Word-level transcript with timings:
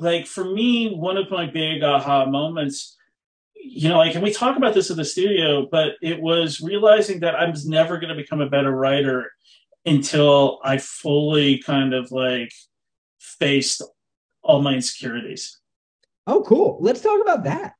like 0.00 0.26
for 0.26 0.44
me, 0.44 0.94
one 0.94 1.16
of 1.16 1.30
my 1.30 1.46
big 1.46 1.82
aha 1.82 2.26
moments, 2.26 2.96
you 3.54 3.88
know, 3.88 3.98
like, 3.98 4.14
and 4.14 4.22
we 4.22 4.32
talk 4.32 4.56
about 4.56 4.74
this 4.74 4.90
in 4.90 4.96
the 4.96 5.04
studio, 5.04 5.66
but 5.70 5.92
it 6.02 6.20
was 6.20 6.60
realizing 6.60 7.20
that 7.20 7.34
I 7.34 7.48
was 7.48 7.66
never 7.66 7.98
going 7.98 8.08
to 8.08 8.20
become 8.20 8.40
a 8.40 8.48
better 8.48 8.70
writer 8.70 9.30
until 9.84 10.60
I 10.64 10.78
fully 10.78 11.58
kind 11.58 11.94
of 11.94 12.10
like 12.10 12.52
faced 13.18 13.82
all 14.42 14.62
my 14.62 14.74
insecurities. 14.74 15.60
Oh, 16.26 16.42
cool. 16.42 16.78
Let's 16.80 17.00
talk 17.00 17.20
about 17.20 17.44
that. 17.44 17.74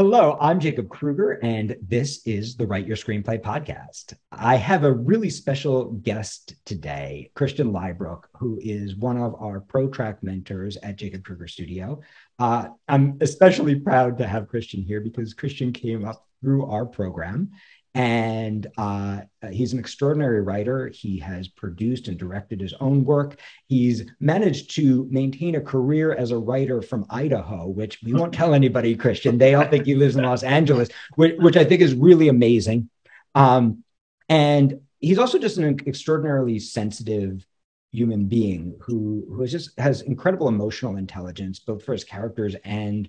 Hello, 0.00 0.36
I'm 0.40 0.60
Jacob 0.60 0.88
Krueger, 0.88 1.40
and 1.42 1.76
this 1.82 2.24
is 2.24 2.54
the 2.54 2.64
Write 2.64 2.86
Your 2.86 2.96
Screenplay 2.96 3.42
podcast. 3.42 4.14
I 4.30 4.54
have 4.54 4.84
a 4.84 4.92
really 4.92 5.28
special 5.28 5.86
guest 5.86 6.54
today, 6.64 7.32
Christian 7.34 7.72
Lybrook, 7.72 8.28
who 8.38 8.60
is 8.62 8.94
one 8.94 9.16
of 9.16 9.34
our 9.42 9.58
pro 9.58 9.88
track 9.88 10.22
mentors 10.22 10.76
at 10.84 10.94
Jacob 10.94 11.24
Krueger 11.24 11.48
Studio. 11.48 12.00
Uh, 12.38 12.68
I'm 12.86 13.18
especially 13.20 13.74
proud 13.74 14.18
to 14.18 14.26
have 14.28 14.46
Christian 14.46 14.84
here 14.84 15.00
because 15.00 15.34
Christian 15.34 15.72
came 15.72 16.04
up 16.04 16.24
through 16.40 16.66
our 16.66 16.86
program 16.86 17.50
and 17.98 18.68
uh, 18.78 19.22
he's 19.50 19.72
an 19.72 19.80
extraordinary 19.80 20.40
writer. 20.40 20.86
He 20.86 21.18
has 21.18 21.48
produced 21.48 22.06
and 22.06 22.16
directed 22.16 22.60
his 22.60 22.72
own 22.74 23.04
work. 23.04 23.40
He's 23.66 24.04
managed 24.20 24.76
to 24.76 25.08
maintain 25.10 25.56
a 25.56 25.60
career 25.60 26.14
as 26.14 26.30
a 26.30 26.38
writer 26.38 26.80
from 26.80 27.06
Idaho, 27.10 27.66
which 27.66 27.98
we 28.04 28.12
won't 28.12 28.32
tell 28.32 28.54
anybody, 28.54 28.94
Christian. 28.94 29.36
They 29.36 29.54
all 29.54 29.66
think 29.66 29.84
he 29.84 29.96
lives 29.96 30.14
in 30.14 30.22
Los 30.22 30.44
Angeles, 30.44 30.90
which, 31.16 31.36
which 31.38 31.56
I 31.56 31.64
think 31.64 31.80
is 31.80 31.92
really 31.92 32.28
amazing. 32.28 32.88
Um, 33.34 33.82
and 34.28 34.80
he's 35.00 35.18
also 35.18 35.40
just 35.40 35.58
an 35.58 35.80
extraordinarily 35.84 36.60
sensitive 36.60 37.44
human 37.90 38.26
being 38.26 38.76
who 38.80 39.26
who 39.28 39.44
just 39.48 39.76
has 39.76 40.02
incredible 40.02 40.46
emotional 40.46 40.98
intelligence, 40.98 41.58
both 41.58 41.84
for 41.84 41.94
his 41.94 42.04
characters 42.04 42.54
and 42.64 43.08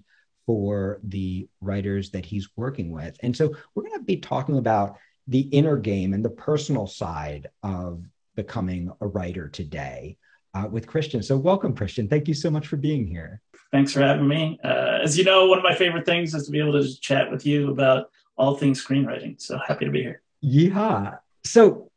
for 0.50 1.00
the 1.04 1.48
writers 1.62 2.10
that 2.10 2.26
he's 2.26 2.50
working 2.56 2.90
with. 2.90 3.16
And 3.22 3.38
so 3.38 3.54
we're 3.76 3.84
going 3.84 4.00
to 4.00 4.04
be 4.04 4.18
talking 4.18 4.58
about 4.58 4.98
the 5.28 5.42
inner 5.42 5.78
game 5.78 6.12
and 6.12 6.26
the 6.26 6.32
personal 6.32 6.88
side 6.88 7.50
of 7.62 8.04
becoming 8.34 8.92
a 9.00 9.06
writer 9.06 9.48
today 9.48 10.18
uh, 10.56 10.66
with 10.68 10.88
Christian. 10.88 11.22
So 11.22 11.38
welcome, 11.38 11.76
Christian. 11.76 12.08
Thank 12.08 12.28
you 12.28 12.34
so 12.34 12.50
much 12.50 12.66
for 12.66 12.78
being 12.78 13.06
here. 13.06 13.44
Thanks 13.72 13.94
for 13.94 14.00
having 14.00 14.28
me. 14.28 14.60
Uh, 14.64 14.98
as 15.04 15.16
you 15.20 15.24
know, 15.24 15.46
one 15.46 15.60
of 15.60 15.64
my 15.64 15.76
favorite 15.76 16.08
things 16.08 16.34
is 16.34 16.48
to 16.48 16.52
be 16.52 16.60
able 16.60 16.82
to 16.82 17.00
chat 17.00 17.30
with 17.30 17.46
you 17.46 17.70
about 17.70 18.10
all 18.36 18.56
things 18.56 18.84
screenwriting. 18.84 19.40
So 19.40 19.60
happy 19.60 19.86
to 19.86 19.92
be 19.92 20.02
here. 20.02 20.24
Yeah. 20.42 21.18
So 21.44 21.92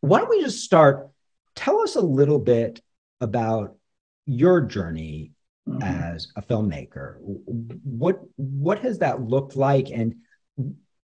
why 0.00 0.20
don't 0.20 0.30
we 0.30 0.40
just 0.40 0.64
start? 0.64 1.10
Tell 1.54 1.82
us 1.82 1.96
a 1.96 2.00
little 2.00 2.38
bit 2.38 2.80
about 3.20 3.76
your 4.24 4.62
journey 4.62 5.33
mm-hmm. 5.68 5.82
as 5.82 6.28
a 6.36 6.42
filmmaker. 6.42 7.16
What 7.20 8.20
what 8.36 8.78
has 8.80 8.98
that 8.98 9.22
looked 9.22 9.56
like, 9.56 9.90
and 9.90 10.16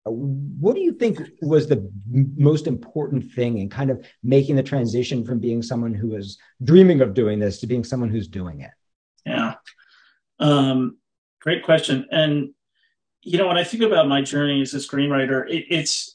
what 0.05 0.74
do 0.74 0.80
you 0.80 0.92
think 0.92 1.20
was 1.42 1.68
the 1.68 1.90
most 2.36 2.66
important 2.66 3.32
thing 3.32 3.58
in 3.58 3.68
kind 3.68 3.90
of 3.90 4.05
making 4.22 4.56
the 4.56 4.62
transition 4.62 5.24
from 5.24 5.38
being 5.38 5.62
someone 5.62 5.94
who 5.94 6.08
was 6.08 6.38
dreaming 6.62 7.00
of 7.00 7.14
doing 7.14 7.38
this 7.38 7.60
to 7.60 7.66
being 7.66 7.84
someone 7.84 8.08
who's 8.08 8.28
doing 8.28 8.60
it? 8.60 8.70
Yeah, 9.27 9.55
um, 10.38 10.98
great 11.40 11.64
question. 11.64 12.06
And 12.10 12.50
you 13.22 13.36
know, 13.36 13.48
when 13.48 13.58
I 13.58 13.64
think 13.64 13.83
about 13.83 14.08
my 14.08 14.22
journey 14.22 14.62
as 14.62 14.74
a 14.74 14.78
screenwriter, 14.78 15.48
it, 15.50 15.66
it's 15.68 16.14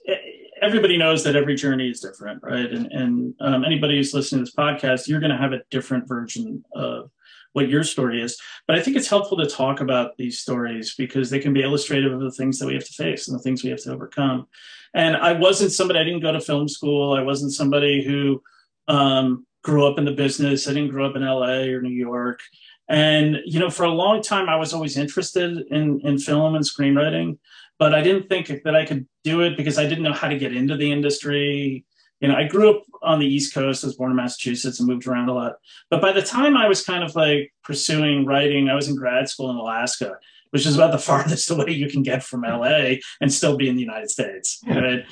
everybody 0.64 0.98
knows 0.98 1.24
that 1.26 1.36
every 1.36 1.56
journey 1.56 1.90
is 1.90 2.00
different, 2.00 2.42
right? 2.42 2.66
And, 2.66 2.92
and 2.92 3.34
um, 3.42 3.66
anybody 3.66 3.98
who's 3.98 4.14
listening 4.14 4.46
to 4.46 4.46
this 4.46 4.56
podcast, 4.56 5.08
you're 5.08 5.20
going 5.20 5.32
to 5.32 5.38
have 5.38 5.52
a 5.52 5.62
different 5.70 6.08
version 6.08 6.64
of 6.74 7.12
what 7.54 7.70
your 7.70 7.84
story 7.84 8.22
is. 8.22 8.40
But 8.68 8.76
I 8.76 8.82
think 8.82 8.98
it's 8.98 9.08
helpful 9.08 9.38
to 9.38 9.46
talk 9.48 9.80
about 9.80 10.18
these 10.18 10.40
stories 10.40 10.96
because 10.96 11.30
they 11.30 11.40
can 11.40 11.54
be 11.54 11.62
illustrative 11.62 12.12
of 12.12 12.20
the 12.20 12.32
things 12.32 12.60
that 12.60 12.68
we 12.68 12.74
have 12.74 12.86
to 12.86 12.94
face 12.94 13.28
and 13.28 13.38
the 13.38 13.42
things 13.42 13.64
we 13.64 13.70
have 13.70 13.82
to 13.84 13.94
overcome. 13.94 14.48
And 14.94 15.16
I 15.16 15.34
wasn't 15.34 15.72
somebody, 15.72 16.00
I 16.00 16.04
didn't 16.04 16.22
go 16.22 16.32
to 16.32 16.42
film 16.42 16.68
school. 16.68 17.14
I 17.14 17.22
wasn't 17.22 17.54
somebody 17.54 18.04
who 18.04 18.44
um, 18.88 19.46
grew 19.64 19.88
up 19.88 19.98
in 19.98 20.06
the 20.06 20.12
business. 20.12 20.68
I 20.68 20.74
didn't 20.74 20.92
grow 20.92 21.08
up 21.08 21.16
in 21.16 21.24
LA 21.24 21.72
or 21.72 21.82
New 21.82 21.90
York. 21.90 22.42
And, 22.90 23.38
you 23.46 23.60
know, 23.60 23.70
for 23.70 23.84
a 23.84 23.90
long 23.90 24.22
time, 24.22 24.50
I 24.50 24.58
was 24.58 24.74
always 24.74 24.98
interested 24.98 25.66
in, 25.72 26.02
in 26.02 26.20
film 26.20 26.56
and 26.56 26.66
screenwriting, 26.66 27.38
but 27.80 27.96
I 27.96 28.02
didn't 28.02 28.28
think 28.28 28.52
that 28.64 28.76
I 28.76 28.86
could 28.86 29.08
do 29.24 29.42
it 29.42 29.56
because 29.56 29.80
I 29.80 29.88
didn't 29.88 30.04
know 30.04 30.14
how 30.14 30.28
to 30.28 30.38
get 30.38 30.56
into 30.56 30.76
the 30.76 30.92
industry 30.92 31.86
you 32.24 32.30
know, 32.30 32.36
I 32.36 32.48
grew 32.48 32.70
up 32.70 32.84
on 33.02 33.20
the 33.20 33.28
East 33.28 33.54
Coast. 33.54 33.84
I 33.84 33.88
was 33.88 33.98
born 33.98 34.10
in 34.10 34.16
Massachusetts 34.16 34.80
and 34.80 34.88
moved 34.88 35.06
around 35.06 35.28
a 35.28 35.34
lot. 35.34 35.58
But 35.90 36.02
by 36.02 36.14
the 36.14 36.22
time 36.22 36.56
I 36.56 36.70
was 36.70 36.82
kind 36.82 37.04
of 37.04 37.14
like 37.16 37.54
pursuing 37.66 38.26
writing, 38.26 38.70
I 38.70 38.76
was 38.76 38.88
in 38.88 38.96
grad 38.96 39.28
school 39.28 39.50
in 39.50 39.58
Alaska, 39.58 40.16
which 40.52 40.66
is 40.66 40.76
about 40.76 40.94
the 40.94 40.98
farthest 41.10 41.52
away 41.52 41.72
you 41.72 41.90
can 41.90 42.02
get 42.02 42.24
from 42.24 42.44
LA 42.44 42.96
and 43.20 43.32
still 43.32 43.58
be 43.58 43.68
in 43.68 43.76
the 43.76 43.82
United 43.82 44.10
States. 44.10 44.64
Right. 44.68 45.06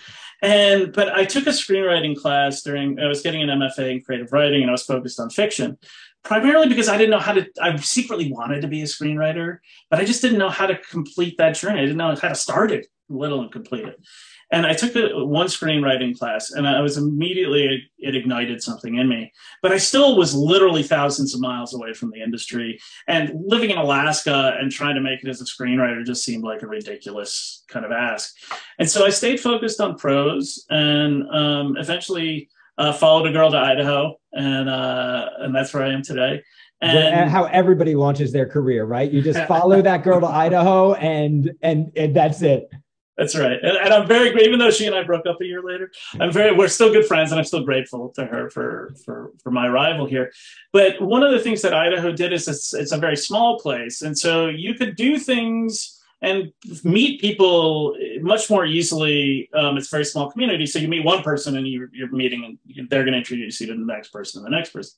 And 0.44 0.92
but 0.92 1.10
I 1.10 1.24
took 1.26 1.46
a 1.46 1.52
screenwriting 1.52 2.18
class 2.18 2.64
during 2.64 3.00
I 3.00 3.08
was 3.08 3.22
getting 3.22 3.44
an 3.44 3.50
MFA 3.50 3.92
in 3.92 4.02
creative 4.02 4.32
writing 4.32 4.62
and 4.62 4.72
I 4.72 4.74
was 4.74 4.84
focused 4.84 5.20
on 5.20 5.30
fiction 5.30 5.78
primarily 6.24 6.68
because 6.68 6.90
I 6.90 6.98
didn't 6.98 7.12
know 7.12 7.20
how 7.20 7.34
to, 7.34 7.48
I 7.62 7.76
secretly 7.78 8.32
wanted 8.32 8.62
to 8.62 8.68
be 8.68 8.82
a 8.82 8.86
screenwriter, 8.86 9.60
but 9.90 10.00
I 10.00 10.06
just 10.06 10.22
didn't 10.22 10.40
know 10.40 10.50
how 10.50 10.66
to 10.66 10.78
complete 10.78 11.38
that 11.38 11.56
journey. 11.56 11.80
I 11.80 11.84
didn't 11.84 11.98
know 11.98 12.16
how 12.16 12.30
to 12.30 12.36
start 12.36 12.72
it, 12.72 12.88
little 13.08 13.42
and 13.42 13.52
complete 13.52 13.86
it. 13.86 14.00
And 14.52 14.66
I 14.66 14.74
took 14.74 14.96
a, 14.96 15.26
one 15.26 15.48
screenwriting 15.48 16.18
class, 16.18 16.52
and 16.52 16.68
I 16.68 16.82
was 16.82 16.98
immediately 16.98 17.90
it 17.98 18.16
ignited 18.16 18.62
something 18.62 18.96
in 18.96 19.08
me. 19.08 19.32
But 19.62 19.72
I 19.72 19.78
still 19.78 20.18
was 20.18 20.36
literally 20.36 20.84
thousands 20.84 21.34
of 21.34 21.40
miles 21.40 21.74
away 21.74 21.94
from 21.94 22.12
the 22.12 22.22
industry, 22.22 22.80
and 23.08 23.34
living 23.46 23.70
in 23.70 23.78
Alaska 23.78 24.58
and 24.60 24.72
trying 24.72 24.96
to 24.96 25.02
make 25.02 25.24
it 25.24 25.30
as 25.30 25.42
a 25.42 25.46
screenwriter 25.46 26.06
just 26.06 26.24
seemed 26.24 26.44
like 26.44 26.62
a 26.64 26.68
ridiculous 26.68 27.64
kind 27.70 27.86
of 27.86 27.92
ask. 27.92 28.36
And 28.78 28.90
so 28.90 29.06
I 29.06 29.10
stayed 29.10 29.40
focused 29.40 29.80
on 29.80 29.98
prose, 29.98 30.66
and 30.70 31.30
um, 31.30 31.78
eventually 31.78 32.50
uh, 32.78 32.92
followed 32.92 33.28
a 33.28 33.32
girl 33.32 33.52
to 33.52 33.58
Idaho, 33.58 34.16
and 34.34 34.70
uh, 34.70 35.30
and 35.40 35.56
that's 35.56 35.74
where 35.74 35.84
I 35.84 35.94
am 35.94 36.02
today. 36.02 36.44
And, 36.82 37.30
how 37.30 37.46
everybody 37.46 37.94
launches 37.94 38.32
their 38.32 38.48
career, 38.48 38.86
right? 38.86 39.10
You 39.10 39.22
just 39.22 39.48
follow 39.48 39.84
that 39.84 40.04
girl 40.04 40.20
to 40.20 40.28
Idaho, 40.28 40.94
and 40.96 41.52
and 41.62 41.92
and 41.96 42.16
that's 42.16 42.42
it. 42.42 42.70
That's 43.18 43.38
right. 43.38 43.60
And, 43.62 43.78
and, 43.78 43.94
I'm 43.94 44.08
very 44.08 44.32
grateful, 44.32 44.48
even 44.48 44.60
though 44.60 44.72
she 44.72 44.88
and 44.88 44.96
I 44.96 45.04
broke 45.04 45.26
up 45.28 45.42
a 45.42 45.46
year 45.46 45.62
later, 45.62 45.92
I'm 46.20 46.32
very 46.32 46.56
we're 46.56 46.70
still 46.70 46.92
good 46.92 47.06
friends 47.06 47.32
and 47.32 47.40
I'm 47.40 47.46
still 47.46 47.64
grateful 47.64 48.10
to 48.16 48.26
her 48.26 48.50
for 48.50 48.94
for 49.06 49.32
for 49.44 49.52
my 49.52 49.68
arrival 49.68 50.06
here. 50.06 50.32
But 50.72 51.02
one 51.02 51.22
of 51.22 51.32
the 51.32 51.40
things 51.40 51.62
that 51.62 51.74
Idaho 51.74 52.14
did 52.14 52.32
is 52.32 52.48
it's, 52.48 52.74
it's 52.74 52.94
a 52.94 52.98
very 52.98 53.18
small 53.18 53.60
place. 53.60 54.02
And 54.02 54.18
so 54.18 54.48
you 54.48 54.74
could 54.76 54.96
do 54.96 55.20
things 55.20 56.02
and 56.22 56.54
meet 56.84 57.20
people 57.20 57.98
much 58.22 58.50
more 58.50 58.66
easily. 58.66 59.50
Um, 59.54 59.78
it's 59.78 59.88
a 59.88 59.96
very 59.96 60.06
small 60.06 60.32
community, 60.32 60.66
so 60.66 60.78
you 60.80 60.88
meet 60.88 61.04
one 61.04 61.24
person 61.24 61.58
and 61.58 61.68
you, 61.68 61.84
are 61.84 62.08
meeting, 62.12 62.60
and 62.78 62.90
they're 62.90 63.04
going 63.04 63.14
to 63.14 63.18
introduce 63.18 63.60
you 63.60 63.68
to 63.68 63.74
the 63.74 63.86
next 63.86 64.10
person 64.10 64.40
and 64.40 64.46
the 64.46 64.56
next 64.56 64.70
person. 64.70 64.94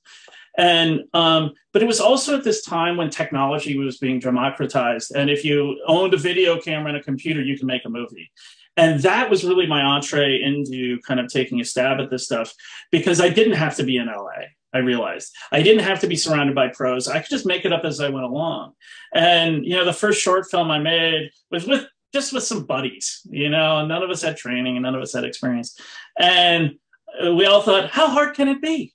And 0.57 1.01
um, 1.13 1.53
but 1.71 1.81
it 1.81 1.87
was 1.87 1.99
also 1.99 2.37
at 2.37 2.43
this 2.43 2.63
time 2.63 2.95
when 2.97 3.09
technology 3.09 3.77
was 3.77 3.97
being 3.97 4.19
democratized, 4.19 5.15
and 5.15 5.29
if 5.29 5.43
you 5.43 5.81
owned 5.87 6.13
a 6.13 6.17
video 6.17 6.59
camera 6.59 6.89
and 6.89 6.97
a 6.97 7.03
computer, 7.03 7.41
you 7.41 7.57
can 7.57 7.67
make 7.67 7.85
a 7.85 7.89
movie. 7.89 8.31
And 8.75 8.99
that 9.01 9.29
was 9.29 9.43
really 9.43 9.67
my 9.67 9.81
entree 9.81 10.41
into 10.41 10.99
kind 11.01 11.19
of 11.19 11.27
taking 11.27 11.61
a 11.61 11.65
stab 11.65 11.99
at 11.99 12.09
this 12.09 12.25
stuff 12.25 12.53
because 12.91 13.21
I 13.21 13.29
didn't 13.29 13.53
have 13.53 13.75
to 13.77 13.83
be 13.83 13.97
in 13.97 14.07
LA. 14.07 14.47
I 14.73 14.79
realized 14.79 15.31
I 15.51 15.61
didn't 15.61 15.83
have 15.83 15.99
to 15.99 16.07
be 16.07 16.15
surrounded 16.15 16.55
by 16.55 16.69
pros. 16.69 17.07
I 17.07 17.19
could 17.19 17.29
just 17.29 17.45
make 17.45 17.65
it 17.65 17.73
up 17.73 17.85
as 17.85 17.99
I 17.99 18.09
went 18.09 18.25
along. 18.25 18.73
And, 19.13 19.63
you 19.63 19.75
know, 19.75 19.85
the 19.85 19.93
first 19.93 20.19
short 20.19 20.49
film 20.49 20.71
I 20.71 20.79
made 20.79 21.29
was 21.51 21.67
with 21.67 21.85
just 22.13 22.33
with 22.33 22.43
some 22.43 22.65
buddies, 22.65 23.21
you 23.29 23.49
know, 23.49 23.77
and 23.77 23.87
none 23.87 24.03
of 24.03 24.09
us 24.09 24.21
had 24.21 24.37
training 24.37 24.75
and 24.75 24.83
none 24.83 24.95
of 24.95 25.01
us 25.01 25.13
had 25.13 25.23
experience. 25.23 25.79
And 26.17 26.73
we 27.21 27.45
all 27.45 27.61
thought, 27.61 27.91
how 27.91 28.07
hard 28.07 28.35
can 28.35 28.47
it 28.47 28.61
be? 28.61 28.93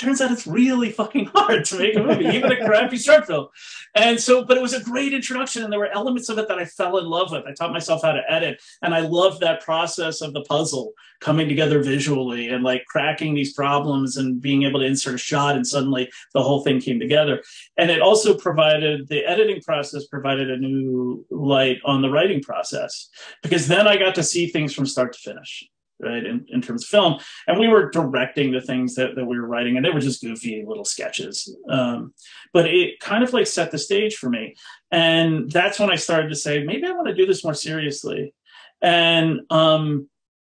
Turns 0.00 0.20
out 0.20 0.32
it's 0.32 0.46
really 0.46 0.90
fucking 0.90 1.26
hard 1.34 1.64
to 1.66 1.78
make 1.78 1.96
a 1.96 2.02
movie, 2.02 2.26
even 2.26 2.50
a 2.50 2.64
crappy 2.64 2.96
short 2.96 3.26
film. 3.26 3.48
And 3.94 4.18
so, 4.18 4.44
but 4.44 4.56
it 4.56 4.62
was 4.62 4.72
a 4.72 4.82
great 4.82 5.12
introduction, 5.12 5.62
and 5.62 5.72
there 5.72 5.80
were 5.80 5.92
elements 5.92 6.28
of 6.28 6.38
it 6.38 6.48
that 6.48 6.58
I 6.58 6.64
fell 6.64 6.98
in 6.98 7.06
love 7.06 7.32
with. 7.32 7.44
I 7.46 7.52
taught 7.52 7.72
myself 7.72 8.02
how 8.02 8.12
to 8.12 8.22
edit, 8.28 8.62
and 8.82 8.94
I 8.94 9.00
loved 9.00 9.40
that 9.40 9.62
process 9.62 10.20
of 10.20 10.32
the 10.32 10.42
puzzle 10.42 10.92
coming 11.20 11.48
together 11.48 11.82
visually 11.82 12.48
and 12.48 12.64
like 12.64 12.84
cracking 12.86 13.34
these 13.34 13.52
problems 13.52 14.16
and 14.16 14.40
being 14.40 14.62
able 14.62 14.80
to 14.80 14.86
insert 14.86 15.14
a 15.14 15.18
shot, 15.18 15.56
and 15.56 15.66
suddenly 15.66 16.10
the 16.34 16.42
whole 16.42 16.62
thing 16.62 16.80
came 16.80 16.98
together. 16.98 17.42
And 17.76 17.90
it 17.90 18.00
also 18.00 18.34
provided 18.34 19.08
the 19.08 19.24
editing 19.24 19.60
process 19.60 20.06
provided 20.06 20.50
a 20.50 20.56
new 20.56 21.24
light 21.30 21.78
on 21.84 22.02
the 22.02 22.10
writing 22.10 22.42
process 22.42 23.08
because 23.42 23.68
then 23.68 23.86
I 23.86 23.96
got 23.96 24.14
to 24.16 24.22
see 24.22 24.46
things 24.46 24.74
from 24.74 24.86
start 24.86 25.12
to 25.12 25.18
finish 25.18 25.68
right 26.02 26.24
in, 26.24 26.44
in 26.48 26.60
terms 26.60 26.84
of 26.84 26.88
film 26.88 27.18
and 27.46 27.58
we 27.58 27.68
were 27.68 27.90
directing 27.90 28.52
the 28.52 28.60
things 28.60 28.94
that, 28.94 29.14
that 29.14 29.24
we 29.24 29.38
were 29.38 29.46
writing 29.46 29.76
and 29.76 29.84
they 29.84 29.90
were 29.90 30.00
just 30.00 30.22
goofy 30.22 30.64
little 30.66 30.84
sketches 30.84 31.54
um, 31.68 32.12
but 32.52 32.66
it 32.66 32.98
kind 33.00 33.22
of 33.22 33.32
like 33.32 33.46
set 33.46 33.70
the 33.70 33.78
stage 33.78 34.16
for 34.16 34.30
me 34.30 34.54
and 34.90 35.50
that's 35.50 35.78
when 35.78 35.90
i 35.90 35.96
started 35.96 36.28
to 36.28 36.36
say 36.36 36.62
maybe 36.62 36.86
i 36.86 36.92
want 36.92 37.08
to 37.08 37.14
do 37.14 37.26
this 37.26 37.44
more 37.44 37.54
seriously 37.54 38.34
and 38.82 39.40
um, 39.50 40.08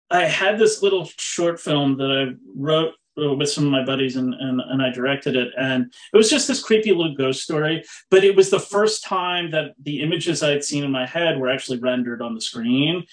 i 0.10 0.26
had 0.26 0.58
this 0.58 0.82
little 0.82 1.10
short 1.18 1.60
film 1.60 1.98
that 1.98 2.12
i 2.12 2.34
wrote 2.56 2.94
uh, 3.22 3.34
with 3.34 3.50
some 3.50 3.66
of 3.66 3.72
my 3.72 3.84
buddies 3.84 4.16
and, 4.16 4.34
and, 4.34 4.62
and 4.62 4.82
I 4.82 4.92
directed 4.92 5.36
it. 5.36 5.50
And 5.58 5.94
it 6.14 6.18
was 6.18 6.30
just 6.30 6.48
this 6.48 6.64
creepy 6.64 6.92
little 6.92 7.16
ghost 7.16 7.44
story. 7.44 7.84
But 8.10 8.24
it 8.24 8.36
was 8.36 8.50
the 8.50 8.60
first 8.60 9.04
time 9.04 9.52
that 9.52 9.74
the 9.82 10.02
images 10.02 10.44
I 10.44 10.52
had 10.52 10.64
seen 10.64 10.84
in 10.84 10.92
my 10.92 11.06
head 11.06 11.38
were 11.38 11.50
actually 11.50 11.80
rendered 11.80 12.22
on 12.22 12.36
the 12.36 12.42
screen 12.42 13.06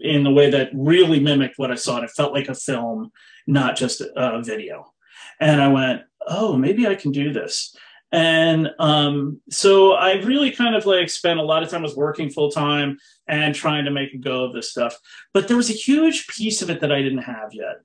in 0.00 0.26
a 0.26 0.30
way 0.30 0.50
that 0.50 0.70
really 0.72 1.20
mimicked 1.20 1.58
what 1.58 1.70
I 1.70 1.74
saw. 1.74 1.96
And 1.96 2.04
it 2.04 2.10
felt 2.10 2.32
like 2.32 2.48
a 2.48 2.54
film, 2.54 3.10
not 3.46 3.76
just 3.76 4.00
a 4.00 4.42
video. 4.42 4.92
And 5.40 5.60
I 5.60 5.68
went, 5.68 6.02
oh, 6.26 6.56
maybe 6.56 6.86
I 6.86 6.94
can 6.94 7.12
do 7.12 7.32
this. 7.32 7.74
And 8.12 8.70
um, 8.78 9.40
so 9.48 9.92
I 9.92 10.14
really 10.16 10.50
kind 10.50 10.76
of 10.76 10.84
like 10.84 11.08
spent 11.08 11.40
a 11.40 11.44
lot 11.44 11.62
of 11.62 11.70
time 11.70 11.82
was 11.82 11.96
working 11.96 12.28
full 12.28 12.50
time 12.50 12.98
and 13.26 13.54
trying 13.54 13.86
to 13.86 13.90
make 13.90 14.12
a 14.12 14.18
go 14.18 14.44
of 14.44 14.52
this 14.52 14.70
stuff. 14.70 14.96
But 15.32 15.48
there 15.48 15.56
was 15.56 15.70
a 15.70 15.74
huge 15.74 16.26
piece 16.26 16.60
of 16.60 16.68
it 16.68 16.80
that 16.80 16.92
I 16.92 17.00
didn't 17.00 17.22
have 17.22 17.54
yet. 17.54 17.80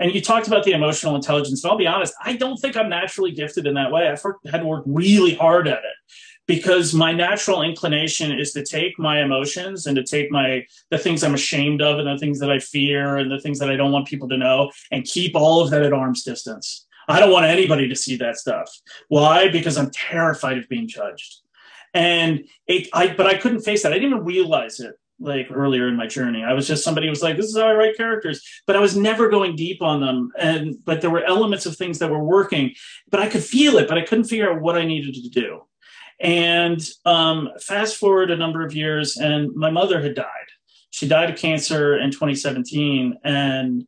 And 0.00 0.12
you 0.12 0.20
talked 0.20 0.48
about 0.48 0.64
the 0.64 0.72
emotional 0.72 1.14
intelligence. 1.14 1.62
And 1.62 1.70
I'll 1.70 1.78
be 1.78 1.86
honest, 1.86 2.14
I 2.24 2.34
don't 2.34 2.56
think 2.56 2.76
I'm 2.76 2.88
naturally 2.88 3.30
gifted 3.30 3.66
in 3.66 3.74
that 3.74 3.92
way. 3.92 4.08
I've 4.08 4.22
had 4.50 4.62
to 4.62 4.66
work 4.66 4.82
really 4.86 5.34
hard 5.34 5.68
at 5.68 5.78
it 5.78 5.94
because 6.50 6.92
my 6.92 7.12
natural 7.12 7.62
inclination 7.62 8.36
is 8.36 8.52
to 8.52 8.64
take 8.64 8.98
my 8.98 9.22
emotions 9.22 9.86
and 9.86 9.94
to 9.94 10.02
take 10.02 10.32
my 10.32 10.66
the 10.90 10.98
things 10.98 11.22
I'm 11.22 11.34
ashamed 11.34 11.80
of 11.80 12.00
and 12.00 12.08
the 12.08 12.18
things 12.18 12.40
that 12.40 12.50
I 12.50 12.58
fear 12.58 13.18
and 13.18 13.30
the 13.30 13.38
things 13.38 13.60
that 13.60 13.70
I 13.70 13.76
don't 13.76 13.92
want 13.92 14.08
people 14.08 14.28
to 14.30 14.36
know 14.36 14.72
and 14.90 15.04
keep 15.04 15.36
all 15.36 15.62
of 15.62 15.70
that 15.70 15.84
at 15.84 15.92
arm's 15.92 16.24
distance. 16.24 16.88
I 17.06 17.20
don't 17.20 17.30
want 17.30 17.46
anybody 17.46 17.86
to 17.86 17.94
see 17.94 18.16
that 18.16 18.36
stuff. 18.36 18.68
Why? 19.06 19.48
Because 19.48 19.78
I'm 19.78 19.92
terrified 19.92 20.58
of 20.58 20.68
being 20.68 20.88
judged. 20.88 21.36
And 21.94 22.40
it, 22.66 22.88
I, 22.92 23.14
but 23.14 23.28
I 23.28 23.36
couldn't 23.36 23.60
face 23.60 23.84
that. 23.84 23.92
I 23.92 24.00
didn't 24.00 24.10
even 24.10 24.24
realize 24.24 24.80
it 24.80 24.96
like 25.20 25.46
earlier 25.52 25.86
in 25.86 25.94
my 25.94 26.08
journey. 26.08 26.42
I 26.42 26.52
was 26.52 26.66
just 26.66 26.82
somebody 26.82 27.06
who 27.06 27.10
was 27.10 27.22
like, 27.22 27.36
this 27.36 27.46
is 27.46 27.56
how 27.56 27.68
I 27.68 27.74
write 27.74 27.96
characters, 27.96 28.44
but 28.66 28.74
I 28.74 28.80
was 28.80 28.96
never 28.96 29.28
going 29.28 29.54
deep 29.54 29.82
on 29.82 30.00
them. 30.00 30.32
And, 30.36 30.84
but 30.84 31.00
there 31.00 31.10
were 31.10 31.22
elements 31.22 31.66
of 31.66 31.76
things 31.76 32.00
that 32.00 32.10
were 32.10 32.24
working, 32.24 32.74
but 33.08 33.20
I 33.20 33.28
could 33.28 33.44
feel 33.44 33.78
it, 33.78 33.86
but 33.86 33.98
I 33.98 34.04
couldn't 34.04 34.24
figure 34.24 34.50
out 34.50 34.60
what 34.60 34.76
I 34.76 34.84
needed 34.84 35.14
to 35.14 35.28
do. 35.28 35.60
And 36.20 36.86
um, 37.06 37.50
fast 37.60 37.96
forward 37.96 38.30
a 38.30 38.36
number 38.36 38.64
of 38.64 38.74
years, 38.74 39.16
and 39.16 39.54
my 39.54 39.70
mother 39.70 40.02
had 40.02 40.14
died. 40.14 40.26
She 40.90 41.08
died 41.08 41.30
of 41.30 41.38
cancer 41.38 41.96
in 41.96 42.10
2017. 42.10 43.18
And 43.24 43.86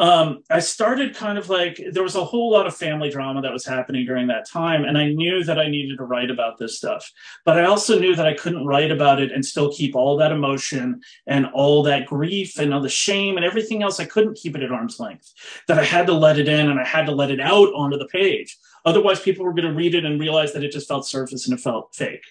um, 0.00 0.42
I 0.48 0.60
started 0.60 1.14
kind 1.14 1.36
of 1.36 1.50
like 1.50 1.78
there 1.92 2.02
was 2.02 2.14
a 2.14 2.24
whole 2.24 2.50
lot 2.50 2.66
of 2.66 2.74
family 2.74 3.10
drama 3.10 3.42
that 3.42 3.52
was 3.52 3.66
happening 3.66 4.06
during 4.06 4.28
that 4.28 4.48
time, 4.48 4.84
and 4.84 4.96
I 4.96 5.08
knew 5.08 5.44
that 5.44 5.58
I 5.58 5.68
needed 5.68 5.98
to 5.98 6.04
write 6.04 6.30
about 6.30 6.56
this 6.58 6.78
stuff. 6.78 7.10
But 7.44 7.58
I 7.58 7.64
also 7.64 7.98
knew 7.98 8.16
that 8.16 8.26
I 8.26 8.32
couldn't 8.32 8.64
write 8.64 8.90
about 8.90 9.20
it 9.20 9.30
and 9.30 9.44
still 9.44 9.70
keep 9.70 9.94
all 9.94 10.16
that 10.16 10.32
emotion 10.32 11.02
and 11.26 11.46
all 11.52 11.82
that 11.82 12.06
grief 12.06 12.58
and 12.58 12.72
all 12.72 12.80
the 12.80 12.88
shame 12.88 13.36
and 13.36 13.44
everything 13.44 13.82
else. 13.82 14.00
I 14.00 14.06
couldn't 14.06 14.38
keep 14.38 14.56
it 14.56 14.62
at 14.62 14.72
arm's 14.72 15.00
length. 15.00 15.32
That 15.68 15.78
I 15.78 15.84
had 15.84 16.06
to 16.06 16.14
let 16.14 16.38
it 16.38 16.48
in 16.48 16.70
and 16.70 16.80
I 16.80 16.84
had 16.86 17.04
to 17.06 17.12
let 17.12 17.30
it 17.30 17.40
out 17.40 17.68
onto 17.74 17.98
the 17.98 18.08
page. 18.08 18.56
Otherwise, 18.84 19.20
people 19.20 19.44
were 19.44 19.54
going 19.54 19.68
to 19.68 19.74
read 19.74 19.94
it 19.94 20.04
and 20.04 20.20
realize 20.20 20.52
that 20.52 20.64
it 20.64 20.72
just 20.72 20.88
felt 20.88 21.06
surface 21.06 21.46
and 21.46 21.58
it 21.58 21.62
felt 21.62 21.94
fake. 21.94 22.24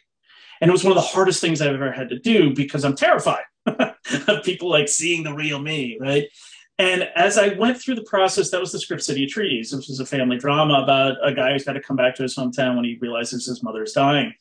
And 0.61 0.69
it 0.69 0.71
was 0.71 0.83
one 0.83 0.91
of 0.91 0.95
the 0.95 1.01
hardest 1.01 1.41
things 1.41 1.61
I've 1.61 1.73
ever 1.73 1.91
had 1.91 2.09
to 2.09 2.19
do 2.19 2.53
because 2.53 2.83
I'm 2.83 2.95
terrified 2.95 3.43
of 3.65 4.43
people 4.43 4.69
like 4.69 4.89
seeing 4.89 5.23
the 5.23 5.33
real 5.33 5.59
me, 5.59 5.97
right? 5.99 6.27
And 6.77 7.03
as 7.15 7.37
I 7.37 7.49
went 7.55 7.79
through 7.79 7.95
the 7.95 8.03
process, 8.03 8.51
that 8.51 8.59
was 8.59 8.71
the 8.71 8.79
script 8.79 9.03
City 9.03 9.25
of 9.25 9.29
Trees, 9.29 9.73
which 9.73 9.87
was 9.87 9.99
a 9.99 10.05
family 10.05 10.37
drama 10.37 10.81
about 10.81 11.17
a 11.23 11.33
guy 11.33 11.51
who's 11.51 11.65
got 11.65 11.73
to 11.73 11.81
come 11.81 11.97
back 11.97 12.15
to 12.15 12.23
his 12.23 12.35
hometown 12.35 12.75
when 12.75 12.85
he 12.85 12.97
realizes 13.01 13.45
his 13.45 13.61
mother 13.61 13.83
is 13.83 13.91
dying. 13.91 14.33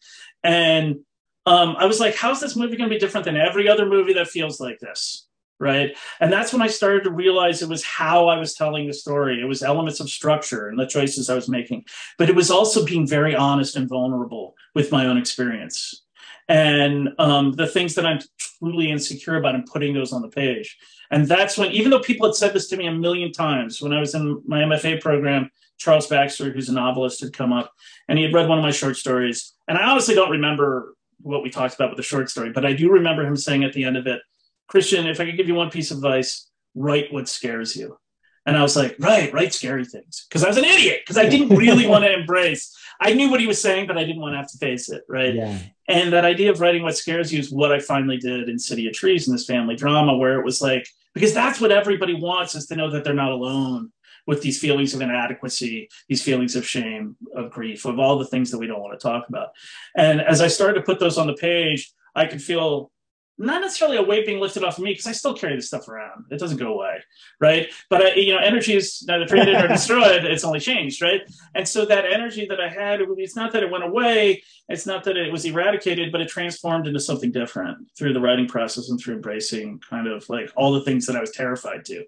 And 0.45 1.01
um, 1.47 1.77
I 1.77 1.87
was 1.87 1.99
like, 1.99 2.15
how's 2.15 2.41
this 2.41 2.57
movie 2.57 2.77
going 2.77 2.91
to 2.91 2.95
be 2.95 3.01
different 3.01 3.25
than 3.25 3.37
every 3.37 3.69
other 3.69 3.87
movie 3.87 4.13
that 4.15 4.29
feels 4.29 4.61
like 4.61 4.79
this? 4.81 5.28
Right. 5.61 5.97
And 6.21 6.33
that's 6.33 6.53
when 6.53 6.63
I 6.63 6.69
started 6.69 7.03
to 7.03 7.11
realize 7.11 7.63
it 7.63 7.69
was 7.69 7.83
how 7.83 8.29
I 8.29 8.39
was 8.39 8.55
telling 8.55 8.87
the 8.87 8.93
story. 8.93 9.41
It 9.41 9.45
was 9.45 9.61
elements 9.61 9.99
of 9.99 10.09
structure 10.09 10.69
and 10.69 10.79
the 10.79 10.87
choices 10.87 11.29
I 11.29 11.35
was 11.35 11.49
making, 11.49 11.85
but 12.17 12.29
it 12.29 12.37
was 12.37 12.49
also 12.49 12.85
being 12.85 13.09
very 13.09 13.35
honest 13.35 13.75
and 13.75 13.89
vulnerable 13.89 14.55
with 14.77 14.93
my 14.93 15.07
own 15.07 15.19
experience 15.19 16.05
and 16.49 17.11
um, 17.19 17.53
the 17.53 17.67
things 17.67 17.95
that 17.95 18.07
I'm 18.07 18.21
truly 18.39 18.91
insecure 18.91 19.37
about 19.37 19.55
and 19.55 19.67
putting 19.67 19.93
those 19.93 20.13
on 20.13 20.23
the 20.23 20.29
page. 20.29 20.79
And 21.11 21.27
that's 21.27 21.59
when, 21.59 21.71
even 21.73 21.91
though 21.91 22.01
people 22.01 22.27
had 22.27 22.35
said 22.35 22.55
this 22.55 22.69
to 22.69 22.77
me 22.77 22.87
a 22.87 22.93
million 22.93 23.33
times, 23.33 23.83
when 23.83 23.93
I 23.93 24.01
was 24.01 24.15
in 24.15 24.43
my 24.47 24.63
MFA 24.63 25.01
program, 25.01 25.51
Charles 25.79 26.07
Baxter, 26.07 26.51
who's 26.51 26.69
a 26.69 26.73
novelist, 26.73 27.21
had 27.21 27.33
come 27.33 27.53
up 27.53 27.73
and 28.09 28.19
he 28.19 28.25
had 28.25 28.35
read 28.35 28.49
one 28.49 28.59
of 28.59 28.65
my 28.65 28.71
short 28.71 28.97
stories. 28.97 29.55
And 29.69 29.79
I 29.79 29.91
honestly 29.91 30.15
don't 30.15 30.31
remember 30.31 30.95
what 31.21 31.43
we 31.43 31.51
talked 31.51 31.75
about 31.75 31.91
with 31.91 31.97
the 31.97 32.03
short 32.03 32.31
story, 32.31 32.51
but 32.51 32.65
I 32.65 32.73
do 32.73 32.91
remember 32.91 33.27
him 33.27 33.37
saying 33.37 33.65
at 33.65 33.73
the 33.73 33.85
end 33.85 33.97
of 33.97 34.07
it, 34.07 34.21
Christian, 34.69 35.07
if 35.07 35.21
I 35.21 35.25
could 35.25 35.37
give 35.37 35.49
you 35.49 35.55
one 35.55 35.71
piece 35.71 35.91
of 35.91 35.99
advice, 35.99 36.49
write 36.75 37.13
what 37.13 37.29
scares 37.29 37.75
you. 37.75 37.99
And 38.47 38.57
I 38.57 38.63
was 38.63 38.77
like, 38.77 38.97
right, 38.99 39.33
write 39.33 39.53
scary 39.53 39.85
things. 39.85 40.27
Because 40.29 40.43
I 40.43 40.49
was 40.49 40.57
an 40.57 40.65
idiot, 40.65 41.01
because 41.03 41.19
I 41.19 41.29
didn't 41.29 41.57
really 41.57 41.87
want 41.87 42.05
to 42.05 42.13
embrace. 42.13 42.75
I 43.01 43.13
knew 43.13 43.31
what 43.31 43.41
he 43.41 43.47
was 43.47 43.61
saying, 43.61 43.87
but 43.87 43.99
I 43.99 44.05
didn't 44.05 44.23
want 44.23 44.33
to 44.33 44.39
have 44.39 44.51
to 44.53 44.59
face 44.59 44.89
it. 44.89 45.03
Right. 45.09 45.35
Yeah. 45.35 45.59
And 45.87 46.13
that 46.13 46.25
idea 46.25 46.51
of 46.51 46.61
writing 46.61 46.83
what 46.83 46.97
scares 46.97 47.33
you 47.33 47.41
is 47.41 47.51
what 47.51 47.73
I 47.73 47.79
finally 47.79 48.17
did 48.17 48.49
in 48.49 48.59
City 48.59 48.87
of 48.87 48.95
Trees 48.95 49.29
in 49.29 49.35
this 49.35 49.45
family 49.45 49.77
drama, 49.77 50.17
where 50.17 50.39
it 50.39 50.45
was 50.45 50.63
like, 50.63 50.89
because 51.15 51.35
that's 51.35 51.61
what 51.61 51.73
everybody 51.73 52.15
wants 52.15 52.55
is 52.55 52.67
to 52.67 52.77
know 52.77 52.91
that 52.91 53.05
they're 53.05 53.13
not 53.13 53.33
alone 53.33 53.93
with 54.27 54.43
these 54.43 54.59
feelings 54.59 54.95
of 54.95 55.01
inadequacy, 55.01 55.89
these 56.09 56.23
feelings 56.23 56.55
of 56.55 56.67
shame, 56.67 57.17
of 57.35 57.51
grief, 57.51 57.85
of 57.85 57.99
all 57.99 58.19
the 58.19 58.27
things 58.27 58.51
that 58.51 58.59
we 58.59 58.67
don't 58.67 58.81
want 58.81 58.99
to 58.99 59.03
talk 59.03 59.29
about. 59.29 59.49
And 59.97 60.21
as 60.21 60.41
I 60.41 60.49
started 60.49 60.75
to 60.75 60.83
put 60.83 61.01
those 61.01 61.19
on 61.19 61.27
the 61.27 61.35
page, 61.35 61.91
I 62.15 62.27
could 62.27 62.43
feel 62.43 62.91
not 63.39 63.61
necessarily 63.61 63.97
a 63.97 64.03
weight 64.03 64.27
being 64.27 64.41
lifted 64.41 64.65
off 64.65 64.79
of 64.79 64.85
me 64.85 64.91
because 64.91 65.07
I 65.07 65.13
still 65.13 65.35
carry 65.35 65.55
this 65.55 65.69
stuff 65.69 65.87
around. 65.87 66.25
It 66.31 66.41
doesn't 66.41 66.59
go 66.59 66.75
away, 66.75 66.99
right? 67.41 67.69
But 67.89 68.03
I, 68.03 68.15
you 68.15 68.35
know, 68.35 68.41
energy 68.41 68.75
is 68.75 69.05
neither 69.07 69.27
created 69.27 69.55
nor 69.55 69.69
destroyed; 69.69 70.25
it's 70.25 70.45
only 70.45 70.59
changed, 70.59 71.01
right? 71.01 71.23
And 71.55 71.67
so 71.67 71.85
that 71.85 72.05
energy 72.05 72.47
that 72.47 72.61
I 72.61 72.69
had, 72.69 73.01
it's 73.01 73.37
not 73.37 73.53
that 73.53 73.63
it 73.63 73.71
went 73.71 73.85
away, 73.85 74.43
it's 74.69 74.87
not 74.87 75.05
that 75.05 75.17
it 75.17 75.31
was 75.31 75.45
eradicated, 75.45 76.11
but 76.11 76.21
it 76.21 76.29
transformed 76.29 76.89
into 76.89 76.99
something 76.99 77.31
different 77.31 77.89
through 77.97 78.13
the 78.13 78.21
writing 78.21 78.49
process 78.49 78.89
and 78.89 79.01
through 79.01 79.15
embracing 79.15 79.81
kind 79.89 80.09
of 80.09 80.29
like 80.29 80.51
all 80.57 80.73
the 80.73 80.83
things 80.83 81.07
that 81.07 81.17
I 81.17 81.21
was 81.21 81.31
terrified 81.31 81.85
to. 81.87 82.05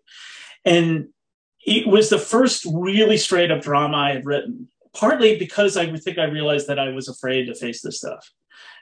And 0.65 1.09
it 1.65 1.87
was 1.87 2.09
the 2.11 2.19
first 2.19 2.67
really 2.73 3.17
straight 3.17 3.53
up 3.53 3.62
drama 3.62 3.97
I 3.97 4.12
had 4.15 4.27
written, 4.27 4.69
partly 4.94 5.38
because 5.38 5.77
I 5.77 5.94
think 5.97 6.19
I 6.19 6.25
realized 6.25 6.67
that 6.67 6.81
I 6.81 6.88
was 6.88 7.09
afraid 7.09 7.47
to 7.47 7.55
face 7.55 7.82
this 7.82 7.99
stuff, 7.99 8.29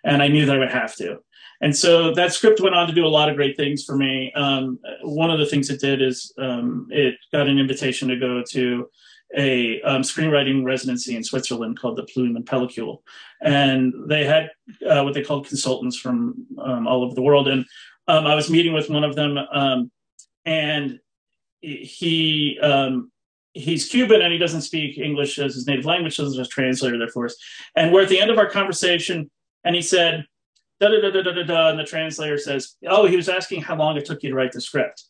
and 0.02 0.22
I 0.22 0.28
knew 0.28 0.46
that 0.46 0.56
I 0.56 0.58
would 0.58 0.72
have 0.72 0.96
to 0.96 1.18
and 1.60 1.76
so 1.76 2.14
that 2.14 2.32
script 2.32 2.60
went 2.60 2.74
on 2.74 2.86
to 2.86 2.92
do 2.92 3.06
a 3.06 3.08
lot 3.08 3.28
of 3.28 3.36
great 3.36 3.56
things 3.56 3.84
for 3.84 3.96
me. 3.96 4.32
Um, 4.34 4.78
one 5.02 5.30
of 5.30 5.38
the 5.38 5.46
things 5.46 5.70
it 5.70 5.80
did 5.80 6.00
is 6.00 6.32
um, 6.38 6.86
it 6.90 7.16
got 7.32 7.48
an 7.48 7.58
invitation 7.58 8.08
to 8.08 8.16
go 8.16 8.42
to 8.50 8.88
a 9.36 9.82
um, 9.82 10.02
screenwriting 10.02 10.64
residency 10.64 11.14
in 11.14 11.22
Switzerland 11.22 11.78
called 11.78 11.96
the 11.96 12.04
Plume 12.04 12.36
and 12.36 12.46
Pellicule, 12.46 13.02
and 13.42 13.92
they 14.06 14.24
had 14.24 14.50
uh, 14.88 15.02
what 15.02 15.14
they 15.14 15.22
called 15.22 15.46
consultants 15.46 15.98
from 15.98 16.46
um, 16.58 16.86
all 16.86 17.04
over 17.04 17.14
the 17.14 17.22
world. 17.22 17.48
And 17.48 17.66
um, 18.06 18.26
I 18.26 18.34
was 18.34 18.48
meeting 18.48 18.72
with 18.72 18.88
one 18.88 19.04
of 19.04 19.16
them, 19.16 19.36
um, 19.36 19.90
and 20.46 20.98
he 21.60 22.58
he's 23.58 23.88
Cuban 23.88 24.22
and 24.22 24.32
he 24.32 24.38
doesn't 24.38 24.62
speak 24.62 24.98
English 24.98 25.38
as 25.38 25.54
his 25.54 25.66
native 25.66 25.84
language, 25.84 26.16
so 26.16 26.22
there's 26.22 26.38
a 26.38 26.46
translator 26.46 26.98
there 26.98 27.08
for 27.08 27.26
us. 27.26 27.36
And 27.74 27.92
we're 27.92 28.02
at 28.02 28.08
the 28.08 28.20
end 28.20 28.30
of 28.30 28.38
our 28.38 28.48
conversation, 28.48 29.30
and 29.64 29.74
he 29.74 29.82
said 29.82 30.24
da 30.80 30.88
da 30.88 31.10
da 31.10 31.22
da 31.22 31.32
da 31.32 31.42
da, 31.42 31.68
and 31.70 31.78
the 31.78 31.84
translator 31.84 32.38
says, 32.38 32.76
"Oh, 32.86 33.06
he 33.06 33.16
was 33.16 33.28
asking 33.28 33.62
how 33.62 33.76
long 33.76 33.96
it 33.96 34.04
took 34.04 34.22
you 34.22 34.30
to 34.30 34.36
write 34.36 34.52
the 34.52 34.60
script." 34.60 35.04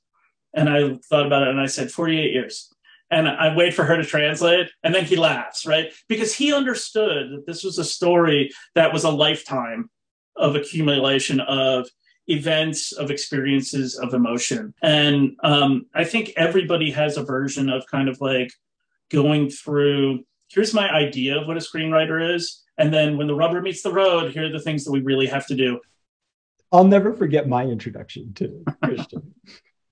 And 0.55 0.69
I 0.69 0.97
thought 1.09 1.27
about 1.27 1.43
it, 1.43 1.49
and 1.49 1.61
I 1.61 1.67
said, 1.67 1.91
"48 1.91 2.33
years." 2.33 2.73
And 3.11 3.27
I 3.27 3.55
wait 3.57 3.73
for 3.73 3.85
her 3.85 3.97
to 3.97 4.05
translate, 4.05 4.71
and 4.83 4.95
then 4.95 5.05
he 5.05 5.17
laughs, 5.17 5.65
right? 5.65 5.93
Because 6.09 6.35
he 6.35 6.53
understood 6.53 7.31
that 7.33 7.47
this 7.47 7.65
was 7.65 7.79
a 7.79 7.85
story 7.85 8.51
that 8.75 8.93
was 8.93 9.05
a 9.05 9.11
lifetime 9.11 9.89
of 10.37 10.57
accumulation 10.57 11.41
of 11.41 11.89
events, 12.27 12.93
of 12.93 13.11
experiences, 13.11 13.97
of 13.97 14.13
emotion. 14.13 14.75
And 14.83 15.37
um, 15.43 15.87
I 15.95 16.05
think 16.05 16.35
everybody 16.37 16.91
has 16.91 17.17
a 17.17 17.25
version 17.25 17.71
of 17.71 17.87
kind 17.87 18.11
of 18.11 18.21
like 18.21 18.53
going 19.11 19.49
through 19.49 20.25
here's 20.51 20.75
my 20.75 20.91
idea 20.91 21.39
of 21.39 21.47
what 21.47 21.57
a 21.57 21.61
screenwriter 21.61 22.35
is 22.35 22.63
and 22.79 22.95
then 22.95 23.17
when 23.17 23.27
the 23.27 23.35
rubber 23.35 23.61
meets 23.61 23.83
the 23.83 23.93
road, 23.93 24.33
here 24.33 24.47
are 24.47 24.53
the 24.53 24.61
things 24.61 24.85
that 24.85 24.93
we 24.93 25.01
really 25.01 25.27
have 25.27 25.47
to 25.47 25.55
do. 25.55 25.81
I'll 26.71 26.85
never 26.85 27.13
forget 27.13 27.49
my 27.49 27.65
introduction 27.65 28.33
to 28.35 28.65
Christian. 28.83 29.35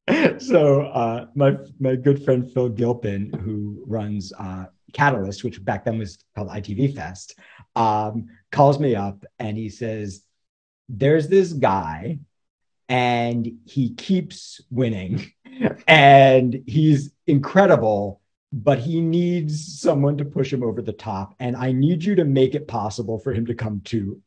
so 0.38 0.82
uh, 0.82 1.26
my 1.34 1.56
my 1.80 1.96
good 1.96 2.24
friend 2.24 2.50
Phil 2.52 2.68
Gilpin, 2.68 3.32
who 3.32 3.82
runs 3.86 4.32
uh, 4.38 4.66
Catalyst, 4.92 5.42
which 5.42 5.64
back 5.64 5.84
then 5.84 5.98
was 5.98 6.18
called 6.34 6.48
ITV 6.48 6.94
Fest, 6.94 7.38
um, 7.74 8.26
calls 8.52 8.78
me 8.78 8.94
up 8.94 9.24
and 9.38 9.56
he 9.56 9.68
says, 9.68 10.22
"There's 10.88 11.28
this 11.28 11.52
guy, 11.52 12.20
and 12.88 13.58
he 13.64 13.94
keeps 13.94 14.60
winning, 14.70 15.32
and 15.88 16.62
he's 16.66 17.10
incredible." 17.26 18.20
But 18.56 18.78
he 18.78 19.02
needs 19.02 19.78
someone 19.80 20.16
to 20.16 20.24
push 20.24 20.50
him 20.50 20.62
over 20.62 20.80
the 20.80 20.92
top. 20.92 21.34
And 21.38 21.54
I 21.54 21.72
need 21.72 22.02
you 22.02 22.14
to 22.14 22.24
make 22.24 22.54
it 22.54 22.66
possible 22.66 23.18
for 23.18 23.34
him 23.34 23.44
to 23.46 23.54
come 23.54 23.82
to 23.84 24.18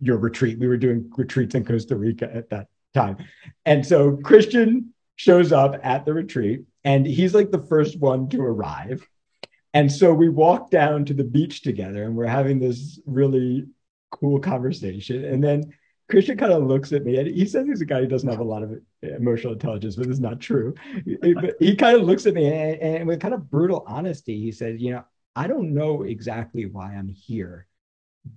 your 0.00 0.16
retreat. 0.16 0.58
We 0.58 0.66
were 0.66 0.78
doing 0.78 1.10
retreats 1.14 1.54
in 1.54 1.62
Costa 1.62 1.94
Rica 1.94 2.34
at 2.34 2.48
that 2.48 2.68
time. 2.94 3.18
And 3.66 3.86
so 3.86 4.16
Christian 4.16 4.94
shows 5.16 5.52
up 5.52 5.78
at 5.82 6.06
the 6.06 6.14
retreat 6.14 6.62
and 6.84 7.06
he's 7.06 7.34
like 7.34 7.50
the 7.50 7.66
first 7.66 8.00
one 8.00 8.30
to 8.30 8.40
arrive. 8.40 9.06
And 9.74 9.92
so 9.92 10.14
we 10.14 10.30
walk 10.30 10.70
down 10.70 11.04
to 11.04 11.14
the 11.14 11.24
beach 11.24 11.60
together 11.60 12.04
and 12.04 12.16
we're 12.16 12.24
having 12.24 12.58
this 12.58 12.98
really 13.04 13.66
cool 14.10 14.40
conversation. 14.40 15.22
And 15.22 15.44
then 15.44 15.74
Christian 16.08 16.38
kind 16.38 16.52
of 16.52 16.64
looks 16.64 16.92
at 16.92 17.04
me 17.04 17.16
and 17.16 17.26
he 17.26 17.46
says 17.46 17.66
he's 17.66 17.80
a 17.80 17.86
guy 17.86 18.00
who 18.00 18.06
doesn't 18.06 18.28
have 18.28 18.38
a 18.38 18.44
lot 18.44 18.62
of 18.62 18.78
emotional 19.02 19.52
intelligence, 19.52 19.96
but 19.96 20.06
it's 20.06 20.20
not 20.20 20.40
true. 20.40 20.74
But 21.04 21.56
he 21.58 21.74
kind 21.74 21.96
of 21.96 22.02
looks 22.02 22.26
at 22.26 22.34
me 22.34 22.46
and, 22.46 22.80
and 22.80 23.08
with 23.08 23.20
kind 23.20 23.34
of 23.34 23.50
brutal 23.50 23.84
honesty, 23.88 24.40
he 24.40 24.52
said, 24.52 24.80
You 24.80 24.92
know, 24.92 25.04
I 25.34 25.46
don't 25.48 25.74
know 25.74 26.02
exactly 26.02 26.66
why 26.66 26.94
I'm 26.94 27.08
here 27.08 27.66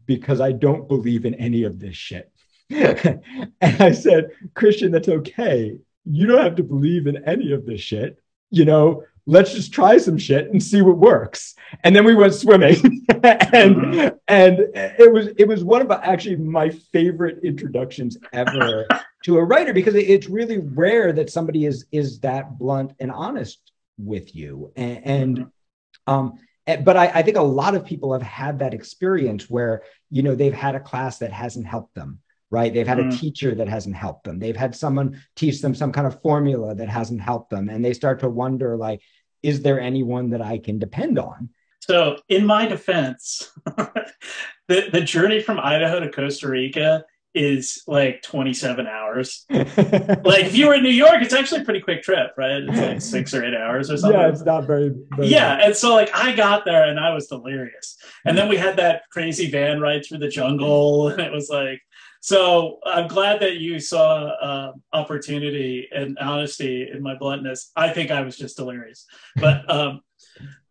because 0.06 0.42
I 0.42 0.52
don't 0.52 0.88
believe 0.88 1.26
in 1.26 1.36
any 1.36 1.64
of 1.64 1.80
this 1.80 1.96
shit. 1.96 2.32
and 2.70 3.22
I 3.62 3.92
said, 3.92 4.30
Christian, 4.54 4.92
that's 4.92 5.10
okay. 5.10 5.78
You 6.06 6.28
don't 6.28 6.44
have 6.44 6.56
to 6.56 6.64
believe 6.64 7.08
in 7.08 7.24
any 7.26 7.52
of 7.52 7.66
this 7.66 7.82
shit. 7.82 8.18
You 8.52 8.66
know, 8.66 9.04
let's 9.30 9.54
just 9.54 9.72
try 9.72 9.98
some 9.98 10.18
shit 10.18 10.50
and 10.50 10.62
see 10.62 10.82
what 10.82 10.98
works. 10.98 11.54
And 11.84 11.96
then 11.96 12.04
we 12.04 12.16
went 12.16 12.34
swimming. 12.34 13.06
and 13.10 13.76
mm-hmm. 13.76 14.16
and 14.28 14.60
it 14.74 15.14
was 15.14 15.28
it 15.38 15.48
was 15.48 15.64
one 15.64 15.82
of 15.82 15.92
actually 15.92 16.38
my 16.38 16.70
favorite 16.70 17.44
introductions 17.44 18.18
ever 18.34 18.88
to 19.26 19.38
a 19.38 19.44
writer 19.44 19.72
because 19.72 19.94
it's 19.96 20.28
really 20.28 20.58
rare 20.58 21.14
that 21.14 21.30
somebody 21.30 21.66
is 21.66 21.86
is 21.92 22.20
that 22.22 22.58
blunt 22.58 22.94
and 23.00 23.12
honest 23.12 23.72
with 23.98 24.36
you. 24.36 24.72
And, 24.76 25.06
and 25.06 25.38
mm-hmm. 25.38 26.14
um 26.14 26.40
but 26.84 26.98
I, 26.98 27.08
I 27.08 27.22
think 27.24 27.38
a 27.38 27.42
lot 27.42 27.74
of 27.74 27.86
people 27.86 28.14
have 28.14 28.22
had 28.22 28.60
that 28.60 28.74
experience 28.74 29.50
where 29.50 29.84
you 30.10 30.24
know 30.24 30.34
they've 30.34 30.54
had 30.54 30.76
a 30.76 30.80
class 30.80 31.20
that 31.20 31.32
hasn't 31.32 31.68
helped 31.68 31.94
them 31.94 32.20
right? 32.52 32.74
They've 32.74 32.88
had 32.88 32.98
mm. 32.98 33.14
a 33.14 33.18
teacher 33.18 33.54
that 33.56 33.68
hasn't 33.68 33.96
helped 33.96 34.24
them. 34.24 34.40
They've 34.40 34.56
had 34.56 34.76
someone 34.76 35.22
teach 35.36 35.62
them 35.62 35.76
some 35.76 35.92
kind 35.92 36.08
of 36.08 36.22
formula 36.22 36.74
that 36.76 36.90
hasn't 36.90 37.22
helped 37.22 37.52
them. 37.52 37.70
And 37.70 37.84
they 37.86 37.94
start 37.94 38.20
to 38.22 38.30
wonder, 38.30 38.76
like, 38.76 39.02
is 39.44 39.62
there 39.62 39.80
anyone 39.80 40.32
that 40.32 40.42
I 40.42 40.58
can 40.58 40.80
depend 40.80 41.20
on? 41.20 41.50
So, 41.82 42.18
in 42.28 42.46
my 42.46 42.68
defense, 42.68 43.52
the, 43.66 44.90
the 44.92 45.02
journey 45.02 45.42
from 45.42 45.60
Idaho 45.60 46.00
to 46.00 46.12
Costa 46.12 46.48
Rica 46.48 47.06
is 47.34 47.84
like 47.88 48.22
27 48.24 48.88
hours. 48.88 49.46
like 49.50 50.46
if 50.46 50.56
you 50.56 50.68
were 50.68 50.74
in 50.74 50.84
New 50.84 50.90
York, 50.90 51.22
it's 51.22 51.34
actually 51.34 51.62
a 51.62 51.66
pretty 51.66 51.80
quick 51.80 52.02
trip, 52.02 52.32
right? 52.38 52.64
It's 52.64 52.78
like 52.78 53.02
six 53.18 53.34
or 53.34 53.44
eight 53.44 53.56
hours 53.56 53.92
or 53.92 53.98
something. 53.98 54.20
Yeah, 54.20 54.30
it's 54.30 54.44
not 54.44 54.66
very, 54.66 54.94
very 55.16 55.28
Yeah. 55.28 55.60
And 55.64 55.76
so 55.76 55.94
like 55.94 56.10
I 56.14 56.36
got 56.36 56.66
there 56.66 56.86
and 56.90 57.00
I 57.00 57.14
was 57.14 57.28
delirious. 57.28 57.98
And 58.26 58.38
then 58.38 58.50
we 58.50 58.58
had 58.58 58.78
that 58.78 59.04
crazy 59.12 59.50
van 59.50 59.80
ride 59.80 60.04
through 60.06 60.20
the 60.20 60.28
jungle. 60.28 61.10
And 61.10 61.22
it 61.22 61.32
was 61.32 61.50
like, 61.50 61.82
so 62.20 62.80
I'm 62.86 63.08
glad 63.08 63.40
that 63.42 63.58
you 63.58 63.80
saw 63.80 64.26
uh, 64.26 64.72
opportunity 64.92 65.88
and 65.92 66.18
honesty 66.20 66.90
in 66.92 67.02
my 67.02 67.16
bluntness. 67.16 67.72
I 67.76 67.90
think 67.90 68.12
I 68.12 68.22
was 68.22 68.38
just 68.38 68.58
delirious, 68.58 69.06
but 69.38 69.70
um, 69.74 70.02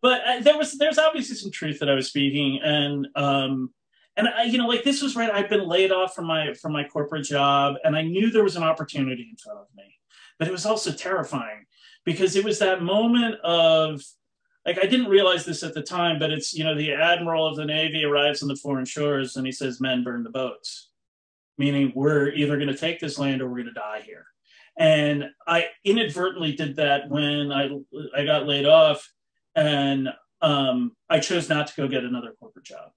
but 0.03 0.23
uh, 0.27 0.41
there 0.41 0.59
was 0.59 0.77
there's 0.79 0.99
obviously 0.99 1.37
some 1.37 1.51
truth 1.51 1.79
that 1.81 1.89
I 1.89 1.95
was 1.95 2.09
speaking, 2.09 2.61
and 2.63 3.09
um, 3.15 3.71
and 4.17 4.29
I, 4.29 4.45
you 4.45 4.59
know, 4.59 4.67
like 4.67 4.85
this 4.85 5.03
was 5.03 5.17
right. 5.17 5.31
I've 5.31 5.49
been 5.49 5.67
laid 5.67 5.91
off 5.91 6.15
from 6.15 6.27
my 6.27 6.53
from 6.55 6.73
my 6.73 6.85
corporate 6.85 7.25
job, 7.25 7.77
and 7.83 7.97
I 7.97 8.03
knew 8.03 8.31
there 8.31 8.45
was 8.45 8.57
an 8.57 8.63
opportunity 8.63 9.29
in 9.31 9.37
front 9.37 9.61
of 9.61 9.67
me, 9.75 9.95
but 10.39 10.49
it 10.49 10.53
was 10.53 10.67
also 10.67 10.93
terrifying 10.93 11.65
because 12.05 12.37
it 12.37 12.45
was 12.45 12.59
that 12.59 12.83
moment 12.83 13.37
of 13.41 14.03
like 14.67 14.79
I 14.79 14.87
didn't 14.87 15.09
realize 15.09 15.47
this 15.47 15.63
at 15.63 15.73
the 15.73 15.83
time, 15.83 16.19
but 16.19 16.31
it's 16.31 16.53
you 16.53 16.63
know 16.63 16.75
the 16.75 16.93
admiral 16.93 17.47
of 17.47 17.57
the 17.57 17.65
navy 17.65 18.05
arrives 18.05 18.43
on 18.43 18.49
the 18.49 18.57
foreign 18.57 18.85
shores 18.85 19.37
and 19.37 19.47
he 19.47 19.53
says, 19.53 19.81
"Men 19.81 20.05
burn 20.05 20.23
the 20.23 20.31
boats." 20.31 20.88
Meaning 21.59 21.93
we're 21.95 22.31
either 22.31 22.57
going 22.57 22.69
to 22.69 22.77
take 22.77 23.01
this 23.01 23.19
land 23.19 23.43
or 23.43 23.49
we're 23.49 23.63
going 23.63 23.67
to 23.67 23.73
die 23.73 24.03
here. 24.05 24.27
And 24.79 25.25
I 25.47 25.67
inadvertently 25.85 26.53
did 26.53 26.77
that 26.77 27.11
when 27.11 27.51
I 27.51 27.69
I 28.17 28.25
got 28.25 28.47
laid 28.47 28.65
off, 28.65 29.11
and 29.57 30.09
um, 30.41 30.93
I 31.11 31.19
chose 31.19 31.49
not 31.49 31.67
to 31.67 31.77
go 31.77 31.89
get 31.89 32.05
another 32.05 32.33
corporate 32.39 32.65
job. 32.65 32.91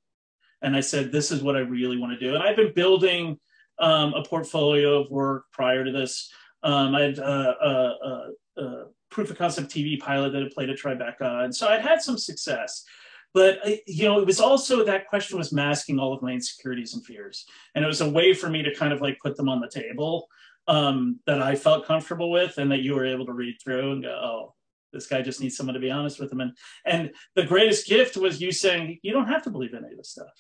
And 0.62 0.76
I 0.76 0.82
said, 0.82 1.12
this 1.12 1.32
is 1.32 1.42
what 1.42 1.56
I 1.56 1.62
really 1.62 1.98
want 1.98 2.14
to 2.14 2.20
do. 2.20 2.36
And 2.36 2.44
I've 2.44 2.56
been 2.56 2.74
building 2.74 3.40
um, 3.80 4.14
a 4.14 4.24
portfolio 4.24 5.02
of 5.02 5.10
work 5.10 5.46
prior 5.52 5.84
to 5.84 5.92
this. 5.92 6.32
Um, 6.62 6.94
I 6.94 7.02
had 7.02 7.18
a, 7.18 7.56
a, 7.66 8.62
a, 8.62 8.84
proof 9.10 9.30
of 9.32 9.38
concept 9.38 9.70
TV 9.70 10.00
pilot 10.00 10.32
that 10.32 10.42
had 10.42 10.52
played 10.52 10.70
at 10.70 10.78
Tribeca, 10.78 11.44
and 11.44 11.54
so 11.54 11.68
I'd 11.68 11.82
had 11.82 12.02
some 12.02 12.18
success. 12.18 12.86
But 13.34 13.60
you 13.88 14.06
know, 14.06 14.20
it 14.20 14.28
was 14.28 14.40
also 14.40 14.84
that 14.84 15.08
question 15.08 15.38
was 15.38 15.54
masking 15.54 16.00
all 16.00 16.14
of 16.14 16.22
my 16.22 16.32
insecurities 16.32 16.94
and 16.94 17.06
fears, 17.06 17.46
and 17.76 17.84
it 17.84 17.88
was 17.88 18.02
a 18.02 18.10
way 18.10 18.34
for 18.34 18.50
me 18.50 18.62
to 18.64 18.76
kind 18.76 18.92
of 18.92 19.02
like 19.02 19.20
put 19.20 19.38
them 19.38 19.48
on 19.48 19.62
the 19.62 19.70
table 19.70 20.28
um, 20.68 21.20
that 21.26 21.42
I 21.42 21.56
felt 21.56 21.86
comfortable 21.86 22.30
with, 22.30 22.58
and 22.58 22.72
that 22.72 22.82
you 22.82 22.94
were 22.94 23.06
able 23.06 23.26
to 23.26 23.34
read 23.34 23.56
through 23.64 23.94
and 23.94 24.04
go, 24.04 24.10
"Oh, 24.10 24.56
this 24.92 25.08
guy 25.08 25.22
just 25.22 25.40
needs 25.40 25.56
someone 25.56 25.76
to 25.76 25.80
be 25.80 25.92
honest 25.92 26.20
with 26.20 26.32
him." 26.32 26.42
And 26.42 26.58
and 26.86 27.12
the 27.36 27.46
greatest 27.46 27.88
gift 27.88 28.18
was 28.18 28.42
you 28.42 28.52
saying, 28.52 29.00
"You 29.02 29.14
don't 29.14 29.28
have 29.28 29.44
to 29.44 29.50
believe 29.50 29.74
any 29.74 29.92
of 29.92 29.98
this 29.98 30.10
stuff." 30.10 30.34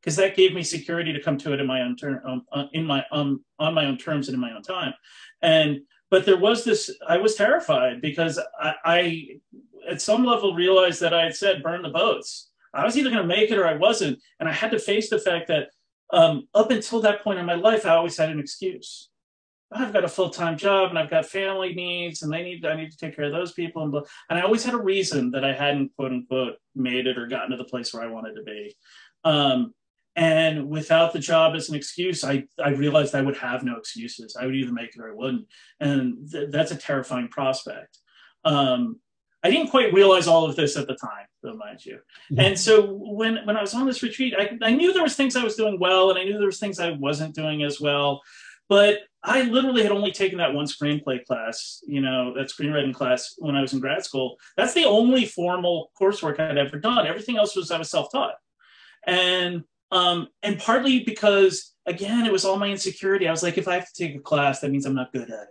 Because 0.00 0.16
that 0.16 0.34
gave 0.34 0.54
me 0.54 0.62
security 0.62 1.12
to 1.12 1.20
come 1.20 1.36
to 1.38 1.52
it 1.52 1.60
in 1.60 1.66
my 1.66 1.82
own 1.82 1.94
term, 1.94 2.22
um, 2.24 2.46
uh, 2.52 2.64
in 2.72 2.86
my 2.86 3.04
um, 3.12 3.44
on 3.58 3.74
my 3.74 3.84
own 3.84 3.98
terms 3.98 4.28
and 4.28 4.34
in 4.34 4.40
my 4.40 4.52
own 4.52 4.62
time, 4.62 4.94
and 5.42 5.80
but 6.10 6.24
there 6.24 6.38
was 6.38 6.64
this. 6.64 6.90
I 7.06 7.18
was 7.18 7.34
terrified 7.34 8.00
because 8.00 8.40
I, 8.58 8.74
I 8.84 9.28
at 9.88 10.00
some 10.00 10.24
level 10.24 10.54
realized 10.54 11.00
that 11.00 11.14
I 11.14 11.24
had 11.24 11.36
said 11.36 11.62
burn 11.62 11.82
the 11.82 11.90
boats. 11.90 12.50
I 12.72 12.84
was 12.84 12.96
either 12.96 13.10
going 13.10 13.22
to 13.22 13.28
make 13.28 13.50
it 13.50 13.58
or 13.58 13.66
I 13.66 13.76
wasn't, 13.76 14.20
and 14.38 14.48
I 14.48 14.52
had 14.52 14.70
to 14.70 14.78
face 14.78 15.10
the 15.10 15.18
fact 15.18 15.48
that 15.48 15.68
um, 16.12 16.48
up 16.54 16.70
until 16.70 17.00
that 17.00 17.22
point 17.22 17.38
in 17.38 17.46
my 17.46 17.54
life, 17.54 17.86
I 17.86 17.90
always 17.90 18.16
had 18.16 18.30
an 18.30 18.40
excuse. 18.40 19.08
I've 19.72 19.92
got 19.92 20.04
a 20.04 20.08
full 20.08 20.30
time 20.30 20.56
job 20.56 20.90
and 20.90 20.98
I've 20.98 21.10
got 21.10 21.26
family 21.26 21.74
needs, 21.74 22.22
and 22.22 22.32
they 22.32 22.42
need 22.42 22.66
I 22.66 22.76
need 22.76 22.90
to 22.90 22.96
take 22.96 23.14
care 23.14 23.26
of 23.26 23.32
those 23.32 23.52
people, 23.52 23.82
and 23.82 23.94
and 24.28 24.38
I 24.38 24.42
always 24.42 24.64
had 24.64 24.74
a 24.74 24.82
reason 24.82 25.30
that 25.30 25.44
I 25.44 25.52
hadn't 25.52 25.94
quote 25.96 26.12
unquote 26.12 26.56
made 26.74 27.06
it 27.06 27.18
or 27.18 27.26
gotten 27.26 27.50
to 27.50 27.56
the 27.56 27.64
place 27.64 27.94
where 27.94 28.02
I 28.02 28.08
wanted 28.08 28.34
to 28.34 28.42
be. 28.42 28.74
Um, 29.24 29.74
and 30.16 30.68
without 30.68 31.12
the 31.12 31.18
job 31.18 31.54
as 31.54 31.68
an 31.68 31.76
excuse, 31.76 32.24
I, 32.24 32.44
I 32.62 32.70
realized 32.70 33.14
I 33.14 33.22
would 33.22 33.36
have 33.36 33.62
no 33.62 33.76
excuses. 33.76 34.36
I 34.38 34.44
would 34.44 34.56
either 34.56 34.72
make 34.72 34.94
it 34.94 35.00
or 35.00 35.10
I 35.10 35.14
wouldn't. 35.14 35.46
And 35.78 36.28
th- 36.30 36.50
that's 36.50 36.72
a 36.72 36.76
terrifying 36.76 37.28
prospect. 37.28 37.98
Um, 38.44 38.98
I 39.42 39.50
didn't 39.50 39.70
quite 39.70 39.92
realize 39.92 40.26
all 40.26 40.44
of 40.44 40.56
this 40.56 40.76
at 40.76 40.86
the 40.86 40.94
time, 40.94 41.26
though, 41.42 41.54
mind 41.54 41.84
you. 41.84 42.00
Yeah. 42.30 42.42
And 42.42 42.58
so 42.58 42.92
when 42.92 43.38
when 43.44 43.56
I 43.56 43.60
was 43.60 43.74
on 43.74 43.86
this 43.86 44.02
retreat, 44.02 44.34
I, 44.38 44.58
I 44.62 44.72
knew 44.72 44.92
there 44.92 45.02
was 45.02 45.16
things 45.16 45.36
I 45.36 45.44
was 45.44 45.56
doing 45.56 45.78
well, 45.80 46.10
and 46.10 46.18
I 46.18 46.24
knew 46.24 46.36
there 46.36 46.46
was 46.46 46.58
things 46.58 46.78
I 46.78 46.92
wasn't 46.92 47.34
doing 47.34 47.62
as 47.62 47.80
well. 47.80 48.20
But 48.68 49.00
I 49.22 49.42
literally 49.42 49.82
had 49.82 49.92
only 49.92 50.12
taken 50.12 50.38
that 50.38 50.54
one 50.54 50.66
screenplay 50.66 51.24
class, 51.24 51.82
you 51.86 52.00
know, 52.00 52.34
that 52.34 52.48
screenwriting 52.48 52.94
class 52.94 53.34
when 53.38 53.56
I 53.56 53.60
was 53.60 53.72
in 53.72 53.80
grad 53.80 54.04
school. 54.04 54.36
That's 54.56 54.74
the 54.74 54.84
only 54.84 55.24
formal 55.24 55.90
coursework 56.00 56.38
I'd 56.38 56.56
ever 56.56 56.78
done. 56.78 57.06
Everything 57.06 57.36
else 57.36 57.56
was 57.56 57.70
I 57.70 57.78
was 57.78 57.90
self-taught, 57.90 58.34
and 59.06 59.64
um, 59.90 60.28
and 60.42 60.58
partly 60.58 61.02
because 61.02 61.74
again, 61.86 62.26
it 62.26 62.32
was 62.32 62.44
all 62.44 62.58
my 62.58 62.68
insecurity. 62.68 63.26
I 63.26 63.30
was 63.30 63.42
like, 63.42 63.56
if 63.56 63.66
I 63.66 63.74
have 63.74 63.90
to 63.90 64.04
take 64.04 64.16
a 64.16 64.20
class, 64.20 64.60
that 64.60 64.70
means 64.70 64.84
I'm 64.84 64.94
not 64.94 65.12
good 65.12 65.22
at 65.22 65.30
it 65.30 65.48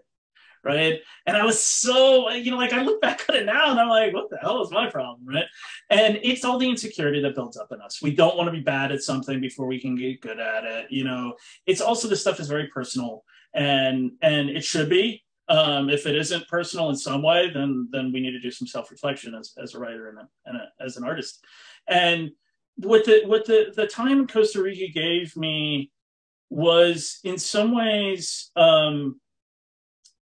right? 0.63 1.00
And 1.25 1.38
I 1.38 1.46
was 1.46 1.60
so, 1.60 2.30
you 2.32 2.51
know, 2.51 2.58
like 2.58 2.74
I 2.74 2.84
look 2.84 3.01
back 3.01 3.25
at 3.30 3.36
it 3.36 3.46
now 3.46 3.72
and 3.72 3.80
I'm 3.80 3.89
like, 3.89 4.13
what 4.13 4.30
the 4.30 4.38
hell 4.38 4.62
is 4.62 4.72
my 4.72 4.89
problem, 4.89 5.25
right? 5.25 5.46
And 5.89 6.20
it's 6.24 6.44
all 6.44 6.58
the 6.58 6.70
insecurity 6.70 7.22
that 7.22 7.36
builds 7.36 7.58
up 7.58 7.72
in 7.72 7.82
us. 7.82 8.01
We 8.01 8.16
don't 8.16 8.38
want 8.38 8.48
to 8.48 8.51
be 8.51 8.62
bad 8.62 8.92
at 8.92 9.01
something 9.01 9.39
before 9.39 9.68
we 9.68 9.80
can 9.80 9.96
get 9.96 10.22
good 10.22 10.39
at 10.39 10.63
it. 10.66 10.88
You 10.89 11.04
know, 11.04 11.36
it's 11.66 11.82
also 11.82 12.08
this 12.08 12.22
stuff 12.22 12.39
is 12.39 12.48
very 12.48 12.68
personal, 12.68 13.24
and 13.54 14.12
and 14.22 14.50
it 14.50 14.63
should 14.63 14.89
be. 14.89 15.24
Um, 15.48 15.89
if 15.89 16.06
it 16.06 16.16
isn't 16.16 16.48
personal 16.48 16.89
in 16.89 16.96
some 16.96 17.24
way, 17.24 17.50
then 17.50 17.89
then 17.92 18.12
we 18.12 18.20
need 18.20 18.32
to 18.32 18.39
do 18.39 18.51
some 18.51 18.68
self 18.68 18.92
reflection 18.92 19.34
as, 19.34 19.54
as 19.62 19.74
a 19.74 19.80
writer 19.80 20.10
and, 20.10 20.20
a, 20.20 20.28
and 20.46 20.58
a, 20.58 20.84
as 20.84 20.98
an 20.98 21.04
artist. 21.04 21.44
And 21.88 22.32
what 22.75 23.06
the 23.06 23.24
what 23.25 23.46
the 23.46 23.74
the 23.75 23.88
time 23.88 24.20
in 24.20 24.28
Costa 24.28 24.62
Rica 24.62 24.92
gave 24.94 25.36
me 25.36 25.92
was 26.50 27.20
in 27.24 27.38
some 27.38 27.74
ways 27.75 28.51
um, 28.56 29.20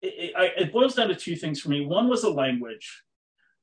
it, 0.03 0.53
it, 0.57 0.73
boils 0.73 0.95
down 0.95 1.07
to 1.07 1.15
two 1.15 1.35
things 1.35 1.59
for 1.59 1.69
me. 1.69 1.85
One 1.85 2.09
was 2.09 2.21
the 2.21 2.29
language 2.29 3.03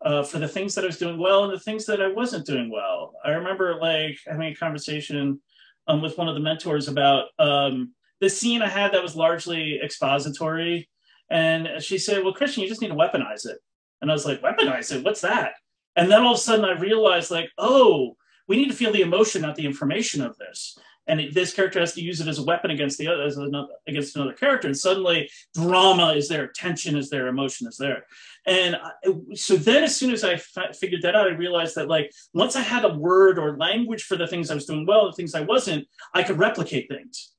uh, 0.03 0.23
for 0.23 0.39
the 0.39 0.49
things 0.49 0.75
that 0.75 0.85
I 0.85 0.87
was 0.87 0.99
doing 0.99 1.19
well 1.19 1.45
and 1.45 1.53
the 1.53 1.61
things 1.61 1.85
that 1.87 2.01
I 2.01 2.09
wasn't 2.09 2.47
doing 2.47 2.71
well. 2.71 3.13
I 3.25 3.33
remember 3.33 3.79
like 3.81 4.19
having 4.27 4.49
a 4.49 4.55
conversation 4.55 5.41
um, 5.87 6.01
with 6.01 6.17
one 6.17 6.29
of 6.29 6.35
the 6.35 6.41
mentors 6.41 6.89
about 6.89 7.27
um, 7.39 7.93
the 8.21 8.31
scene 8.31 8.63
I 8.63 8.69
had 8.69 8.93
that 8.93 9.03
was 9.03 9.17
largely 9.17 9.81
expository. 9.83 10.89
And 11.31 11.83
she 11.83 11.99
said, 11.99 12.25
Well, 12.25 12.33
Christian, 12.33 12.63
you 12.63 12.69
just 12.69 12.81
need 12.81 12.89
to 12.89 12.95
weaponize 12.95 13.47
it. 13.47 13.59
And 14.01 14.11
I 14.11 14.15
was 14.15 14.27
like, 14.27 14.41
Weaponize 14.43 14.95
it? 14.95 15.05
What's 15.05 15.21
that? 15.21 15.53
And 15.97 16.11
then 16.11 16.23
all 16.23 16.33
of 16.33 16.39
a 16.39 16.41
sudden 16.41 16.65
I 16.65 16.79
realized, 16.79 17.31
like, 17.31 17.51
oh, 17.59 18.17
we 18.49 18.57
need 18.57 18.71
to 18.71 18.77
feel 18.77 18.93
the 18.93 19.03
emotion, 19.03 19.43
not 19.43 19.57
the 19.57 19.67
information 19.67 20.23
of 20.23 20.37
this 20.39 20.79
and 21.11 21.21
it, 21.21 21.35
this 21.35 21.53
character 21.53 21.81
has 21.81 21.93
to 21.95 22.01
use 22.01 22.21
it 22.21 22.29
as 22.29 22.39
a 22.39 22.45
weapon 22.45 22.71
against 22.71 22.97
the 22.97 23.09
other 23.09 23.25
another, 23.25 23.73
against 23.89 24.15
another 24.15 24.33
character 24.33 24.69
and 24.69 24.77
suddenly 24.77 25.29
drama 25.55 26.13
is 26.13 26.29
there 26.29 26.47
tension 26.47 26.97
is 26.97 27.11
there 27.11 27.27
emotion 27.27 27.67
is 27.67 27.77
there. 27.77 28.05
And 28.47 28.77
I, 28.77 28.91
so 29.35 29.57
then 29.57 29.83
as 29.83 29.95
soon 29.97 30.13
as 30.13 30.25
i 30.25 30.35
f- 30.35 30.77
figured 30.79 31.03
that 31.03 31.17
out 31.17 31.27
i 31.27 31.33
realized 31.33 31.75
that 31.75 31.89
like 31.89 32.13
once 32.33 32.55
i 32.57 32.63
had 32.63 32.85
a 32.85 32.95
word 32.95 33.39
or 33.39 33.57
language 33.57 34.05
for 34.05 34.17
the 34.17 34.27
things 34.27 34.51
i 34.51 34.55
was 34.55 34.67
doing 34.67 34.87
well 34.87 35.07
the 35.07 35.13
things 35.13 35.35
i 35.35 35.41
wasn't 35.41 35.87
i 36.15 36.23
could 36.23 36.39
replicate 36.39 36.89
things. 36.89 37.33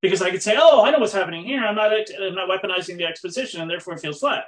Because 0.00 0.22
i 0.22 0.30
could 0.30 0.42
say 0.42 0.56
oh 0.58 0.84
i 0.84 0.90
know 0.90 0.98
what's 0.98 1.12
happening 1.12 1.44
here. 1.44 1.62
I'm 1.62 1.76
not 1.76 1.92
i'm 1.92 2.34
not 2.34 2.48
weaponizing 2.48 2.96
the 2.96 3.04
exposition 3.04 3.60
and 3.60 3.70
therefore 3.70 3.94
it 3.94 4.00
feels 4.00 4.20
flat. 4.20 4.44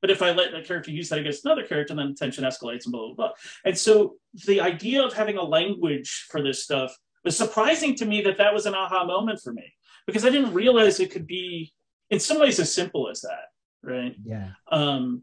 But 0.00 0.10
if 0.10 0.20
I 0.20 0.32
let 0.32 0.52
that 0.52 0.66
character 0.66 0.90
use 0.90 1.08
that 1.08 1.18
against 1.18 1.46
another 1.46 1.64
character, 1.64 1.94
then 1.94 2.14
tension 2.14 2.44
escalates 2.44 2.84
and 2.84 2.92
blah, 2.92 3.06
blah, 3.06 3.14
blah. 3.14 3.30
And 3.64 3.78
so 3.78 4.16
the 4.46 4.60
idea 4.60 5.02
of 5.02 5.14
having 5.14 5.38
a 5.38 5.42
language 5.42 6.26
for 6.30 6.42
this 6.42 6.62
stuff 6.62 6.94
was 7.24 7.36
surprising 7.36 7.94
to 7.96 8.04
me 8.04 8.22
that 8.22 8.38
that 8.38 8.54
was 8.54 8.66
an 8.66 8.74
aha 8.74 9.04
moment 9.04 9.40
for 9.42 9.52
me 9.52 9.72
because 10.06 10.24
I 10.24 10.30
didn't 10.30 10.54
realize 10.54 11.00
it 11.00 11.10
could 11.10 11.26
be 11.26 11.72
in 12.10 12.20
some 12.20 12.38
ways 12.40 12.60
as 12.60 12.72
simple 12.72 13.08
as 13.08 13.22
that. 13.22 13.46
Right. 13.82 14.14
Yeah. 14.24 14.50
Um, 14.70 15.22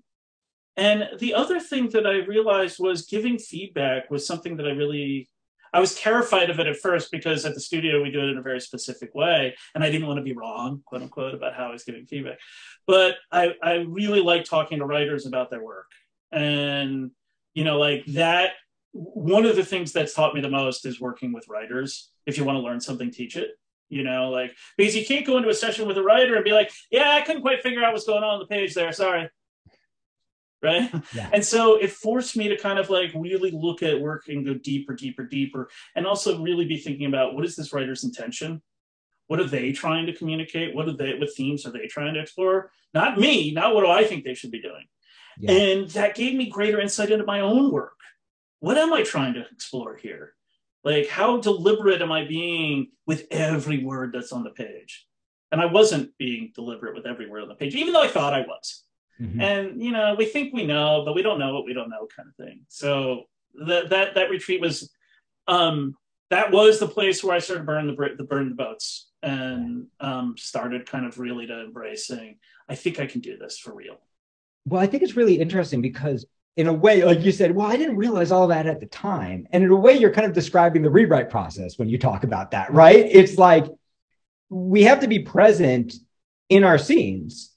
and 0.78 1.10
the 1.20 1.34
other 1.34 1.60
thing 1.60 1.90
that 1.90 2.08
I 2.08 2.26
realized 2.26 2.78
was 2.80 3.06
giving 3.06 3.38
feedback 3.38 4.10
was 4.10 4.26
something 4.26 4.58
that 4.58 4.68
I 4.68 4.72
really 4.72 5.30
I 5.74 5.80
was 5.80 5.96
terrified 5.96 6.50
of 6.50 6.60
it 6.60 6.68
at 6.68 6.78
first 6.78 7.12
because 7.12 7.46
at 7.46 7.54
the 7.54 7.60
studio 7.60 8.04
we 8.04 8.12
do 8.12 8.20
it 8.20 8.30
in 8.30 8.38
a 8.38 8.42
very 8.42 8.60
specific 8.60 9.16
way, 9.16 9.56
and 9.74 9.84
I 9.84 9.90
didn't 9.90 10.08
want 10.08 10.18
to 10.18 10.24
be 10.24 10.34
wrong, 10.34 10.82
quote 10.86 11.02
unquote, 11.02 11.34
about 11.34 11.54
how 11.56 11.68
I 11.68 11.72
was 11.72 11.84
giving 11.84 12.06
feedback. 12.06 12.40
But 12.88 13.16
I, 13.32 13.56
I 13.64 13.86
really 13.88 14.20
like 14.20 14.44
talking 14.44 14.80
to 14.80 14.86
writers 14.86 15.26
about 15.26 15.50
their 15.50 15.64
work, 15.64 15.88
and 16.32 17.12
you 17.54 17.64
know, 17.64 17.80
like 17.80 18.06
that. 18.08 18.52
One 18.94 19.46
of 19.46 19.56
the 19.56 19.66
things 19.66 19.92
that's 19.92 20.14
taught 20.14 20.36
me 20.36 20.42
the 20.42 20.50
most 20.50 20.86
is 20.86 21.00
working 21.00 21.32
with 21.32 21.48
writers. 21.48 22.10
If 22.26 22.38
you 22.38 22.44
want 22.44 22.58
to 22.58 22.62
learn 22.62 22.82
something, 22.82 23.12
teach 23.12 23.38
it. 23.38 23.52
You 23.90 24.04
know, 24.04 24.30
like 24.30 24.56
because 24.78 24.96
you 24.96 25.06
can't 25.06 25.26
go 25.26 25.38
into 25.38 25.50
a 25.50 25.54
session 25.54 25.86
with 25.86 25.98
a 25.98 26.04
writer 26.04 26.36
and 26.36 26.46
be 26.46 26.54
like, 26.54 26.72
"Yeah, 26.90 27.12
I 27.12 27.22
couldn't 27.22 27.42
quite 27.42 27.62
figure 27.62 27.84
out 27.84 27.92
what's 27.92 28.06
going 28.06 28.24
on 28.24 28.36
on 28.36 28.40
the 28.40 28.46
page 28.46 28.74
there. 28.74 28.92
Sorry." 28.94 29.30
right 30.62 30.92
yeah. 31.14 31.30
and 31.34 31.44
so 31.44 31.76
it 31.76 31.92
forced 31.92 32.38
me 32.38 32.48
to 32.48 32.58
kind 32.58 32.80
of 32.80 32.90
like 32.90 33.12
really 33.16 33.52
look 33.52 33.84
at 33.84 34.00
work 34.00 34.28
and 34.28 34.46
go 34.46 34.54
deeper 34.54 34.94
deeper 34.94 35.24
deeper 35.24 35.70
and 35.96 36.06
also 36.06 36.42
really 36.42 36.66
be 36.66 36.78
thinking 36.78 37.08
about 37.08 37.36
what 37.36 37.46
is 37.46 37.56
this 37.56 37.74
writer's 37.74 38.04
intention 38.04 38.62
what 39.28 39.40
are 39.40 39.46
they 39.46 39.72
trying 39.72 40.06
to 40.06 40.14
communicate 40.14 40.76
what 40.76 40.88
are 40.88 40.94
they 40.94 41.14
what 41.16 41.34
themes 41.34 41.66
are 41.66 41.72
they 41.72 41.88
trying 41.88 42.14
to 42.14 42.20
explore 42.20 42.72
not 42.94 43.18
me 43.18 43.52
not 43.52 43.74
what 43.74 43.82
do 43.82 43.90
i 43.90 44.04
think 44.04 44.24
they 44.24 44.34
should 44.34 44.52
be 44.52 44.62
doing 44.62 44.86
yeah. 45.40 45.52
and 45.52 45.90
that 45.92 46.16
gave 46.16 46.36
me 46.36 46.50
greater 46.50 46.80
insight 46.80 47.12
into 47.12 47.26
my 47.26 47.40
own 47.40 47.72
work 47.72 47.98
what 48.62 48.78
am 48.78 48.94
i 48.94 49.04
trying 49.04 49.34
to 49.34 49.46
explore 49.52 49.96
here 49.96 50.34
like 50.84 51.08
how 51.08 51.38
deliberate 51.38 52.02
am 52.02 52.12
i 52.12 52.26
being 52.26 52.88
with 53.06 53.28
every 53.30 53.84
word 53.84 54.14
that's 54.14 54.32
on 54.32 54.44
the 54.44 54.50
page 54.50 55.06
and 55.52 55.62
i 55.62 55.66
wasn't 55.66 56.10
being 56.18 56.52
deliberate 56.56 56.96
with 56.96 57.06
every 57.06 57.30
word 57.30 57.44
on 57.44 57.50
the 57.50 57.56
page 57.56 57.76
even 57.76 57.94
though 57.94 58.02
i 58.02 58.08
thought 58.08 58.34
i 58.34 58.42
was 58.42 58.86
Mm-hmm. 59.22 59.42
And 59.42 59.84
you 59.84 59.92
know, 59.92 60.16
we 60.18 60.26
think 60.26 60.54
we 60.54 60.66
know, 60.66 61.04
but 61.06 61.14
we 61.14 61.22
don't 61.22 61.40
know 61.40 61.54
what 61.54 61.66
we 61.66 61.74
don't 61.74 61.90
know, 61.90 62.08
kind 62.16 62.28
of 62.28 62.36
thing. 62.36 62.62
So 62.70 63.26
that 63.66 63.90
that 63.90 64.16
that 64.16 64.30
retreat 64.30 64.62
was, 64.62 64.90
um, 65.48 65.96
that 66.30 66.52
was 66.52 66.80
the 66.80 66.88
place 66.88 67.24
where 67.24 67.36
I 67.36 67.40
started 67.40 67.66
burn 67.66 67.88
the 67.88 68.16
the 68.18 68.24
burn 68.24 68.50
the 68.50 68.56
boats 68.56 69.10
and 69.22 69.86
um, 70.00 70.36
started 70.38 70.90
kind 70.90 71.06
of 71.06 71.20
really 71.20 71.46
to 71.46 71.62
embrace 71.62 72.08
saying, 72.08 72.38
I 72.68 72.76
think 72.76 73.00
I 73.00 73.06
can 73.06 73.22
do 73.22 73.38
this 73.38 73.60
for 73.60 73.76
real. 73.76 73.98
Well, 74.66 74.82
I 74.82 74.88
think 74.88 75.04
it's 75.04 75.16
really 75.16 75.40
interesting 75.40 75.82
because 75.82 76.26
in 76.58 76.68
a 76.68 76.74
way, 76.74 77.04
like 77.04 77.22
you 77.22 77.32
said, 77.32 77.56
well, 77.56 77.68
I 77.68 77.78
didn't 77.78 77.98
realize 77.98 78.32
all 78.32 78.48
that 78.48 78.68
at 78.68 78.80
the 78.80 78.86
time. 78.86 79.48
And 79.52 79.64
in 79.64 79.70
a 79.72 79.76
way, 79.76 79.94
you're 79.94 80.14
kind 80.14 80.28
of 80.28 80.34
describing 80.34 80.82
the 80.82 80.90
rewrite 80.90 81.30
process 81.30 81.78
when 81.80 81.90
you 81.90 81.98
talk 81.98 82.24
about 82.24 82.52
that, 82.52 82.74
right? 82.74 83.06
It's 83.10 83.38
like 83.38 83.66
we 84.50 84.84
have 84.84 85.00
to 85.00 85.08
be 85.08 85.20
present 85.20 85.94
in 86.50 86.64
our 86.64 86.78
scenes 86.78 87.52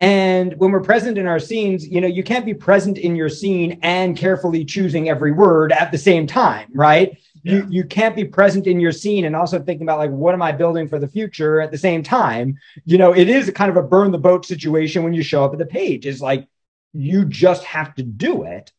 and 0.00 0.54
when 0.56 0.72
we're 0.72 0.80
present 0.80 1.18
in 1.18 1.26
our 1.26 1.38
scenes, 1.38 1.86
you 1.86 2.00
know, 2.00 2.06
you 2.06 2.22
can't 2.22 2.46
be 2.46 2.54
present 2.54 2.96
in 2.96 3.14
your 3.14 3.28
scene 3.28 3.78
and 3.82 4.16
carefully 4.16 4.64
choosing 4.64 5.10
every 5.10 5.30
word 5.30 5.72
at 5.72 5.92
the 5.92 5.98
same 5.98 6.26
time, 6.26 6.68
right? 6.74 7.18
Yeah. 7.42 7.52
You 7.52 7.66
you 7.68 7.84
can't 7.84 8.16
be 8.16 8.24
present 8.24 8.66
in 8.66 8.80
your 8.80 8.92
scene 8.92 9.26
and 9.26 9.36
also 9.36 9.58
thinking 9.58 9.82
about 9.82 9.98
like 9.98 10.10
what 10.10 10.32
am 10.34 10.40
I 10.40 10.52
building 10.52 10.88
for 10.88 10.98
the 10.98 11.08
future 11.08 11.60
at 11.60 11.70
the 11.70 11.78
same 11.78 12.02
time. 12.02 12.58
You 12.86 12.96
know, 12.96 13.14
it 13.14 13.28
is 13.28 13.50
kind 13.50 13.70
of 13.70 13.76
a 13.76 13.82
burn 13.82 14.10
the 14.10 14.18
boat 14.18 14.46
situation 14.46 15.04
when 15.04 15.12
you 15.12 15.22
show 15.22 15.44
up 15.44 15.52
at 15.52 15.58
the 15.58 15.66
page. 15.66 16.06
It's 16.06 16.20
like 16.20 16.48
you 16.92 17.24
just 17.24 17.64
have 17.64 17.94
to 17.96 18.02
do 18.02 18.44
it. 18.44 18.72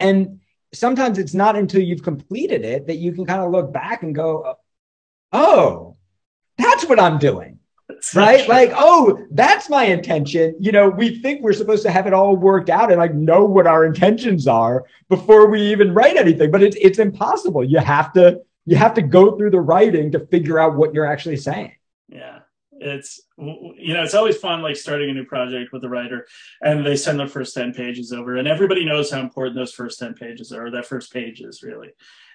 And 0.00 0.40
sometimes 0.74 1.18
it's 1.18 1.34
not 1.34 1.56
until 1.56 1.82
you've 1.82 2.02
completed 2.02 2.64
it 2.64 2.86
that 2.88 2.96
you 2.96 3.12
can 3.12 3.26
kind 3.26 3.42
of 3.42 3.50
look 3.50 3.72
back 3.72 4.02
and 4.02 4.14
go, 4.14 4.56
"Oh, 5.32 5.96
that's 6.58 6.84
what 6.86 7.00
I'm 7.00 7.18
doing." 7.18 7.56
right? 8.14 8.46
Like, 8.48 8.72
oh, 8.74 9.26
that's 9.30 9.70
my 9.70 9.84
intention. 9.84 10.56
You 10.60 10.72
know, 10.72 10.88
we 10.88 11.20
think 11.20 11.42
we're 11.42 11.52
supposed 11.52 11.82
to 11.84 11.90
have 11.90 12.06
it 12.06 12.12
all 12.12 12.36
worked 12.36 12.70
out 12.70 12.90
and 12.90 12.98
like 12.98 13.14
know 13.14 13.44
what 13.44 13.66
our 13.66 13.84
intentions 13.84 14.46
are 14.46 14.84
before 15.08 15.48
we 15.48 15.62
even 15.70 15.94
write 15.94 16.16
anything, 16.16 16.50
but 16.50 16.62
it's 16.62 16.76
it's 16.80 16.98
impossible. 16.98 17.64
You 17.64 17.78
have 17.78 18.12
to 18.14 18.40
you 18.64 18.76
have 18.76 18.94
to 18.94 19.02
go 19.02 19.36
through 19.36 19.50
the 19.50 19.60
writing 19.60 20.12
to 20.12 20.26
figure 20.26 20.58
out 20.58 20.76
what 20.76 20.94
you're 20.94 21.06
actually 21.06 21.36
saying. 21.36 21.72
Yeah. 22.08 22.35
It's 22.80 23.20
you 23.38 23.94
know, 23.94 24.02
it's 24.02 24.14
always 24.14 24.36
fun 24.36 24.62
like 24.62 24.76
starting 24.76 25.10
a 25.10 25.14
new 25.14 25.24
project 25.24 25.72
with 25.72 25.84
a 25.84 25.88
writer 25.88 26.26
and 26.62 26.84
they 26.84 26.96
send 26.96 27.18
their 27.18 27.26
first 27.26 27.54
10 27.54 27.72
pages 27.72 28.12
over 28.12 28.36
and 28.36 28.48
everybody 28.48 28.84
knows 28.84 29.10
how 29.10 29.20
important 29.20 29.56
those 29.56 29.72
first 29.72 29.98
10 29.98 30.14
pages 30.14 30.52
are, 30.52 30.70
that 30.70 30.86
first 30.86 31.12
page 31.12 31.40
is 31.40 31.62
really. 31.62 31.90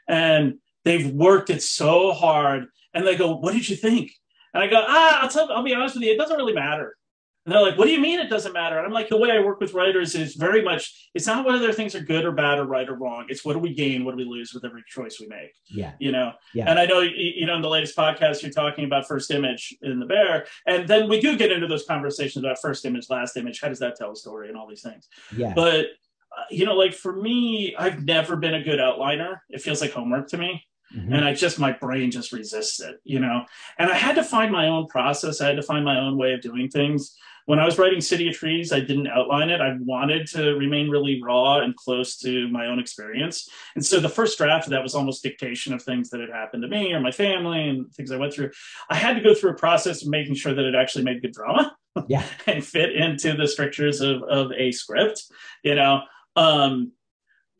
And 0.07 0.55
they've 0.83 1.11
worked 1.11 1.49
it 1.49 1.61
so 1.61 2.11
hard 2.11 2.65
and 2.93 3.05
they 3.05 3.15
go, 3.15 3.35
"What 3.35 3.53
did 3.53 3.69
you 3.69 3.75
think?" 3.75 4.11
And 4.53 4.63
I 4.63 4.67
go, 4.67 4.83
ah, 4.85 5.21
I'll 5.21 5.29
tell, 5.29 5.51
I'll 5.51 5.63
be 5.63 5.73
honest 5.73 5.95
with 5.95 6.03
you, 6.03 6.11
it 6.11 6.17
doesn't 6.17 6.35
really 6.35 6.53
matter. 6.53 6.97
And 7.45 7.53
they're 7.53 7.61
like, 7.61 7.75
what 7.75 7.85
do 7.85 7.91
you 7.91 7.99
mean 7.99 8.19
it 8.19 8.29
doesn't 8.29 8.53
matter? 8.53 8.77
And 8.77 8.85
I'm 8.85 8.93
like, 8.93 9.09
the 9.09 9.17
way 9.17 9.31
I 9.31 9.39
work 9.39 9.59
with 9.59 9.73
writers 9.73 10.13
is 10.13 10.35
very 10.35 10.61
much, 10.61 11.09
it's 11.15 11.25
not 11.25 11.43
whether 11.43 11.73
things 11.73 11.95
are 11.95 12.01
good 12.01 12.23
or 12.23 12.31
bad 12.31 12.59
or 12.59 12.65
right 12.65 12.87
or 12.87 12.93
wrong. 12.93 13.25
It's 13.29 13.43
what 13.43 13.53
do 13.53 13.59
we 13.59 13.73
gain? 13.73 14.05
What 14.05 14.11
do 14.11 14.17
we 14.17 14.25
lose 14.25 14.53
with 14.53 14.63
every 14.63 14.83
choice 14.87 15.17
we 15.19 15.25
make? 15.25 15.51
Yeah. 15.67 15.93
You 15.99 16.11
know? 16.11 16.33
Yeah. 16.53 16.69
And 16.69 16.77
I 16.77 16.85
know, 16.85 16.99
you 16.99 17.47
know, 17.47 17.55
in 17.55 17.63
the 17.63 17.69
latest 17.69 17.97
podcast, 17.97 18.43
you're 18.43 18.51
talking 18.51 18.85
about 18.85 19.07
first 19.07 19.31
image 19.31 19.75
in 19.81 19.99
the 19.99 20.05
bear. 20.05 20.45
And 20.67 20.87
then 20.87 21.09
we 21.09 21.19
do 21.19 21.35
get 21.35 21.51
into 21.51 21.65
those 21.65 21.85
conversations 21.85 22.45
about 22.45 22.59
first 22.61 22.85
image, 22.85 23.09
last 23.09 23.35
image. 23.37 23.59
How 23.59 23.69
does 23.69 23.79
that 23.79 23.95
tell 23.95 24.11
a 24.11 24.15
story 24.15 24.49
and 24.49 24.55
all 24.55 24.67
these 24.67 24.83
things? 24.83 25.07
Yeah. 25.35 25.53
But, 25.55 25.85
uh, 26.37 26.43
you 26.51 26.65
know, 26.65 26.75
like 26.75 26.93
for 26.93 27.15
me, 27.15 27.75
I've 27.75 28.03
never 28.03 28.35
been 28.35 28.53
a 28.53 28.63
good 28.63 28.79
outliner. 28.79 29.39
It 29.49 29.61
feels 29.61 29.81
like 29.81 29.93
homework 29.93 30.27
to 30.29 30.37
me. 30.37 30.63
Mm-hmm. 30.95 31.13
And 31.13 31.25
I 31.25 31.33
just, 31.33 31.59
my 31.59 31.71
brain 31.71 32.11
just 32.11 32.31
resists 32.31 32.81
it, 32.81 32.99
you 33.03 33.19
know? 33.19 33.45
And 33.77 33.89
I 33.89 33.95
had 33.95 34.15
to 34.15 34.23
find 34.23 34.51
my 34.51 34.67
own 34.67 34.87
process. 34.87 35.41
I 35.41 35.47
had 35.47 35.55
to 35.55 35.63
find 35.63 35.85
my 35.85 35.99
own 35.99 36.17
way 36.17 36.33
of 36.33 36.41
doing 36.41 36.69
things. 36.69 37.15
When 37.45 37.59
I 37.59 37.65
was 37.65 37.77
writing 37.77 38.01
City 38.01 38.27
of 38.29 38.35
Trees, 38.35 38.71
I 38.71 38.81
didn't 38.81 39.07
outline 39.07 39.49
it. 39.49 39.61
I 39.61 39.75
wanted 39.79 40.27
to 40.27 40.53
remain 40.55 40.89
really 40.89 41.21
raw 41.23 41.59
and 41.59 41.75
close 41.75 42.17
to 42.17 42.47
my 42.49 42.67
own 42.67 42.79
experience. 42.79 43.49
And 43.75 43.85
so 43.85 43.99
the 43.99 44.09
first 44.09 44.37
draft 44.37 44.67
of 44.67 44.71
that 44.71 44.83
was 44.83 44.93
almost 44.93 45.23
dictation 45.23 45.73
of 45.73 45.81
things 45.81 46.09
that 46.09 46.21
had 46.21 46.29
happened 46.29 46.63
to 46.63 46.69
me 46.69 46.93
or 46.93 46.99
my 46.99 47.11
family 47.11 47.67
and 47.67 47.91
things 47.93 48.11
I 48.11 48.17
went 48.17 48.33
through. 48.33 48.51
I 48.89 48.95
had 48.95 49.15
to 49.15 49.21
go 49.21 49.33
through 49.33 49.51
a 49.51 49.55
process 49.55 50.03
of 50.03 50.09
making 50.09 50.35
sure 50.35 50.53
that 50.53 50.65
it 50.65 50.75
actually 50.75 51.03
made 51.03 51.21
good 51.21 51.33
drama. 51.33 51.75
Yeah. 52.07 52.23
and 52.47 52.63
fit 52.63 52.93
into 52.95 53.33
the 53.33 53.47
strictures 53.47 54.01
of, 54.01 54.23
of 54.23 54.51
a 54.51 54.71
script, 54.71 55.23
you 55.63 55.75
know? 55.75 56.01
Um, 56.35 56.91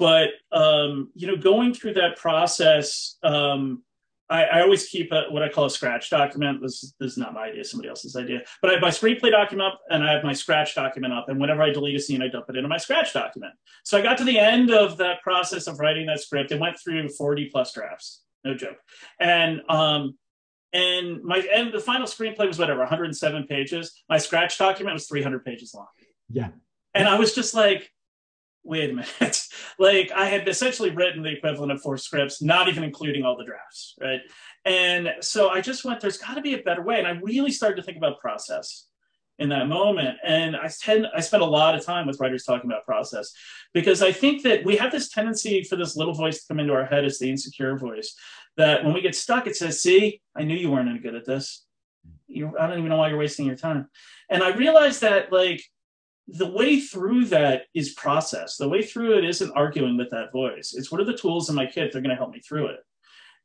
but 0.02 0.32
um, 0.52 1.12
you 1.14 1.28
know, 1.28 1.38
going 1.38 1.76
through 1.76 1.94
that 1.94 2.18
process, 2.18 3.20
um, 3.22 3.84
I, 4.32 4.46
I, 4.46 4.62
always 4.62 4.88
keep 4.88 5.12
a, 5.12 5.26
what 5.30 5.44
I 5.44 5.50
call 5.50 5.66
a 5.66 5.70
scratch 5.70 6.10
document. 6.10 6.60
This, 6.60 6.96
this, 7.00 7.12
is 7.12 7.18
not 7.20 7.36
my 7.36 7.50
idea; 7.50 7.64
somebody 7.64 7.88
else's 7.88 8.16
idea. 8.16 8.42
But 8.64 8.72
I 8.72 8.74
have 8.74 8.82
my 8.82 8.90
screenplay 8.90 9.30
document 9.30 9.74
up, 9.74 9.80
and 9.92 10.04
I 10.04 10.12
have 10.12 10.24
my 10.24 10.34
scratch 10.34 10.74
document 10.74 11.14
up. 11.14 11.30
And 11.30 11.40
whenever 11.40 11.62
I 11.62 11.70
delete 11.70 11.96
a 11.96 12.00
scene, 12.00 12.24
I 12.24 12.30
dump 12.30 12.46
it 12.50 12.56
into 12.56 12.68
my 12.68 12.78
scratch 12.78 13.14
document. 13.14 13.54
So 13.84 13.96
I 13.96 14.02
got 14.02 14.18
to 14.18 14.24
the 14.24 14.40
end 14.40 14.72
of 14.72 14.98
that 14.98 15.22
process 15.22 15.68
of 15.68 15.80
writing 15.80 16.08
that 16.08 16.20
script. 16.20 16.52
It 16.52 16.60
went 16.60 16.80
through 16.80 17.08
forty 17.10 17.46
plus 17.46 17.72
drafts, 17.72 18.24
no 18.44 18.56
joke. 18.56 18.78
And 19.20 19.62
um, 19.70 20.18
and 20.74 21.24
my 21.24 21.48
and 21.54 21.72
the 21.72 21.80
final 21.80 22.08
screenplay 22.08 22.48
was 22.48 22.58
whatever 22.58 22.80
107 22.80 23.46
pages. 23.46 24.02
My 24.10 24.18
scratch 24.18 24.58
document 24.58 24.96
was 24.96 25.08
300 25.08 25.46
pages 25.46 25.76
long. 25.76 25.86
Yeah. 26.32 26.50
And 26.96 27.08
I 27.08 27.20
was 27.20 27.36
just 27.36 27.54
like, 27.54 27.92
wait 28.64 28.90
a 28.90 28.94
minute. 28.94 29.48
like 29.80 30.12
I 30.12 30.26
had 30.26 30.48
essentially 30.48 30.92
written 30.92 31.24
the 31.24 31.32
equivalent 31.32 31.72
of 31.72 31.82
four 31.82 31.98
scripts, 31.98 32.42
not 32.42 32.68
even 32.68 32.84
including 32.84 33.24
all 33.24 33.38
the 33.38 33.46
drafts, 33.46 33.96
right? 34.00 34.22
And 34.66 35.10
so 35.22 35.50
I 35.50 35.62
just 35.62 35.84
went, 35.84 36.00
there's 36.00 36.18
got 36.18 36.36
to 36.36 36.42
be 36.42 36.54
a 36.54 36.62
better 36.62 36.84
way. 36.84 37.00
And 37.00 37.08
I 37.08 37.12
really 37.22 37.52
started 37.52 37.78
to 37.78 37.84
think 37.84 37.98
about 37.98 38.20
process 38.20 38.88
in 39.40 39.50
that 39.50 39.68
moment. 39.68 40.18
And 40.24 40.56
I 40.56 40.70
tend, 40.80 41.08
I 41.16 41.22
spent 41.22 41.42
a 41.42 41.48
lot 41.48 41.74
of 41.74 41.84
time 41.84 42.06
with 42.06 42.20
writers 42.20 42.44
talking 42.44 42.70
about 42.70 42.86
process 42.86 43.34
because 43.74 44.04
I 44.04 44.12
think 44.12 44.44
that 44.44 44.64
we 44.64 44.78
have 44.78 44.92
this 44.92 45.10
tendency 45.10 45.64
for 45.64 45.76
this 45.76 45.98
little 45.98 46.14
voice 46.14 46.42
to 46.42 46.48
come 46.48 46.60
into 46.60 46.74
our 46.74 46.86
head 46.86 47.06
as 47.06 47.18
the 47.18 47.30
insecure 47.30 47.78
voice 47.78 48.16
that 48.58 48.84
when 48.84 48.94
we 48.94 49.02
get 49.02 49.16
stuck, 49.16 49.48
it 49.48 49.56
says, 49.56 49.82
see, 49.82 50.22
I 50.36 50.44
knew 50.44 50.56
you 50.56 50.70
weren't 50.70 50.90
any 50.90 51.00
good 51.00 51.16
at 51.16 51.26
this. 51.26 51.66
You, 52.28 52.56
I 52.60 52.68
don't 52.68 52.78
even 52.78 52.90
know 52.90 52.98
why 52.98 53.10
you're 53.10 53.18
wasting 53.18 53.46
your 53.46 53.56
time. 53.56 53.88
And 54.30 54.44
I 54.44 54.56
realized 54.56 55.02
that 55.02 55.32
like 55.32 55.64
the 56.28 56.50
way 56.50 56.80
through 56.80 57.26
that 57.26 57.64
is 57.74 57.94
process. 57.94 58.58
The 58.58 58.70
way 58.70 58.84
through 58.84 59.18
it 59.18 59.26
isn't 59.26 59.52
arguing 59.52 59.98
with 59.98 60.10
that 60.12 60.32
voice. 60.32 60.74
It's 60.76 60.92
what 60.92 61.02
are 61.02 61.06
the 61.06 61.18
tools 61.18 61.50
in 61.50 61.56
my 61.56 61.66
kit 61.66 61.92
that 61.92 61.98
are 61.98 62.02
going 62.02 62.12
to 62.12 62.16
help 62.16 62.32
me 62.32 62.40
through 62.40 62.68
it. 62.68 62.80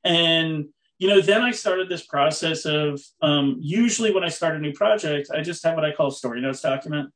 And 0.05 0.67
you 0.99 1.09
know, 1.09 1.21
then 1.21 1.43
I 1.43 1.51
started 1.51 1.89
this 1.89 2.07
process 2.07 2.65
of 2.65 3.03
um, 3.21 3.57
usually 3.61 4.15
when 4.15 4.25
I 4.25 4.29
start 4.29 4.57
a 4.57 4.59
new 4.59 4.73
project, 4.73 5.29
I 5.35 5.43
just 5.43 5.63
have 5.65 5.75
what 5.75 5.85
I 5.85 5.93
call 5.93 6.09
a 6.09 6.13
story 6.13 6.41
notes 6.41 6.63
document, 6.63 7.11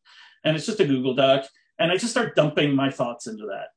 and 0.44 0.54
it's 0.54 0.66
just 0.66 0.80
a 0.80 0.84
Google 0.84 1.14
Doc, 1.14 1.46
and 1.78 1.90
I 1.90 1.96
just 1.96 2.10
start 2.10 2.36
dumping 2.36 2.74
my 2.74 2.90
thoughts 2.90 3.26
into 3.26 3.46
that 3.46 3.68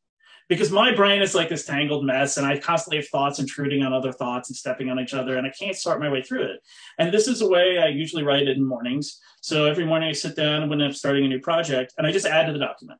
because 0.49 0.71
my 0.71 0.93
brain 0.93 1.21
is 1.21 1.35
like 1.35 1.49
this 1.49 1.65
tangled 1.65 2.05
mess 2.05 2.37
and 2.37 2.45
I 2.45 2.57
constantly 2.59 2.97
have 2.97 3.07
thoughts 3.07 3.39
intruding 3.39 3.83
on 3.83 3.93
other 3.93 4.11
thoughts 4.11 4.49
and 4.49 4.55
stepping 4.55 4.89
on 4.89 4.99
each 4.99 5.13
other 5.13 5.37
and 5.37 5.47
I 5.47 5.51
can't 5.51 5.75
sort 5.75 5.99
my 5.99 6.09
way 6.09 6.21
through 6.21 6.43
it. 6.43 6.59
And 6.99 7.13
this 7.13 7.27
is 7.27 7.41
a 7.41 7.47
way 7.47 7.79
I 7.79 7.87
usually 7.87 8.23
write 8.23 8.47
it 8.47 8.57
in 8.57 8.65
mornings. 8.65 9.19
So 9.41 9.65
every 9.65 9.85
morning 9.85 10.09
I 10.09 10.13
sit 10.13 10.35
down 10.35 10.69
when 10.69 10.81
I'm 10.81 10.93
starting 10.93 11.25
a 11.25 11.27
new 11.27 11.39
project 11.39 11.93
and 11.97 12.05
I 12.05 12.11
just 12.11 12.25
add 12.25 12.47
to 12.47 12.53
the 12.53 12.59
document. 12.59 12.99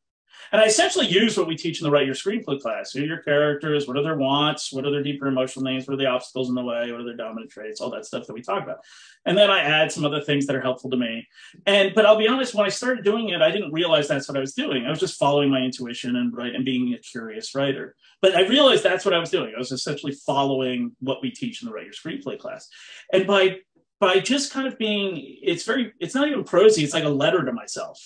And 0.51 0.61
I 0.61 0.65
essentially 0.65 1.07
use 1.07 1.37
what 1.37 1.47
we 1.47 1.55
teach 1.55 1.79
in 1.79 1.85
the 1.85 1.91
Write 1.91 2.05
Your 2.05 2.15
Screenplay 2.15 2.59
class. 2.59 2.91
Who 2.91 3.01
are 3.01 3.05
your 3.05 3.21
characters? 3.23 3.87
What 3.87 3.97
are 3.97 4.03
their 4.03 4.17
wants? 4.17 4.71
What 4.71 4.85
are 4.85 4.91
their 4.91 5.03
deeper 5.03 5.27
emotional 5.27 5.65
needs? 5.65 5.87
What 5.87 5.95
are 5.95 5.97
the 5.97 6.07
obstacles 6.07 6.49
in 6.49 6.55
the 6.55 6.63
way? 6.63 6.91
What 6.91 7.01
are 7.01 7.05
their 7.05 7.15
dominant 7.15 7.51
traits? 7.51 7.81
All 7.81 7.89
that 7.91 8.05
stuff 8.05 8.27
that 8.27 8.33
we 8.33 8.41
talk 8.41 8.63
about. 8.63 8.79
And 9.25 9.37
then 9.37 9.49
I 9.49 9.61
add 9.61 9.91
some 9.91 10.05
other 10.05 10.21
things 10.21 10.45
that 10.45 10.55
are 10.55 10.61
helpful 10.61 10.89
to 10.91 10.97
me. 10.97 11.27
And 11.65 11.93
but 11.95 12.05
I'll 12.05 12.17
be 12.17 12.27
honest, 12.27 12.53
when 12.53 12.65
I 12.65 12.69
started 12.69 13.03
doing 13.03 13.29
it, 13.29 13.41
I 13.41 13.51
didn't 13.51 13.71
realize 13.71 14.07
that's 14.07 14.27
what 14.27 14.37
I 14.37 14.41
was 14.41 14.53
doing. 14.53 14.85
I 14.85 14.89
was 14.89 14.99
just 14.99 15.17
following 15.17 15.49
my 15.49 15.59
intuition 15.59 16.15
and 16.15 16.35
right 16.35 16.53
and 16.53 16.65
being 16.65 16.93
a 16.93 16.97
curious 16.97 17.55
writer. 17.55 17.95
But 18.21 18.35
I 18.35 18.47
realized 18.47 18.83
that's 18.83 19.05
what 19.05 19.13
I 19.13 19.19
was 19.19 19.31
doing. 19.31 19.53
I 19.55 19.59
was 19.59 19.71
essentially 19.71 20.13
following 20.25 20.95
what 20.99 21.21
we 21.21 21.31
teach 21.31 21.61
in 21.61 21.67
the 21.67 21.73
Write 21.73 21.85
Your 21.85 21.93
Screenplay 21.93 22.37
class. 22.37 22.69
And 23.11 23.25
by 23.25 23.59
by 23.99 24.19
just 24.19 24.51
kind 24.51 24.67
of 24.67 24.77
being, 24.77 25.37
it's 25.41 25.63
very, 25.63 25.93
it's 25.97 26.13
not 26.13 26.27
even 26.27 26.43
prosy. 26.43 26.83
It's 26.83 26.93
like 26.93 27.05
a 27.05 27.09
letter 27.09 27.45
to 27.45 27.53
myself 27.53 27.97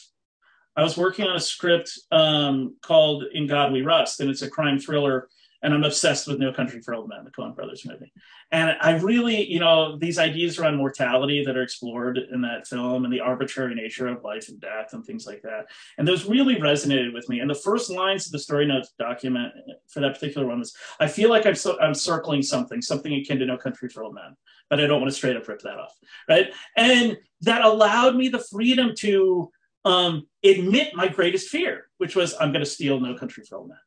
I 0.78 0.84
was 0.84 0.96
working 0.96 1.26
on 1.26 1.36
a 1.36 1.40
script 1.40 2.00
um, 2.12 2.76
called 2.82 3.26
In 3.34 3.48
God 3.48 3.74
We 3.74 3.82
Rust, 3.82 4.20
and 4.20 4.30
it's 4.30 4.44
a 4.44 4.50
crime 4.50 4.80
thriller. 4.80 5.28
And 5.64 5.74
I'm 5.74 5.84
obsessed 5.84 6.28
with 6.28 6.38
No 6.38 6.54
Country 6.54 6.82
for 6.82 6.94
Old 6.94 7.10
Men, 7.10 7.24
the 7.24 7.32
Coen 7.32 7.56
Brothers 7.56 7.84
movie. 7.84 8.14
And 8.52 8.78
I 8.80 8.92
really, 8.98 9.44
you 9.44 9.60
know, 9.60 9.98
these 9.98 10.20
ideas 10.20 10.60
around 10.60 10.78
mortality 10.78 11.44
that 11.44 11.58
are 11.58 11.64
explored 11.64 12.20
in 12.20 12.42
that 12.42 12.68
film 12.68 13.06
and 13.06 13.12
the 13.12 13.22
arbitrary 13.22 13.74
nature 13.74 14.08
of 14.08 14.24
life 14.24 14.50
and 14.50 14.62
death 14.62 14.94
and 14.94 15.04
things 15.04 15.26
like 15.26 15.42
that. 15.42 15.66
And 15.98 16.08
those 16.08 16.26
really 16.26 16.58
resonated 16.58 17.12
with 17.12 17.28
me. 17.28 17.40
And 17.40 17.50
the 17.50 17.56
first 17.56 17.90
lines 17.90 18.28
of 18.28 18.34
the 18.34 18.40
story 18.40 18.68
notes 18.68 18.94
document 19.00 19.52
for 19.88 20.00
that 20.00 20.14
particular 20.14 20.46
one 20.46 20.60
was 20.60 20.76
I 21.00 21.08
feel 21.08 21.32
like 21.32 21.48
I'm, 21.48 21.56
so, 21.56 21.80
I'm 21.82 21.96
circling 21.96 22.44
something, 22.44 22.80
something 22.80 23.12
akin 23.16 23.40
to 23.40 23.48
No 23.48 23.58
Country 23.58 23.90
for 23.90 24.04
Old 24.04 24.14
Men, 24.14 24.38
but 24.70 24.80
I 24.80 24.86
don't 24.86 25.02
want 25.02 25.12
to 25.12 25.18
straight 25.18 25.36
up 25.38 25.48
rip 25.48 25.62
that 25.62 25.80
off. 25.80 25.98
Right. 26.30 26.54
And 26.76 27.18
that 27.42 27.64
allowed 27.64 28.16
me 28.16 28.30
the 28.30 28.46
freedom 28.52 28.92
to 29.00 29.52
um, 29.88 30.28
admit 30.44 30.96
my 30.96 31.08
greatest 31.08 31.50
fear, 31.50 31.88
which 31.98 32.16
was 32.16 32.36
I'm 32.40 32.52
going 32.52 32.64
to 32.64 32.70
steal 32.70 33.00
No 33.00 33.16
Country 33.16 33.44
for 33.44 33.58
Old 33.58 33.70
Men. 33.70 33.78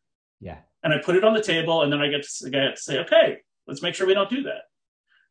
Yeah. 0.40 0.58
And 0.82 0.92
I 0.92 0.98
put 0.98 1.16
it 1.16 1.24
on 1.24 1.34
the 1.34 1.42
table, 1.42 1.82
and 1.82 1.92
then 1.92 2.00
I 2.00 2.08
get 2.08 2.22
to, 2.22 2.46
I 2.46 2.50
get 2.50 2.76
to 2.76 2.82
say, 2.82 2.98
okay, 3.00 3.38
let's 3.66 3.82
make 3.82 3.94
sure 3.94 4.06
we 4.06 4.14
don't 4.14 4.30
do 4.30 4.42
that, 4.44 4.62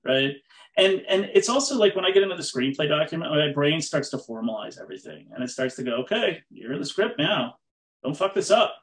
right? 0.06 0.36
And 0.78 1.02
and 1.10 1.30
it's 1.34 1.50
also 1.50 1.76
like 1.76 1.96
when 1.96 2.06
I 2.06 2.12
get 2.12 2.24
into 2.24 2.36
the 2.36 2.44
screenplay 2.44 2.88
document, 2.88 3.32
my 3.32 3.52
brain 3.52 3.82
starts 3.82 4.10
to 4.12 4.18
formalize 4.18 4.80
everything, 4.80 5.28
and 5.34 5.44
it 5.44 5.50
starts 5.50 5.76
to 5.78 5.84
go, 5.84 5.96
okay, 6.04 6.42
you're 6.52 6.74
in 6.74 6.80
the 6.80 6.86
script 6.86 7.18
now, 7.18 7.56
don't 8.04 8.16
fuck 8.16 8.34
this 8.36 8.52
up, 8.52 8.76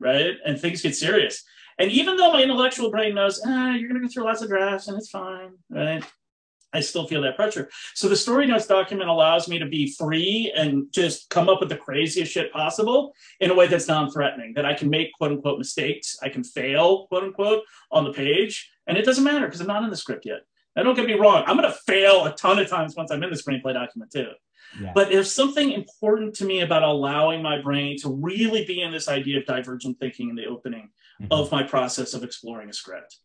right? 0.00 0.34
And 0.44 0.60
things 0.60 0.82
get 0.82 0.96
serious. 0.96 1.44
And 1.78 1.92
even 1.92 2.16
though 2.16 2.32
my 2.32 2.42
intellectual 2.42 2.90
brain 2.90 3.14
knows, 3.14 3.40
ah, 3.46 3.72
you're 3.74 3.88
going 3.88 4.00
to 4.00 4.06
go 4.06 4.12
through 4.12 4.24
lots 4.24 4.42
of 4.42 4.48
drafts 4.48 4.88
and 4.88 4.98
it's 4.98 5.10
fine, 5.10 5.52
right? 5.70 6.04
I 6.72 6.80
still 6.80 7.06
feel 7.06 7.22
that 7.22 7.36
pressure. 7.36 7.70
So 7.94 8.08
the 8.08 8.16
story 8.16 8.46
notes 8.46 8.66
document 8.66 9.08
allows 9.08 9.48
me 9.48 9.58
to 9.58 9.66
be 9.66 9.94
free 9.98 10.52
and 10.54 10.92
just 10.92 11.30
come 11.30 11.48
up 11.48 11.60
with 11.60 11.70
the 11.70 11.76
craziest 11.76 12.30
shit 12.30 12.52
possible 12.52 13.14
in 13.40 13.50
a 13.50 13.54
way 13.54 13.66
that's 13.66 13.88
non-threatening, 13.88 14.52
that 14.54 14.66
I 14.66 14.74
can 14.74 14.90
make 14.90 15.12
quote 15.14 15.32
unquote 15.32 15.58
mistakes. 15.58 16.18
I 16.22 16.28
can 16.28 16.44
fail, 16.44 17.06
quote 17.06 17.24
unquote, 17.24 17.62
on 17.90 18.04
the 18.04 18.12
page. 18.12 18.70
And 18.86 18.98
it 18.98 19.04
doesn't 19.04 19.24
matter 19.24 19.46
because 19.46 19.60
I'm 19.60 19.66
not 19.66 19.84
in 19.84 19.90
the 19.90 19.96
script 19.96 20.26
yet. 20.26 20.40
Now 20.76 20.82
don't 20.82 20.94
get 20.94 21.06
me 21.06 21.14
wrong. 21.14 21.42
I'm 21.46 21.56
going 21.56 21.70
to 21.70 21.78
fail 21.86 22.26
a 22.26 22.34
ton 22.34 22.58
of 22.58 22.68
times 22.68 22.94
once 22.96 23.10
I'm 23.10 23.22
in 23.22 23.30
the 23.30 23.36
screenplay 23.36 23.72
document 23.74 24.12
too. 24.12 24.28
Yeah. 24.80 24.92
But 24.94 25.08
there's 25.08 25.32
something 25.32 25.72
important 25.72 26.34
to 26.36 26.44
me 26.44 26.60
about 26.60 26.82
allowing 26.82 27.42
my 27.42 27.60
brain 27.60 27.96
to 28.00 28.12
really 28.12 28.64
be 28.64 28.82
in 28.82 28.92
this 28.92 29.08
idea 29.08 29.38
of 29.38 29.46
divergent 29.46 29.98
thinking 29.98 30.28
in 30.28 30.36
the 30.36 30.46
opening 30.46 30.90
mm-hmm. 31.20 31.32
of 31.32 31.50
my 31.50 31.62
process 31.62 32.14
of 32.14 32.22
exploring 32.22 32.68
a 32.68 32.72
script. 32.72 33.16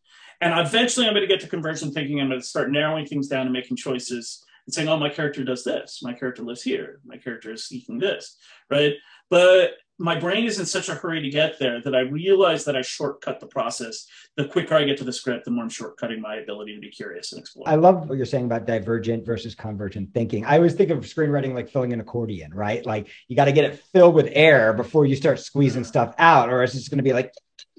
And 0.44 0.60
eventually 0.68 1.08
I'm 1.08 1.14
going 1.14 1.28
to 1.28 1.34
get 1.34 1.40
to 1.42 1.48
convergent 1.48 1.94
thinking. 1.94 2.20
I'm 2.20 2.28
going 2.28 2.42
to 2.42 2.46
start 2.46 2.70
narrowing 2.70 3.06
things 3.06 3.30
down 3.30 3.44
and 3.44 3.54
making 3.54 3.78
choices 3.78 4.44
and 4.66 4.74
saying, 4.74 4.90
oh, 4.90 4.98
my 4.98 5.10
character 5.10 5.44
does 5.44 5.64
this. 5.64 6.02
My 6.04 6.14
character 6.14 6.44
lives 6.44 6.62
here. 6.62 7.00
My 7.06 7.18
character 7.18 7.54
is 7.54 7.66
seeking 7.66 7.98
this, 7.98 8.38
right? 8.70 8.94
But 9.30 9.72
my 10.00 10.20
brain 10.20 10.46
is 10.46 10.60
in 10.60 10.66
such 10.66 10.90
a 10.90 10.96
hurry 10.96 11.22
to 11.22 11.30
get 11.30 11.60
there 11.60 11.82
that 11.82 11.96
I 11.96 12.02
realize 12.02 12.66
that 12.66 12.76
I 12.76 12.82
shortcut 12.82 13.40
the 13.40 13.48
process. 13.48 14.06
The 14.36 14.46
quicker 14.46 14.76
I 14.76 14.84
get 14.84 14.98
to 14.98 15.06
the 15.06 15.14
script, 15.14 15.46
the 15.46 15.52
more 15.52 15.64
I'm 15.64 15.70
shortcutting 15.70 16.20
my 16.20 16.36
ability 16.36 16.76
to 16.76 16.82
be 16.82 16.90
curious 16.90 17.32
and 17.32 17.40
explore. 17.40 17.70
I 17.70 17.76
love 17.76 18.10
what 18.10 18.18
you're 18.18 18.26
saying 18.26 18.46
about 18.46 18.66
divergent 18.66 19.26
versus 19.26 19.56
convergent 19.56 20.14
thinking. 20.14 20.44
I 20.46 20.58
always 20.58 20.74
think 20.74 20.90
of 20.90 21.00
screenwriting 21.00 21.54
like 21.54 21.70
filling 21.70 21.94
an 21.94 22.02
accordion, 22.02 22.54
right? 22.54 22.86
Like 22.86 23.08
you 23.30 23.38
got 23.38 23.46
to 23.46 23.54
get 23.54 23.64
it 23.66 23.80
filled 23.94 24.16
with 24.16 24.30
air 24.34 24.74
before 24.74 25.06
you 25.06 25.16
start 25.16 25.40
squeezing 25.40 25.86
stuff 25.86 26.16
out, 26.18 26.50
or 26.50 26.64
it's 26.64 26.74
just 26.74 26.90
going 26.90 26.98
to 26.98 27.04
be 27.04 27.14
like, 27.14 27.34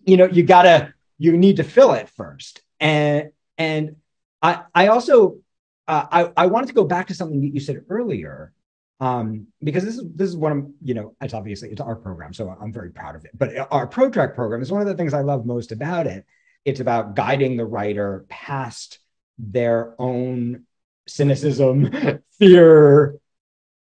you 0.06 0.16
know, 0.16 0.26
you 0.26 0.44
got 0.44 0.62
to 0.62 0.94
you 1.18 1.36
need 1.36 1.56
to 1.56 1.64
fill 1.64 1.92
it 1.92 2.08
first. 2.08 2.60
And 2.80 3.30
and 3.58 3.96
I 4.42 4.62
I 4.74 4.86
also 4.88 5.38
uh, 5.86 6.06
I 6.10 6.32
I 6.36 6.46
wanted 6.46 6.68
to 6.68 6.74
go 6.74 6.84
back 6.84 7.08
to 7.08 7.14
something 7.14 7.40
that 7.42 7.54
you 7.54 7.60
said 7.60 7.84
earlier 7.88 8.52
um, 9.00 9.48
because 9.62 9.84
this 9.84 9.96
is 9.96 10.04
this 10.14 10.28
is 10.28 10.36
one 10.36 10.52
of 10.52 10.66
you 10.82 10.94
know 10.94 11.16
it's 11.20 11.34
obviously 11.34 11.70
it's 11.70 11.80
our 11.80 11.96
program, 11.96 12.32
so 12.32 12.48
I'm 12.48 12.72
very 12.72 12.90
proud 12.90 13.16
of 13.16 13.24
it. 13.24 13.32
But 13.34 13.68
our 13.70 13.86
ProTrack 13.86 14.34
program 14.34 14.62
is 14.62 14.72
one 14.72 14.80
of 14.80 14.86
the 14.86 14.94
things 14.94 15.14
I 15.14 15.22
love 15.22 15.46
most 15.46 15.72
about 15.72 16.06
it. 16.06 16.24
It's 16.64 16.80
about 16.80 17.14
guiding 17.14 17.56
the 17.56 17.66
writer 17.66 18.24
past 18.28 18.98
their 19.38 19.94
own 19.98 20.64
cynicism, 21.06 21.90
fear, 22.38 23.18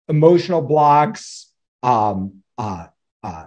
emotional 0.07 0.61
blocks, 0.61 1.51
um, 1.81 2.43
uh, 2.57 2.87
uh, 3.23 3.45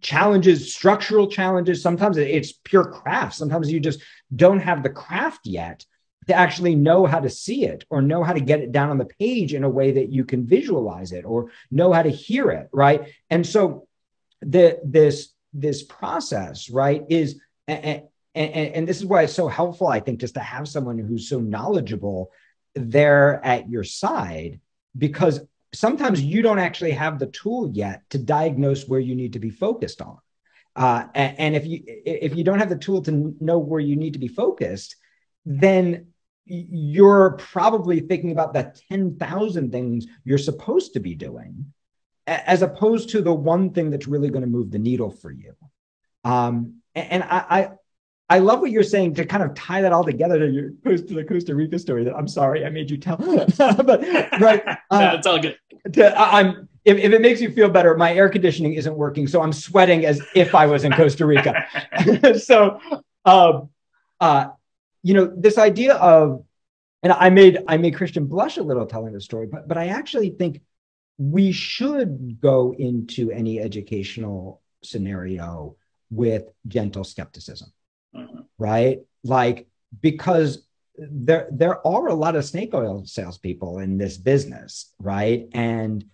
challenges, 0.00 0.72
structural 0.74 1.26
challenges. 1.26 1.82
Sometimes 1.82 2.16
it's 2.16 2.52
pure 2.52 2.84
craft. 2.84 3.34
Sometimes 3.34 3.70
you 3.70 3.80
just 3.80 4.00
don't 4.34 4.60
have 4.60 4.82
the 4.82 4.90
craft 4.90 5.46
yet 5.46 5.84
to 6.26 6.34
actually 6.34 6.74
know 6.74 7.06
how 7.06 7.20
to 7.20 7.30
see 7.30 7.64
it 7.64 7.84
or 7.90 8.02
know 8.02 8.22
how 8.22 8.32
to 8.32 8.40
get 8.40 8.60
it 8.60 8.72
down 8.72 8.90
on 8.90 8.98
the 8.98 9.04
page 9.04 9.54
in 9.54 9.64
a 9.64 9.68
way 9.68 9.92
that 9.92 10.10
you 10.10 10.24
can 10.24 10.46
visualize 10.46 11.12
it 11.12 11.24
or 11.24 11.50
know 11.70 11.92
how 11.92 12.02
to 12.02 12.10
hear 12.10 12.50
it, 12.50 12.68
right? 12.72 13.12
And 13.30 13.46
so 13.46 13.86
the 14.40 14.80
this 14.84 15.30
this 15.52 15.82
process, 15.82 16.70
right, 16.70 17.04
is 17.08 17.40
and, 17.66 18.02
and, 18.34 18.74
and 18.74 18.88
this 18.88 18.98
is 18.98 19.06
why 19.06 19.22
it's 19.22 19.32
so 19.32 19.48
helpful, 19.48 19.88
I 19.88 20.00
think, 20.00 20.20
just 20.20 20.34
to 20.34 20.40
have 20.40 20.68
someone 20.68 20.98
who's 20.98 21.28
so 21.28 21.40
knowledgeable 21.40 22.30
there 22.74 23.44
at 23.44 23.68
your 23.68 23.84
side 23.84 24.60
because 24.96 25.40
sometimes 25.72 26.22
you 26.22 26.42
don't 26.42 26.58
actually 26.58 26.92
have 26.92 27.18
the 27.18 27.26
tool 27.26 27.70
yet 27.72 28.02
to 28.10 28.18
diagnose 28.18 28.88
where 28.88 29.00
you 29.00 29.14
need 29.14 29.34
to 29.34 29.38
be 29.38 29.50
focused 29.50 30.02
on. 30.02 30.18
Uh, 30.76 31.06
and, 31.14 31.56
if 31.56 31.66
you 31.66 31.82
if 31.86 32.36
you 32.36 32.44
don't 32.44 32.60
have 32.60 32.68
the 32.68 32.78
tool 32.78 33.02
to 33.02 33.34
know 33.40 33.58
where 33.58 33.80
you 33.80 33.96
need 33.96 34.12
to 34.12 34.18
be 34.20 34.28
focused, 34.28 34.96
then 35.44 36.06
you're 36.44 37.32
probably 37.38 38.00
thinking 38.00 38.32
about 38.32 38.52
the 38.52 38.74
10,000 38.88 39.72
things 39.72 40.06
you're 40.24 40.38
supposed 40.38 40.94
to 40.94 41.00
be 41.00 41.14
doing, 41.14 41.72
as 42.26 42.62
opposed 42.62 43.10
to 43.10 43.20
the 43.20 43.32
one 43.32 43.72
thing 43.72 43.90
that's 43.90 44.06
really 44.06 44.30
going 44.30 44.42
to 44.42 44.48
move 44.48 44.70
the 44.70 44.78
needle 44.78 45.10
for 45.10 45.30
you. 45.30 45.54
Um, 46.24 46.80
and 46.94 47.22
I, 47.22 47.70
I, 48.30 48.38
love 48.38 48.60
what 48.60 48.70
you're 48.70 48.82
saying 48.82 49.14
to 49.14 49.26
kind 49.26 49.42
of 49.42 49.54
tie 49.54 49.82
that 49.82 49.92
all 49.92 50.04
together 50.04 50.38
to 50.38 50.50
your 50.50 50.70
post 50.84 51.08
to 51.08 51.14
the 51.14 51.24
Costa 51.24 51.54
Rica 51.54 51.78
story. 51.78 52.04
That 52.04 52.14
I'm 52.14 52.28
sorry 52.28 52.64
I 52.64 52.70
made 52.70 52.90
you 52.90 52.96
tell, 52.96 53.16
but 53.56 54.02
right, 54.40 54.62
uh, 54.90 55.12
it's 55.16 55.26
all 55.26 55.38
good. 55.38 55.58
To, 55.94 56.18
I'm 56.18 56.68
if, 56.84 56.98
if 56.98 57.12
it 57.12 57.20
makes 57.20 57.40
you 57.40 57.52
feel 57.52 57.68
better, 57.68 57.96
my 57.96 58.14
air 58.14 58.28
conditioning 58.28 58.74
isn't 58.74 58.94
working, 58.94 59.26
so 59.26 59.42
I'm 59.42 59.52
sweating 59.52 60.06
as 60.06 60.22
if 60.34 60.54
I 60.54 60.66
was 60.66 60.84
in 60.84 60.92
Costa 60.92 61.26
Rica. 61.26 61.66
so, 62.38 62.80
uh, 63.24 63.60
uh, 64.18 64.48
you 65.02 65.14
know, 65.14 65.32
this 65.36 65.58
idea 65.58 65.94
of, 65.94 66.44
and 67.02 67.12
I 67.12 67.30
made 67.30 67.58
I 67.66 67.76
made 67.76 67.96
Christian 67.96 68.26
blush 68.26 68.56
a 68.56 68.62
little 68.62 68.86
telling 68.86 69.12
the 69.12 69.20
story, 69.20 69.46
but 69.46 69.68
but 69.68 69.78
I 69.78 69.88
actually 69.88 70.30
think 70.30 70.60
we 71.18 71.52
should 71.52 72.40
go 72.40 72.74
into 72.78 73.30
any 73.30 73.60
educational 73.60 74.62
scenario 74.82 75.76
with 76.10 76.44
gentle 76.66 77.04
skepticism. 77.04 77.72
Right? 78.60 78.98
Like 79.24 79.66
because 80.00 80.64
there 80.96 81.48
there 81.50 81.84
are 81.84 82.08
a 82.08 82.14
lot 82.14 82.36
of 82.36 82.44
snake 82.44 82.74
oil 82.74 83.04
salespeople 83.04 83.78
in 83.78 83.98
this 83.98 84.16
business, 84.18 84.94
right? 85.00 85.48
And 85.52 86.04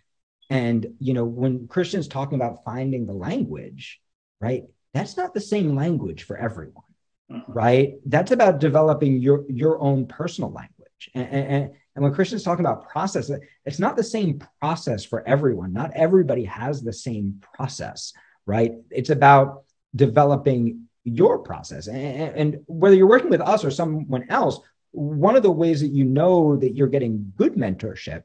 and 0.48 0.86
you 1.00 1.12
know 1.12 1.24
when 1.24 1.66
Christian's 1.68 2.08
talking 2.08 2.36
about 2.36 2.64
finding 2.64 3.06
the 3.06 3.12
language, 3.12 4.00
right? 4.40 4.62
That's 4.94 5.16
not 5.16 5.34
the 5.34 5.40
same 5.40 5.74
language 5.74 6.22
for 6.22 6.38
everyone, 6.38 6.84
mm-hmm. 7.30 7.52
right? 7.52 7.94
That's 8.06 8.30
about 8.30 8.60
developing 8.60 9.20
your 9.20 9.44
your 9.50 9.78
own 9.80 10.06
personal 10.06 10.52
language. 10.52 11.10
And, 11.14 11.28
and, 11.28 11.70
and 11.94 12.04
when 12.04 12.14
Christian's 12.14 12.44
talking 12.44 12.64
about 12.64 12.88
process, 12.88 13.30
it's 13.64 13.78
not 13.78 13.96
the 13.96 14.04
same 14.04 14.40
process 14.60 15.04
for 15.04 15.26
everyone. 15.26 15.72
Not 15.72 15.90
everybody 15.94 16.44
has 16.44 16.82
the 16.82 16.92
same 16.92 17.42
process, 17.54 18.12
right? 18.46 18.72
It's 18.90 19.10
about 19.10 19.64
developing 19.94 20.85
your 21.06 21.38
process. 21.38 21.86
And, 21.86 22.36
and, 22.36 22.64
whether 22.66 22.96
you're 22.96 23.08
working 23.08 23.30
with 23.30 23.40
us 23.40 23.64
or 23.64 23.70
someone 23.70 24.26
else, 24.28 24.58
one 24.90 25.36
of 25.36 25.42
the 25.42 25.50
ways 25.50 25.80
that 25.80 25.88
you 25.88 26.04
know 26.04 26.56
that 26.56 26.74
you're 26.74 26.88
getting 26.88 27.32
good 27.36 27.54
mentorship 27.54 28.24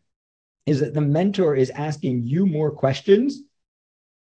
is 0.65 0.79
that 0.79 0.93
the 0.93 1.01
mentor 1.01 1.55
is 1.55 1.69
asking 1.69 2.23
you 2.23 2.45
more 2.45 2.71
questions 2.71 3.41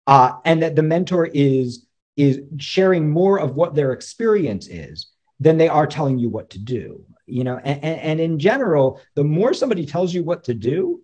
uh, 0.08 0.34
and 0.44 0.62
that 0.62 0.76
the 0.76 0.84
mentor 0.84 1.26
is 1.26 1.86
is 2.16 2.42
sharing 2.60 3.10
more 3.10 3.40
of 3.40 3.56
what 3.56 3.74
their 3.74 3.92
experience 3.92 4.68
is 4.68 5.08
than 5.40 5.58
they 5.58 5.68
are 5.68 5.88
telling 5.88 6.20
you 6.20 6.30
what 6.30 6.50
to 6.52 6.60
do. 6.60 7.04
You 7.26 7.44
know, 7.44 7.58
and, 7.58 7.84
and 7.84 8.20
in 8.20 8.38
general, 8.38 9.02
the 9.16 9.24
more 9.24 9.54
somebody 9.54 9.86
tells 9.86 10.14
you 10.14 10.24
what 10.24 10.44
to 10.44 10.54
do, 10.54 11.02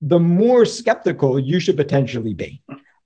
the 0.00 0.20
more 0.20 0.64
skeptical 0.64 1.38
you 1.38 1.58
should 1.58 1.76
potentially 1.76 2.34
be. 2.34 2.62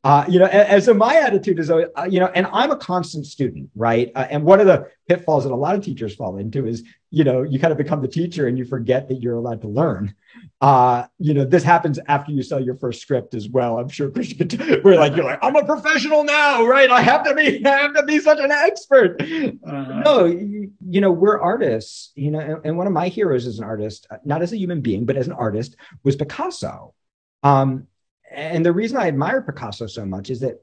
Uh, 0.07 0.25
you 0.29 0.39
know, 0.39 0.45
and, 0.45 0.69
and, 0.69 0.85
so 0.85 0.95
my 0.95 1.17
attitude 1.17 1.59
is, 1.59 1.69
uh, 1.69 1.85
you 2.09 2.21
know, 2.21 2.31
and 2.33 2.47
I'm 2.53 2.71
a 2.71 2.77
constant 2.77 3.27
student, 3.27 3.71
right? 3.75 4.13
Uh, 4.15 4.25
and 4.31 4.45
one 4.45 4.61
of 4.61 4.67
the 4.67 4.89
pitfalls 5.09 5.43
that 5.43 5.53
a 5.53 5.57
lot 5.57 5.75
of 5.75 5.85
teachers 5.85 6.15
fall 6.15 6.37
into 6.37 6.65
is, 6.65 6.85
you 7.11 7.25
know, 7.25 7.43
you 7.43 7.59
kind 7.59 7.73
of 7.73 7.79
become 7.79 8.03
the 8.03 8.07
teacher 8.07 8.47
and 8.47 8.57
you 8.57 8.65
forget 8.65 9.09
that 9.09 9.17
you're 9.17 9.35
allowed 9.35 9.63
to 9.63 9.67
learn. 9.67 10.15
Uh, 10.61 11.07
you 11.19 11.35
know, 11.35 11.45
this 11.45 11.65
happens 11.65 11.99
after 12.07 12.31
you 12.31 12.45
sell 12.45 12.61
your 12.61 12.77
first 12.77 13.03
script 13.03 13.35
as 13.35 13.49
well. 13.49 13.81
I'm 13.81 13.89
sure 13.89 14.09
Christian 14.13 14.47
could, 14.47 14.85
we're 14.85 14.95
like, 14.95 15.17
you're 15.17 15.25
like, 15.25 15.41
I'm 15.43 15.57
a 15.57 15.65
professional 15.65 16.23
now, 16.23 16.65
right? 16.65 16.89
I 16.89 17.01
have 17.01 17.25
to 17.25 17.35
be, 17.35 17.67
I 17.67 17.79
have 17.79 17.95
to 17.95 18.05
be 18.05 18.21
such 18.21 18.39
an 18.39 18.53
expert. 18.53 19.21
Uh-huh. 19.21 20.03
No, 20.05 20.27
you, 20.27 20.71
you, 20.89 21.01
know, 21.01 21.11
we're 21.11 21.41
artists, 21.41 22.13
you 22.15 22.31
know, 22.31 22.39
and, 22.39 22.65
and 22.65 22.79
one 22.79 22.87
of 22.87 22.93
my 22.93 23.09
heroes 23.09 23.45
as 23.45 23.59
an 23.59 23.65
artist, 23.65 24.07
not 24.25 24.41
as 24.41 24.53
a 24.53 24.57
human 24.57 24.83
being, 24.83 25.05
but 25.05 25.17
as 25.17 25.27
an 25.27 25.33
artist 25.33 25.75
was 26.05 26.15
Picasso. 26.15 26.95
Um, 27.43 27.89
and 28.37 28.65
the 28.65 28.73
reason 28.73 28.99
I 28.99 29.09
admire 29.09 29.43
Picasso 29.43 29.87
so 29.87 30.05
much 30.05 30.31
is 30.31 30.41
that 30.41 30.63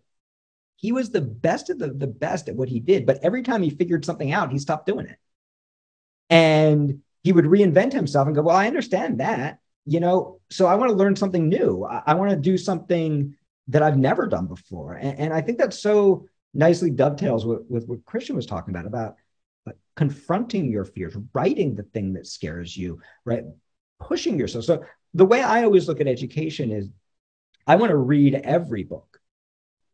he 0.75 0.91
was 0.91 1.09
the 1.09 1.21
best 1.21 1.69
of 1.69 1.79
the, 1.79 1.87
the 1.87 2.07
best 2.07 2.49
at 2.49 2.55
what 2.55 2.69
he 2.69 2.79
did. 2.79 3.05
But 3.05 3.19
every 3.23 3.41
time 3.41 3.63
he 3.63 3.69
figured 3.69 4.05
something 4.05 4.31
out, 4.31 4.51
he 4.51 4.59
stopped 4.59 4.85
doing 4.85 5.07
it. 5.07 5.17
And 6.29 7.01
he 7.23 7.31
would 7.31 7.45
reinvent 7.45 7.93
himself 7.93 8.27
and 8.27 8.35
go, 8.35 8.43
Well, 8.43 8.55
I 8.55 8.67
understand 8.67 9.19
that, 9.19 9.59
you 9.85 9.99
know, 9.99 10.39
so 10.49 10.67
I 10.67 10.75
want 10.75 10.89
to 10.91 10.95
learn 10.95 11.15
something 11.15 11.49
new. 11.49 11.85
I, 11.85 12.03
I 12.07 12.13
want 12.15 12.31
to 12.31 12.37
do 12.37 12.57
something 12.57 13.35
that 13.69 13.81
I've 13.81 13.97
never 13.97 14.27
done 14.27 14.47
before. 14.47 14.95
And, 14.95 15.19
and 15.19 15.33
I 15.33 15.41
think 15.41 15.57
that 15.57 15.73
so 15.73 16.27
nicely 16.53 16.91
dovetails 16.91 17.45
with, 17.45 17.61
with 17.69 17.87
what 17.87 18.05
Christian 18.05 18.35
was 18.35 18.45
talking 18.45 18.73
about, 18.73 18.85
about 18.85 19.15
confronting 19.95 20.69
your 20.69 20.85
fears, 20.85 21.15
writing 21.33 21.75
the 21.75 21.83
thing 21.83 22.13
that 22.13 22.27
scares 22.27 22.75
you, 22.75 22.99
right? 23.25 23.43
Pushing 23.99 24.37
yourself. 24.37 24.65
So 24.65 24.83
the 25.13 25.25
way 25.25 25.41
I 25.41 25.63
always 25.63 25.87
look 25.87 26.01
at 26.01 26.07
education 26.07 26.71
is 26.71 26.89
I 27.65 27.75
want 27.75 27.89
to 27.91 27.97
read 27.97 28.35
every 28.35 28.83
book. 28.83 29.19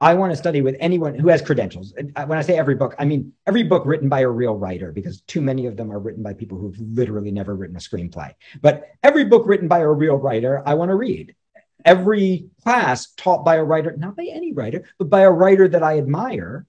I 0.01 0.13
want 0.13 0.31
to 0.31 0.37
study 0.37 0.61
with 0.61 0.77
anyone 0.79 1.13
who 1.13 1.27
has 1.27 1.41
credentials. 1.41 1.93
Uh, 2.15 2.25
when 2.25 2.37
I 2.37 2.41
say 2.41 2.57
every 2.57 2.75
book, 2.75 2.95
I 2.97 3.05
mean 3.05 3.33
every 3.45 3.63
book 3.63 3.85
written 3.85 4.07
by 4.07 4.21
a 4.21 4.29
real 4.29 4.55
writer, 4.55 4.93
because 4.93 5.21
too 5.21 5.41
many 5.41 5.65
of 5.65 5.75
them 5.75 5.91
are 5.91 5.99
written 5.99 6.23
by 6.23 6.33
people 6.33 6.57
who've 6.57 6.79
literally 6.79 7.31
never 7.31 7.53
written 7.53 7.75
a 7.75 7.79
screenplay. 7.79 8.33
But 8.61 8.87
every 9.03 9.25
book 9.25 9.43
written 9.45 9.67
by 9.67 9.79
a 9.79 9.89
real 9.89 10.15
writer, 10.15 10.63
I 10.65 10.75
want 10.75 10.89
to 10.89 10.95
read. 10.95 11.35
Every 11.83 12.49
class 12.63 13.11
taught 13.15 13.43
by 13.43 13.55
a 13.55 13.63
writer, 13.63 13.95
not 13.97 14.15
by 14.15 14.27
any 14.31 14.53
writer, 14.53 14.85
but 14.97 15.09
by 15.09 15.21
a 15.21 15.31
writer 15.31 15.67
that 15.67 15.83
I 15.83 15.97
admire, 15.97 16.65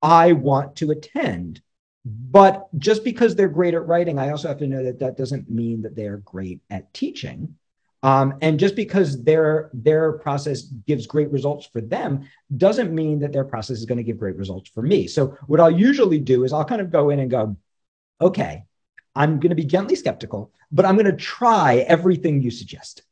I 0.00 0.32
want 0.32 0.76
to 0.76 0.92
attend. 0.92 1.62
But 2.04 2.68
just 2.78 3.04
because 3.04 3.34
they're 3.34 3.48
great 3.48 3.74
at 3.74 3.86
writing, 3.86 4.18
I 4.18 4.30
also 4.30 4.48
have 4.48 4.58
to 4.58 4.66
know 4.66 4.84
that 4.84 5.00
that 5.00 5.16
doesn't 5.16 5.50
mean 5.50 5.82
that 5.82 5.94
they're 5.94 6.18
great 6.18 6.60
at 6.70 6.92
teaching. 6.94 7.56
Um, 8.04 8.34
and 8.40 8.58
just 8.58 8.74
because 8.74 9.22
their 9.22 9.70
their 9.72 10.14
process 10.14 10.62
gives 10.62 11.06
great 11.06 11.30
results 11.30 11.66
for 11.66 11.80
them 11.80 12.28
doesn't 12.56 12.92
mean 12.92 13.20
that 13.20 13.32
their 13.32 13.44
process 13.44 13.78
is 13.78 13.84
going 13.84 13.98
to 13.98 14.04
give 14.04 14.18
great 14.18 14.36
results 14.36 14.68
for 14.70 14.82
me. 14.82 15.06
So 15.06 15.36
what 15.46 15.60
I'll 15.60 15.70
usually 15.70 16.18
do 16.18 16.42
is 16.42 16.52
I'll 16.52 16.64
kind 16.64 16.80
of 16.80 16.90
go 16.90 17.10
in 17.10 17.20
and 17.20 17.30
go, 17.30 17.56
okay, 18.20 18.64
I'm 19.14 19.38
going 19.38 19.50
to 19.50 19.56
be 19.56 19.64
gently 19.64 19.94
skeptical, 19.94 20.52
but 20.72 20.84
I'm 20.84 20.96
going 20.96 21.06
to 21.06 21.12
try 21.12 21.76
everything 21.76 22.42
you 22.42 22.50
suggest. 22.50 23.02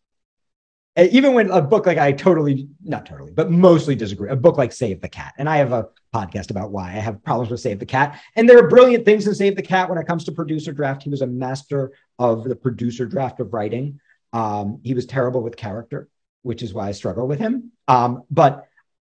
Even 0.96 1.34
when 1.34 1.50
a 1.50 1.62
book 1.62 1.86
like 1.86 1.98
I 1.98 2.10
totally, 2.10 2.68
not 2.82 3.06
totally, 3.06 3.30
but 3.30 3.50
mostly 3.50 3.94
disagree, 3.94 4.28
a 4.28 4.36
book 4.36 4.58
like 4.58 4.72
Save 4.72 5.00
the 5.00 5.08
Cat. 5.08 5.34
And 5.38 5.48
I 5.48 5.58
have 5.58 5.72
a 5.72 5.88
podcast 6.12 6.50
about 6.50 6.72
why 6.72 6.88
I 6.88 6.98
have 6.98 7.22
problems 7.22 7.50
with 7.50 7.60
Save 7.60 7.78
the 7.78 7.86
Cat. 7.86 8.20
And 8.34 8.48
there 8.48 8.58
are 8.58 8.68
brilliant 8.68 9.04
things 9.04 9.26
in 9.26 9.34
Save 9.34 9.54
the 9.54 9.62
Cat 9.62 9.88
when 9.88 9.98
it 9.98 10.06
comes 10.06 10.24
to 10.24 10.32
producer 10.32 10.72
draft. 10.72 11.04
He 11.04 11.10
was 11.10 11.22
a 11.22 11.26
master 11.28 11.92
of 12.18 12.44
the 12.44 12.56
producer 12.56 13.06
draft 13.06 13.38
of 13.38 13.54
writing. 13.54 14.00
Um, 14.32 14.80
he 14.82 14.94
was 14.94 15.06
terrible 15.06 15.42
with 15.42 15.56
character, 15.56 16.08
which 16.42 16.62
is 16.62 16.72
why 16.72 16.88
I 16.88 16.92
struggle 16.92 17.26
with 17.26 17.38
him. 17.38 17.72
Um, 17.88 18.22
but 18.30 18.66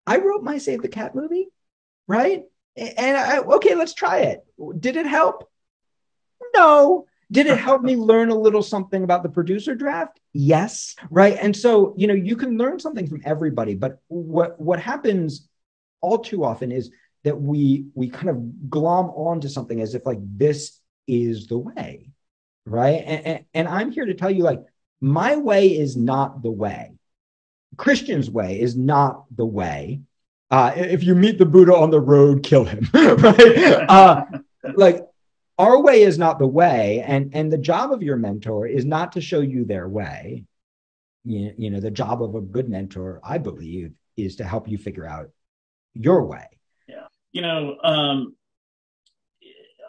I 0.05 0.17
wrote 0.17 0.43
my 0.43 0.57
Save 0.57 0.81
the 0.81 0.87
Cat 0.87 1.15
movie, 1.15 1.47
right? 2.07 2.43
And 2.75 3.17
I, 3.17 3.39
okay, 3.39 3.75
let's 3.75 3.93
try 3.93 4.19
it. 4.19 4.45
Did 4.79 4.95
it 4.95 5.07
help? 5.07 5.49
No. 6.55 7.05
Did 7.31 7.47
it 7.47 7.57
help 7.57 7.81
me 7.81 7.95
learn 7.97 8.29
a 8.29 8.35
little 8.35 8.61
something 8.61 9.03
about 9.03 9.23
the 9.23 9.29
producer 9.29 9.75
draft? 9.75 10.19
Yes, 10.33 10.95
right. 11.09 11.37
And 11.41 11.55
so, 11.55 11.93
you 11.97 12.07
know, 12.07 12.13
you 12.13 12.35
can 12.35 12.57
learn 12.57 12.79
something 12.79 13.07
from 13.07 13.21
everybody, 13.25 13.75
but 13.75 13.99
what 14.07 14.59
what 14.59 14.79
happens 14.79 15.49
all 15.99 16.19
too 16.19 16.45
often 16.45 16.71
is 16.71 16.91
that 17.23 17.41
we 17.41 17.87
we 17.95 18.09
kind 18.09 18.29
of 18.29 18.69
glom 18.69 19.07
onto 19.07 19.49
something 19.49 19.81
as 19.81 19.95
if 19.95 20.05
like 20.05 20.19
this 20.21 20.79
is 21.07 21.47
the 21.47 21.57
way, 21.57 22.11
right? 22.65 23.03
And, 23.05 23.25
and, 23.25 23.45
and 23.53 23.67
I'm 23.67 23.91
here 23.91 24.05
to 24.05 24.13
tell 24.13 24.31
you, 24.31 24.43
like, 24.43 24.63
my 25.01 25.35
way 25.35 25.67
is 25.67 25.95
not 25.95 26.41
the 26.41 26.51
way. 26.51 26.93
Christian's 27.75 28.29
way 28.29 28.59
is 28.59 28.75
not 28.75 29.25
the 29.35 29.45
way. 29.45 30.01
Uh, 30.49 30.71
if 30.75 31.03
you 31.03 31.13
meet 31.13 31.37
the 31.37 31.45
Buddha 31.45 31.75
on 31.75 31.91
the 31.91 31.99
road, 31.99 32.43
kill 32.43 32.63
him. 32.63 32.87
right? 32.93 33.85
Uh, 33.89 34.25
like 34.75 35.05
our 35.57 35.81
way 35.81 36.01
is 36.03 36.17
not 36.17 36.39
the 36.39 36.47
way, 36.47 37.03
and 37.05 37.35
and 37.35 37.51
the 37.51 37.57
job 37.57 37.91
of 37.91 38.01
your 38.01 38.15
mentor 38.15 38.65
is 38.65 38.85
not 38.85 39.11
to 39.13 39.21
show 39.21 39.41
you 39.41 39.65
their 39.65 39.87
way. 39.87 40.45
You, 41.25 41.53
you 41.57 41.69
know, 41.69 41.81
the 41.81 41.91
job 41.91 42.23
of 42.23 42.35
a 42.35 42.41
good 42.41 42.69
mentor, 42.69 43.19
I 43.23 43.37
believe, 43.37 43.91
is 44.15 44.37
to 44.37 44.45
help 44.45 44.69
you 44.69 44.77
figure 44.77 45.05
out 45.05 45.29
your 45.93 46.23
way. 46.23 46.45
Yeah, 46.87 47.07
you 47.33 47.41
know, 47.41 47.77
um, 47.83 48.35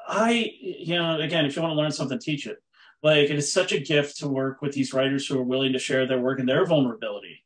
I, 0.08 0.52
you 0.60 0.96
know, 0.96 1.20
again, 1.20 1.46
if 1.46 1.54
you 1.54 1.62
want 1.62 1.72
to 1.72 1.76
learn 1.76 1.92
something, 1.92 2.18
teach 2.18 2.46
it 2.46 2.58
like 3.02 3.30
it 3.30 3.36
is 3.36 3.52
such 3.52 3.72
a 3.72 3.80
gift 3.80 4.18
to 4.18 4.28
work 4.28 4.60
with 4.60 4.72
these 4.72 4.92
writers 4.92 5.26
who 5.26 5.38
are 5.38 5.44
willing 5.44 5.72
to 5.72 5.78
share 5.78 6.06
their 6.06 6.20
work 6.20 6.40
and 6.40 6.48
their 6.48 6.66
vulnerability 6.66 7.44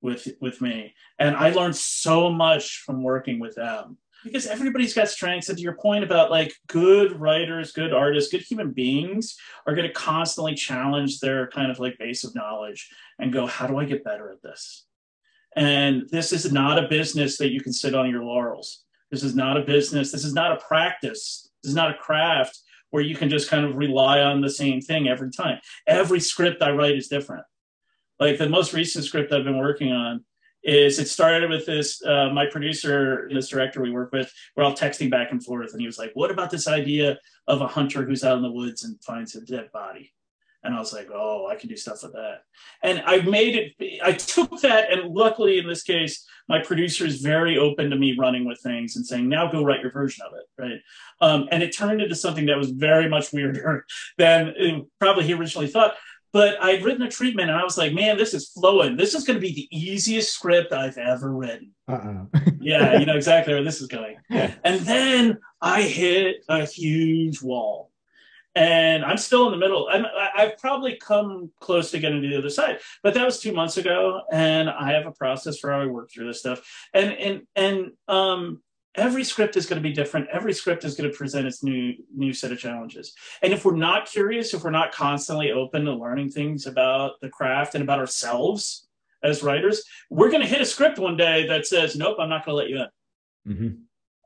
with 0.00 0.28
with 0.40 0.60
me. 0.60 0.94
And 1.18 1.36
i 1.36 1.50
learned 1.50 1.76
so 1.76 2.30
much 2.30 2.78
from 2.78 3.02
working 3.02 3.38
with 3.38 3.54
them. 3.54 3.98
Because 4.24 4.46
everybody's 4.46 4.94
got 4.94 5.08
strengths. 5.08 5.48
And 5.48 5.58
to 5.58 5.64
your 5.64 5.76
point 5.76 6.04
about 6.04 6.30
like 6.30 6.54
good 6.66 7.18
writers 7.18 7.72
good 7.72 7.92
artists 7.92 8.30
good 8.30 8.42
human 8.42 8.70
beings 8.70 9.36
are 9.66 9.74
going 9.74 9.86
to 9.86 9.94
constantly 9.94 10.54
challenge 10.54 11.20
their 11.20 11.48
kind 11.48 11.70
of 11.70 11.80
like 11.80 11.98
base 11.98 12.22
of 12.22 12.34
knowledge 12.34 12.88
and 13.18 13.32
go 13.32 13.46
how 13.46 13.66
do 13.66 13.78
i 13.78 13.84
get 13.84 14.04
better 14.04 14.30
at 14.30 14.42
this? 14.42 14.86
And 15.54 16.08
this 16.10 16.32
is 16.32 16.50
not 16.52 16.82
a 16.82 16.88
business 16.88 17.36
that 17.38 17.52
you 17.52 17.60
can 17.60 17.72
sit 17.72 17.94
on 17.94 18.10
your 18.10 18.24
laurels. 18.24 18.84
This 19.10 19.22
is 19.22 19.34
not 19.34 19.58
a 19.58 19.62
business. 19.62 20.10
This 20.10 20.24
is 20.24 20.32
not 20.32 20.52
a 20.52 20.56
practice. 20.56 21.50
This 21.62 21.70
is 21.70 21.76
not 21.76 21.90
a 21.90 21.98
craft 21.98 22.58
where 22.92 23.02
you 23.02 23.16
can 23.16 23.28
just 23.28 23.50
kind 23.50 23.64
of 23.64 23.74
rely 23.76 24.20
on 24.20 24.40
the 24.40 24.50
same 24.50 24.80
thing 24.80 25.08
every 25.08 25.30
time. 25.30 25.58
Every 25.86 26.20
script 26.20 26.62
I 26.62 26.70
write 26.70 26.96
is 26.96 27.08
different. 27.08 27.44
Like 28.20 28.38
the 28.38 28.48
most 28.48 28.72
recent 28.72 29.04
script 29.04 29.32
I've 29.32 29.44
been 29.44 29.58
working 29.58 29.90
on 29.90 30.24
is 30.62 30.98
it 30.98 31.08
started 31.08 31.50
with 31.50 31.66
this 31.66 32.04
uh, 32.04 32.30
my 32.32 32.46
producer 32.46 33.28
this 33.32 33.48
director 33.48 33.82
we 33.82 33.90
work 33.90 34.12
with 34.12 34.32
we're 34.56 34.62
all 34.62 34.74
texting 34.74 35.10
back 35.10 35.32
and 35.32 35.44
forth 35.44 35.72
and 35.72 35.80
he 35.80 35.86
was 35.86 35.98
like 35.98 36.12
what 36.14 36.30
about 36.30 36.50
this 36.50 36.68
idea 36.68 37.18
of 37.48 37.60
a 37.60 37.66
hunter 37.66 38.04
who's 38.04 38.22
out 38.22 38.36
in 38.36 38.44
the 38.44 38.50
woods 38.52 38.84
and 38.84 39.02
finds 39.02 39.34
a 39.34 39.40
dead 39.40 39.68
body 39.72 40.12
and 40.64 40.74
I 40.74 40.78
was 40.78 40.92
like, 40.92 41.08
oh, 41.12 41.48
I 41.48 41.56
can 41.56 41.68
do 41.68 41.76
stuff 41.76 42.02
with 42.02 42.12
that. 42.12 42.42
And 42.82 43.02
I 43.04 43.20
made 43.20 43.56
it, 43.56 44.00
I 44.02 44.12
took 44.12 44.60
that, 44.60 44.92
and 44.92 45.12
luckily 45.12 45.58
in 45.58 45.66
this 45.66 45.82
case, 45.82 46.24
my 46.48 46.60
producer 46.62 47.06
is 47.06 47.20
very 47.20 47.58
open 47.58 47.90
to 47.90 47.96
me 47.96 48.16
running 48.18 48.44
with 48.44 48.60
things 48.60 48.96
and 48.96 49.06
saying, 49.06 49.28
now 49.28 49.50
go 49.50 49.64
write 49.64 49.80
your 49.80 49.92
version 49.92 50.24
of 50.26 50.32
it, 50.34 50.62
right? 50.62 50.80
Um, 51.20 51.48
and 51.50 51.62
it 51.62 51.76
turned 51.76 52.00
into 52.00 52.14
something 52.14 52.46
that 52.46 52.58
was 52.58 52.70
very 52.70 53.08
much 53.08 53.32
weirder 53.32 53.84
than 54.18 54.86
probably 55.00 55.24
he 55.24 55.34
originally 55.34 55.68
thought. 55.68 55.94
But 56.32 56.62
I'd 56.62 56.82
written 56.82 57.02
a 57.02 57.10
treatment 57.10 57.50
and 57.50 57.58
I 57.58 57.62
was 57.62 57.76
like, 57.76 57.92
man, 57.92 58.16
this 58.16 58.32
is 58.32 58.48
flowing. 58.48 58.96
This 58.96 59.14
is 59.14 59.24
going 59.24 59.38
to 59.38 59.46
be 59.46 59.52
the 59.52 59.68
easiest 59.70 60.32
script 60.32 60.72
I've 60.72 60.96
ever 60.96 61.30
written. 61.30 61.72
Uh-uh. 61.86 62.24
yeah, 62.60 62.98
you 62.98 63.04
know 63.04 63.16
exactly 63.16 63.52
where 63.52 63.62
this 63.62 63.82
is 63.82 63.88
going. 63.88 64.16
And 64.30 64.80
then 64.80 65.38
I 65.60 65.82
hit 65.82 66.36
a 66.48 66.64
huge 66.64 67.42
wall 67.42 67.91
and 68.54 69.04
I'm 69.04 69.16
still 69.16 69.46
in 69.46 69.52
the 69.52 69.58
middle. 69.58 69.88
I'm, 69.90 70.04
I've 70.36 70.58
probably 70.58 70.96
come 70.96 71.50
close 71.60 71.90
to 71.90 71.98
getting 71.98 72.20
to 72.22 72.28
the 72.28 72.36
other 72.36 72.50
side, 72.50 72.80
but 73.02 73.14
that 73.14 73.24
was 73.24 73.40
two 73.40 73.52
months 73.52 73.76
ago, 73.76 74.22
and 74.30 74.68
I 74.68 74.92
have 74.92 75.06
a 75.06 75.12
process 75.12 75.58
for 75.58 75.72
how 75.72 75.80
I 75.80 75.86
work 75.86 76.10
through 76.10 76.26
this 76.26 76.40
stuff. 76.40 76.60
And 76.92 77.12
and 77.12 77.42
and 77.56 77.92
um, 78.08 78.62
every 78.94 79.24
script 79.24 79.56
is 79.56 79.66
going 79.66 79.82
to 79.82 79.88
be 79.88 79.94
different. 79.94 80.28
Every 80.30 80.52
script 80.52 80.84
is 80.84 80.94
going 80.94 81.10
to 81.10 81.16
present 81.16 81.46
its 81.46 81.62
new 81.62 81.94
new 82.14 82.32
set 82.32 82.52
of 82.52 82.58
challenges. 82.58 83.14
And 83.42 83.52
if 83.52 83.64
we're 83.64 83.76
not 83.76 84.06
curious, 84.06 84.52
if 84.52 84.64
we're 84.64 84.70
not 84.70 84.92
constantly 84.92 85.50
open 85.52 85.86
to 85.86 85.94
learning 85.94 86.30
things 86.30 86.66
about 86.66 87.20
the 87.20 87.30
craft 87.30 87.74
and 87.74 87.82
about 87.82 88.00
ourselves 88.00 88.86
as 89.22 89.42
writers, 89.42 89.82
we're 90.10 90.30
going 90.30 90.42
to 90.42 90.48
hit 90.48 90.60
a 90.60 90.66
script 90.66 90.98
one 90.98 91.16
day 91.16 91.46
that 91.46 91.66
says, 91.66 91.96
"Nope, 91.96 92.18
I'm 92.20 92.28
not 92.28 92.44
going 92.44 92.52
to 92.52 92.56
let 92.56 92.68
you 92.68 92.82
in," 92.82 93.54
mm-hmm. 93.54 93.74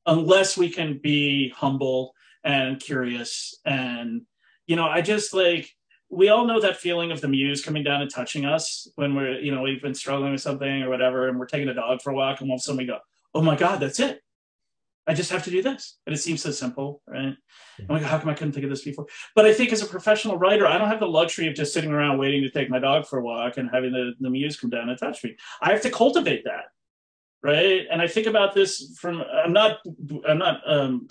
unless 0.06 0.56
we 0.56 0.68
can 0.68 0.98
be 0.98 1.50
humble 1.50 2.12
and 2.46 2.80
curious 2.80 3.54
and 3.66 4.22
you 4.66 4.76
know 4.76 4.86
i 4.86 5.02
just 5.02 5.34
like 5.34 5.68
we 6.08 6.28
all 6.28 6.46
know 6.46 6.60
that 6.60 6.76
feeling 6.76 7.10
of 7.10 7.20
the 7.20 7.28
muse 7.28 7.62
coming 7.62 7.82
down 7.82 8.00
and 8.00 8.10
touching 8.10 8.46
us 8.46 8.86
when 8.94 9.14
we're 9.14 9.38
you 9.40 9.54
know 9.54 9.60
we've 9.60 9.82
been 9.82 9.94
struggling 9.94 10.32
with 10.32 10.40
something 10.40 10.82
or 10.82 10.88
whatever 10.88 11.28
and 11.28 11.38
we're 11.38 11.46
taking 11.46 11.68
a 11.68 11.74
dog 11.74 12.00
for 12.00 12.10
a 12.10 12.14
walk 12.14 12.40
and 12.40 12.48
all 12.48 12.54
of 12.54 12.60
a 12.60 12.62
sudden 12.62 12.78
we 12.78 12.86
go 12.86 12.98
oh 13.34 13.42
my 13.42 13.56
god 13.56 13.80
that's 13.80 14.00
it 14.00 14.22
I 15.06 15.14
just 15.14 15.30
have 15.30 15.44
to 15.44 15.50
do 15.50 15.62
this. 15.62 15.98
And 16.06 16.14
it 16.14 16.18
seems 16.18 16.42
so 16.42 16.50
simple, 16.50 17.00
right? 17.06 17.34
I'm 17.78 17.86
like, 17.88 18.02
how 18.02 18.18
come 18.18 18.28
I 18.28 18.34
couldn't 18.34 18.52
think 18.52 18.64
of 18.64 18.70
this 18.70 18.82
before? 18.82 19.06
But 19.36 19.46
I 19.46 19.54
think 19.54 19.72
as 19.72 19.82
a 19.82 19.86
professional 19.86 20.36
writer, 20.36 20.66
I 20.66 20.78
don't 20.78 20.88
have 20.88 20.98
the 20.98 21.06
luxury 21.06 21.46
of 21.46 21.54
just 21.54 21.72
sitting 21.72 21.92
around 21.92 22.18
waiting 22.18 22.42
to 22.42 22.50
take 22.50 22.70
my 22.70 22.80
dog 22.80 23.06
for 23.06 23.20
a 23.20 23.22
walk 23.22 23.56
and 23.56 23.70
having 23.72 23.92
the, 23.92 24.14
the 24.18 24.30
muse 24.30 24.58
come 24.58 24.70
down 24.70 24.88
and 24.88 24.98
touch 24.98 25.22
me. 25.22 25.36
I 25.62 25.70
have 25.70 25.82
to 25.82 25.90
cultivate 25.90 26.42
that. 26.44 26.64
Right. 27.42 27.86
And 27.90 28.02
I 28.02 28.08
think 28.08 28.26
about 28.26 28.54
this 28.54 28.96
from 28.98 29.22
I'm 29.22 29.52
not 29.52 29.78
I'm 30.26 30.38
not 30.38 30.60
um 30.66 31.06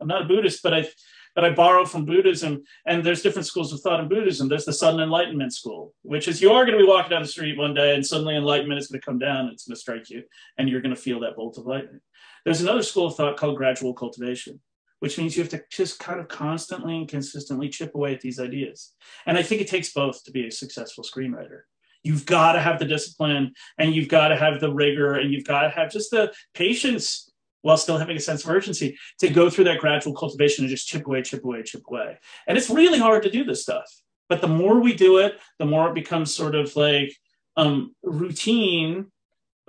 I'm 0.00 0.08
not 0.08 0.22
a 0.22 0.26
Buddhist, 0.26 0.62
but 0.62 0.74
I 0.74 0.88
but 1.34 1.44
I 1.44 1.50
borrow 1.50 1.84
from 1.84 2.04
Buddhism. 2.04 2.64
And 2.86 3.04
there's 3.04 3.22
different 3.22 3.46
schools 3.46 3.72
of 3.72 3.80
thought 3.80 4.00
in 4.00 4.08
Buddhism. 4.08 4.48
There's 4.48 4.64
the 4.64 4.72
sudden 4.72 5.00
enlightenment 5.00 5.54
school, 5.54 5.94
which 6.02 6.28
is 6.28 6.42
you 6.42 6.52
are 6.52 6.64
going 6.64 6.76
to 6.76 6.82
be 6.82 6.88
walking 6.88 7.10
down 7.10 7.22
the 7.22 7.28
street 7.28 7.58
one 7.58 7.74
day 7.74 7.94
and 7.94 8.04
suddenly 8.04 8.36
enlightenment 8.36 8.80
is 8.80 8.88
going 8.88 9.00
to 9.00 9.04
come 9.04 9.18
down 9.18 9.46
and 9.46 9.52
it's 9.52 9.66
going 9.66 9.74
to 9.74 9.80
strike 9.80 10.10
you 10.10 10.24
and 10.58 10.68
you're 10.68 10.80
going 10.80 10.94
to 10.94 11.00
feel 11.00 11.20
that 11.20 11.36
bolt 11.36 11.58
of 11.58 11.66
lightning. 11.66 12.00
There's 12.44 12.60
another 12.60 12.82
school 12.82 13.06
of 13.06 13.16
thought 13.16 13.36
called 13.36 13.56
gradual 13.56 13.94
cultivation, 13.94 14.60
which 15.00 15.18
means 15.18 15.36
you 15.36 15.42
have 15.42 15.50
to 15.50 15.62
just 15.70 15.98
kind 15.98 16.20
of 16.20 16.28
constantly 16.28 16.96
and 16.96 17.08
consistently 17.08 17.68
chip 17.68 17.94
away 17.94 18.14
at 18.14 18.20
these 18.20 18.40
ideas. 18.40 18.92
And 19.26 19.38
I 19.38 19.42
think 19.42 19.60
it 19.60 19.68
takes 19.68 19.92
both 19.92 20.24
to 20.24 20.32
be 20.32 20.46
a 20.46 20.50
successful 20.50 21.04
screenwriter. 21.04 21.60
You've 22.02 22.24
got 22.24 22.52
to 22.52 22.60
have 22.60 22.78
the 22.78 22.86
discipline 22.86 23.52
and 23.78 23.94
you've 23.94 24.08
got 24.08 24.28
to 24.28 24.36
have 24.36 24.58
the 24.58 24.72
rigor 24.72 25.14
and 25.14 25.32
you've 25.32 25.44
got 25.44 25.62
to 25.62 25.70
have 25.70 25.92
just 25.92 26.10
the 26.10 26.32
patience 26.54 27.29
while 27.62 27.76
still 27.76 27.98
having 27.98 28.16
a 28.16 28.20
sense 28.20 28.44
of 28.44 28.50
urgency 28.50 28.96
to 29.18 29.28
go 29.28 29.50
through 29.50 29.64
that 29.64 29.80
gradual 29.80 30.14
cultivation 30.14 30.64
and 30.64 30.70
just 30.70 30.88
chip 30.88 31.06
away, 31.06 31.22
chip 31.22 31.44
away, 31.44 31.62
chip 31.62 31.82
away. 31.88 32.18
And 32.46 32.56
it's 32.56 32.70
really 32.70 32.98
hard 32.98 33.22
to 33.24 33.30
do 33.30 33.44
this 33.44 33.62
stuff. 33.62 33.90
But 34.28 34.40
the 34.40 34.48
more 34.48 34.80
we 34.80 34.94
do 34.94 35.18
it, 35.18 35.38
the 35.58 35.66
more 35.66 35.88
it 35.88 35.94
becomes 35.94 36.34
sort 36.34 36.54
of 36.54 36.74
like 36.76 37.14
um, 37.56 37.94
routine 38.02 39.10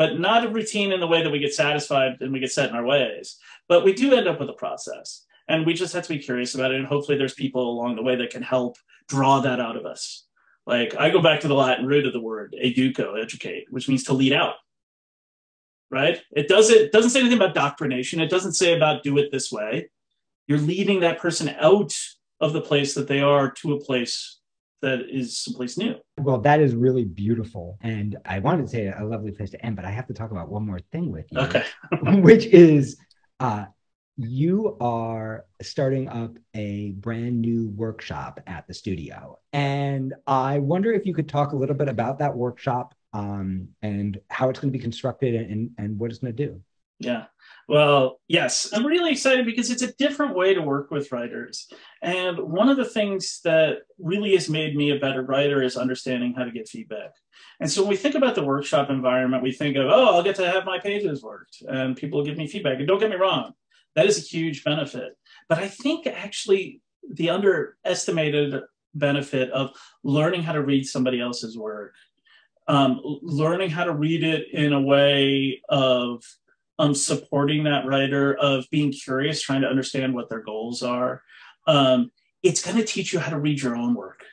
but 0.02 0.20
not 0.20 0.44
a 0.44 0.50
routine 0.50 0.92
in 0.92 1.00
the 1.00 1.06
way 1.06 1.22
that 1.22 1.30
we 1.30 1.38
get 1.38 1.54
satisfied 1.54 2.18
and 2.22 2.34
we 2.34 2.40
get 2.40 2.52
set 2.52 2.68
in 2.68 2.76
our 2.76 2.84
ways. 2.84 3.38
But 3.68 3.84
we 3.84 3.94
do 3.94 4.16
end 4.16 4.28
up 4.28 4.40
with 4.40 4.50
a 4.50 4.54
process. 4.54 5.28
And 5.48 5.64
we 5.64 5.76
just 5.76 5.94
have 5.94 6.02
to 6.02 6.10
be 6.10 6.18
curious 6.18 6.56
about 6.56 6.72
it. 6.72 6.80
And 6.80 6.88
hopefully 6.88 7.20
there's 7.20 7.36
people 7.36 7.70
along 7.70 7.98
the 7.98 8.02
way 8.02 8.16
that 8.16 8.32
can 8.32 8.42
help 8.42 8.78
draw 9.08 9.42
that 9.42 9.60
out 9.60 9.78
of 9.78 9.86
us. 9.86 10.26
Like 10.66 10.96
I 10.98 11.12
go 11.12 11.22
back 11.22 11.42
to 11.42 11.48
the 11.48 11.54
Latin 11.54 11.86
root 11.86 12.08
of 12.08 12.14
the 12.14 12.20
word 12.20 12.56
educo, 12.60 13.22
educate, 13.22 13.68
which 13.70 13.88
means 13.88 14.04
to 14.06 14.14
lead 14.14 14.34
out. 14.34 14.56
Right? 15.92 16.22
It 16.32 16.48
doesn't 16.48 16.76
it 16.76 16.92
doesn't 16.92 17.12
say 17.12 17.20
anything 17.20 17.38
about 17.38 17.54
doctrination. 17.54 18.22
It 18.22 18.30
doesn't 18.30 18.54
say 18.54 18.76
about 18.76 19.04
do 19.04 19.18
it 19.18 19.30
this 19.32 19.52
way. 19.52 19.90
You're 20.48 20.60
leading 20.60 21.02
that 21.02 21.20
person 21.20 21.50
out 21.60 21.94
of 22.40 22.54
the 22.54 22.62
place 22.62 22.94
that 22.96 23.08
they 23.08 23.22
are 23.22 23.52
to 23.52 23.74
a 23.74 23.80
place 23.80 24.40
that 24.82 25.02
is 25.10 25.38
someplace 25.38 25.78
new. 25.78 25.96
Well, 26.18 26.40
that 26.40 26.60
is 26.60 26.74
really 26.74 27.06
beautiful. 27.06 27.78
And 27.82 28.18
I 28.26 28.40
wanted 28.40 28.64
to 28.64 28.68
say 28.68 28.88
a 28.88 29.04
lovely 29.06 29.32
place 29.32 29.52
to 29.52 29.66
end, 29.66 29.76
but 29.76 29.86
I 29.86 29.92
have 29.92 30.08
to 30.08 30.14
talk 30.14 30.32
about 30.32 30.50
one 30.50 30.66
more 30.66 30.80
thing 30.92 31.12
with 31.12 31.28
you. 31.32 31.40
Okay. 31.40 31.64
which 32.22 32.46
is 32.48 32.98
uh, 33.40 33.66
you 34.18 34.78
are 34.80 35.46
starting 35.62 36.10
up 36.10 36.36
a 36.54 36.92
brand 36.92 37.40
new 37.42 37.70
workshop 37.70 38.40
at 38.48 38.68
the 38.68 38.74
studio. 38.74 39.40
And 39.54 40.14
I 40.28 40.60
wonder 40.60 40.92
if 40.92 41.06
you 41.06 41.14
could 41.14 41.30
talk 41.30 41.52
a 41.52 41.56
little 41.56 41.76
bit 41.76 41.90
about 41.90 42.20
that 42.20 42.36
workshop 42.36 42.96
um, 43.14 43.70
and 43.82 44.20
how 44.30 44.50
it's 44.50 44.60
going 44.60 44.72
to 44.72 44.78
be 44.78 44.82
constructed 44.82 45.36
and, 45.36 45.72
and 45.78 46.00
what 46.00 46.12
it's 46.12 46.20
going 46.20 46.36
to 46.36 46.48
do. 46.48 46.62
Yeah. 47.00 47.26
Well, 47.68 48.20
yes, 48.28 48.70
I'm 48.74 48.86
really 48.86 49.12
excited 49.12 49.46
because 49.46 49.72
it's 49.72 49.82
a 49.82 49.94
different 49.94 50.36
way 50.36 50.54
to 50.54 50.62
work 50.62 50.92
with 50.92 51.12
writers. 51.12 51.68
And 52.04 52.38
one 52.38 52.70
of 52.70 52.78
the 52.78 52.86
things 52.86 53.40
that 53.44 53.80
really 53.98 54.34
has 54.34 54.50
made 54.50 54.76
me 54.76 54.92
a 54.92 55.00
better 55.00 55.24
writer 55.24 55.64
is 55.64 55.78
understanding 55.78 56.36
how 56.36 56.44
to 56.44 56.52
get 56.52 56.70
feedback. 56.70 57.12
And 57.60 57.72
so 57.72 57.82
when 57.82 57.90
we 57.90 57.96
think 57.96 58.14
about 58.14 58.36
the 58.36 58.44
workshop 58.44 58.92
environment, 58.92 59.42
we 59.42 59.52
think 59.52 59.78
of, 59.78 59.88
oh, 59.88 60.16
I'll 60.16 60.24
get 60.24 60.36
to 60.36 60.52
have 60.52 60.66
my 60.66 60.80
pages 60.80 61.24
worked 61.24 61.64
and 61.68 61.98
people 61.98 62.20
will 62.20 62.26
give 62.26 62.38
me 62.38 62.48
feedback. 62.48 62.78
And 62.78 62.88
don't 62.88 63.00
get 63.00 63.10
me 63.10 63.16
wrong, 63.16 63.54
that 63.96 64.06
is 64.06 64.20
a 64.20 64.28
huge 64.28 64.64
benefit. 64.64 65.14
But 65.50 65.58
I 65.58 65.68
think 65.68 66.06
actually 66.06 66.82
the 67.10 67.32
underestimated 67.32 68.62
benefit 68.94 69.50
of 69.52 69.72
learning 70.04 70.44
how 70.44 70.52
to 70.54 70.62
read 70.62 70.86
somebody 70.86 71.20
else's 71.20 71.58
work, 71.58 71.96
um, 72.72 73.02
learning 73.22 73.70
how 73.70 73.84
to 73.84 73.94
read 73.94 74.24
it 74.24 74.48
in 74.54 74.72
a 74.72 74.80
way 74.80 75.62
of 75.68 76.24
um, 76.80 76.96
supporting 76.96 77.66
that 77.66 77.86
writer, 77.86 78.34
of 78.38 78.66
being 78.72 78.94
curious, 78.94 79.42
trying 79.42 79.60
to 79.60 79.68
understand 79.68 80.14
what 80.14 80.30
their 80.30 80.40
goals 80.40 80.82
are. 80.82 81.22
Um, 81.68 82.12
it's 82.44 82.64
going 82.66 82.78
to 82.78 82.86
teach 82.86 83.12
you 83.12 83.20
how 83.20 83.30
to 83.30 83.40
read 83.40 83.62
your 83.62 83.76
own 83.76 83.94
work 83.94 84.24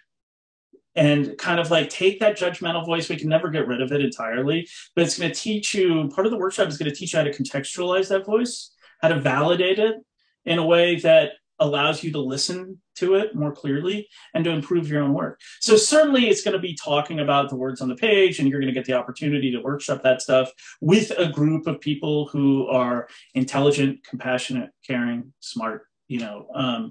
and 0.94 1.36
kind 1.36 1.58
of 1.58 1.72
like 1.72 1.90
take 1.90 2.20
that 2.20 2.38
judgmental 2.38 2.86
voice. 2.86 3.08
We 3.08 3.16
can 3.16 3.28
never 3.28 3.50
get 3.50 3.66
rid 3.66 3.82
of 3.82 3.90
it 3.90 4.02
entirely, 4.02 4.68
but 4.94 5.04
it's 5.04 5.18
going 5.18 5.32
to 5.32 5.38
teach 5.38 5.74
you 5.74 6.08
part 6.14 6.24
of 6.24 6.30
the 6.30 6.38
workshop 6.38 6.68
is 6.68 6.78
going 6.78 6.90
to 6.90 6.96
teach 6.96 7.14
you 7.14 7.18
how 7.18 7.24
to 7.24 7.32
contextualize 7.32 8.08
that 8.10 8.24
voice, 8.24 8.70
how 9.02 9.08
to 9.08 9.18
validate 9.18 9.80
it 9.80 9.96
in 10.44 10.60
a 10.60 10.64
way 10.64 10.94
that 11.00 11.32
allows 11.60 12.02
you 12.02 12.12
to 12.12 12.20
listen 12.20 12.80
to 12.96 13.14
it 13.14 13.34
more 13.34 13.52
clearly 13.52 14.08
and 14.34 14.44
to 14.44 14.50
improve 14.50 14.88
your 14.88 15.02
own 15.02 15.12
work. 15.12 15.40
So 15.60 15.76
certainly 15.76 16.28
it's 16.28 16.42
going 16.42 16.54
to 16.54 16.58
be 16.58 16.74
talking 16.74 17.20
about 17.20 17.48
the 17.48 17.56
words 17.56 17.80
on 17.80 17.88
the 17.88 17.96
page 17.96 18.38
and 18.38 18.48
you're 18.48 18.60
going 18.60 18.72
to 18.72 18.78
get 18.78 18.86
the 18.86 18.94
opportunity 18.94 19.50
to 19.52 19.60
workshop 19.60 20.02
that 20.02 20.22
stuff 20.22 20.50
with 20.80 21.12
a 21.16 21.28
group 21.28 21.66
of 21.66 21.80
people 21.80 22.26
who 22.26 22.66
are 22.68 23.08
intelligent, 23.34 24.04
compassionate, 24.04 24.70
caring, 24.86 25.32
smart, 25.40 25.86
you 26.08 26.20
know, 26.20 26.48
um, 26.54 26.90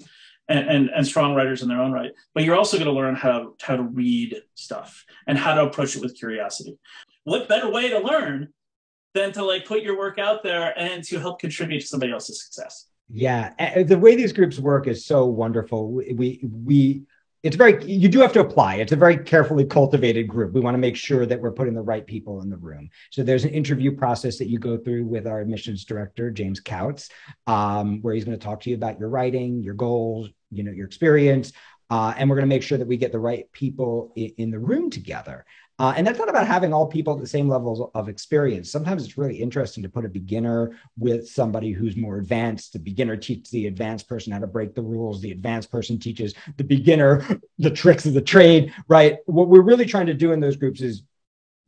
and, 0.49 0.69
and, 0.69 0.89
and 0.89 1.06
strong 1.06 1.36
writers 1.36 1.62
in 1.62 1.67
their 1.67 1.82
own 1.82 1.91
right. 1.91 2.12
But 2.34 2.43
you're 2.43 2.56
also 2.56 2.77
going 2.77 2.88
to 2.88 2.93
learn 2.93 3.15
how, 3.15 3.56
how 3.62 3.75
to 3.75 3.84
read 3.84 4.41
stuff 4.56 5.06
and 5.27 5.38
how 5.38 5.56
to 5.56 5.63
approach 5.63 5.95
it 5.95 6.01
with 6.01 6.17
curiosity. 6.17 6.77
What 7.25 7.49
better 7.49 7.69
way 7.69 7.89
to 7.89 7.99
learn 7.99 8.53
than 9.13 9.34
to 9.34 9.43
like 9.43 9.65
put 9.65 9.82
your 9.82 9.97
work 9.97 10.19
out 10.19 10.43
there 10.43 10.77
and 10.77 11.03
to 11.06 11.19
help 11.19 11.39
contribute 11.39 11.82
to 11.82 11.88
somebody 11.88 12.13
else's 12.13 12.41
success? 12.43 12.88
Yeah, 13.09 13.83
the 13.83 13.97
way 13.97 14.15
these 14.15 14.33
groups 14.33 14.59
work 14.59 14.87
is 14.87 15.05
so 15.05 15.25
wonderful. 15.25 15.91
We 15.91 16.41
we 16.43 17.03
it's 17.43 17.55
very 17.55 17.81
you 17.85 18.09
do 18.09 18.19
have 18.19 18.33
to 18.33 18.41
apply. 18.41 18.75
It's 18.75 18.91
a 18.91 18.97
very 18.97 19.17
carefully 19.17 19.63
cultivated 19.63 20.27
group. 20.27 20.53
We 20.53 20.59
want 20.59 20.73
to 20.75 20.79
make 20.79 20.97
sure 20.97 21.25
that 21.25 21.39
we're 21.39 21.53
putting 21.53 21.73
the 21.73 21.81
right 21.81 22.05
people 22.05 22.41
in 22.41 22.49
the 22.49 22.57
room. 22.57 22.89
So 23.11 23.23
there's 23.23 23.45
an 23.45 23.51
interview 23.51 23.95
process 23.95 24.37
that 24.39 24.49
you 24.49 24.59
go 24.59 24.77
through 24.77 25.05
with 25.05 25.25
our 25.25 25.39
admissions 25.39 25.85
director 25.85 26.31
James 26.31 26.59
Couts, 26.59 27.09
um, 27.45 28.01
where 28.01 28.13
he's 28.13 28.25
going 28.25 28.37
to 28.37 28.43
talk 28.43 28.59
to 28.61 28.69
you 28.69 28.75
about 28.75 28.99
your 28.99 29.09
writing, 29.09 29.63
your 29.63 29.75
goals, 29.75 30.29
you 30.51 30.63
know, 30.63 30.71
your 30.71 30.87
experience, 30.87 31.53
uh, 31.89 32.13
and 32.17 32.29
we're 32.29 32.35
going 32.35 32.49
to 32.49 32.53
make 32.53 32.63
sure 32.63 32.77
that 32.77 32.87
we 32.87 32.97
get 32.97 33.13
the 33.13 33.19
right 33.19 33.49
people 33.53 34.11
in, 34.15 34.31
in 34.37 34.51
the 34.51 34.59
room 34.59 34.89
together. 34.89 35.45
Uh, 35.79 35.93
and 35.95 36.07
that's 36.07 36.17
not 36.17 36.29
about 36.29 36.47
having 36.47 36.73
all 36.73 36.87
people 36.87 37.13
at 37.13 37.21
the 37.21 37.27
same 37.27 37.47
levels 37.47 37.87
of 37.93 38.09
experience. 38.09 38.71
Sometimes 38.71 39.03
it's 39.03 39.17
really 39.17 39.37
interesting 39.37 39.83
to 39.83 39.89
put 39.89 40.05
a 40.05 40.09
beginner 40.09 40.71
with 40.97 41.29
somebody 41.29 41.71
who's 41.71 41.95
more 41.95 42.17
advanced. 42.17 42.73
The 42.73 42.79
beginner 42.79 43.15
teaches 43.15 43.51
the 43.51 43.67
advanced 43.67 44.09
person 44.09 44.33
how 44.33 44.39
to 44.39 44.47
break 44.47 44.73
the 44.73 44.81
rules. 44.81 45.21
The 45.21 45.31
advanced 45.31 45.71
person 45.71 45.99
teaches 45.99 46.33
the 46.57 46.63
beginner 46.63 47.27
the 47.59 47.69
tricks 47.69 48.07
of 48.07 48.15
the 48.15 48.21
trade, 48.21 48.73
right? 48.87 49.17
What 49.27 49.49
we're 49.49 49.61
really 49.61 49.85
trying 49.85 50.07
to 50.07 50.15
do 50.15 50.31
in 50.31 50.39
those 50.39 50.55
groups 50.55 50.81
is 50.81 51.03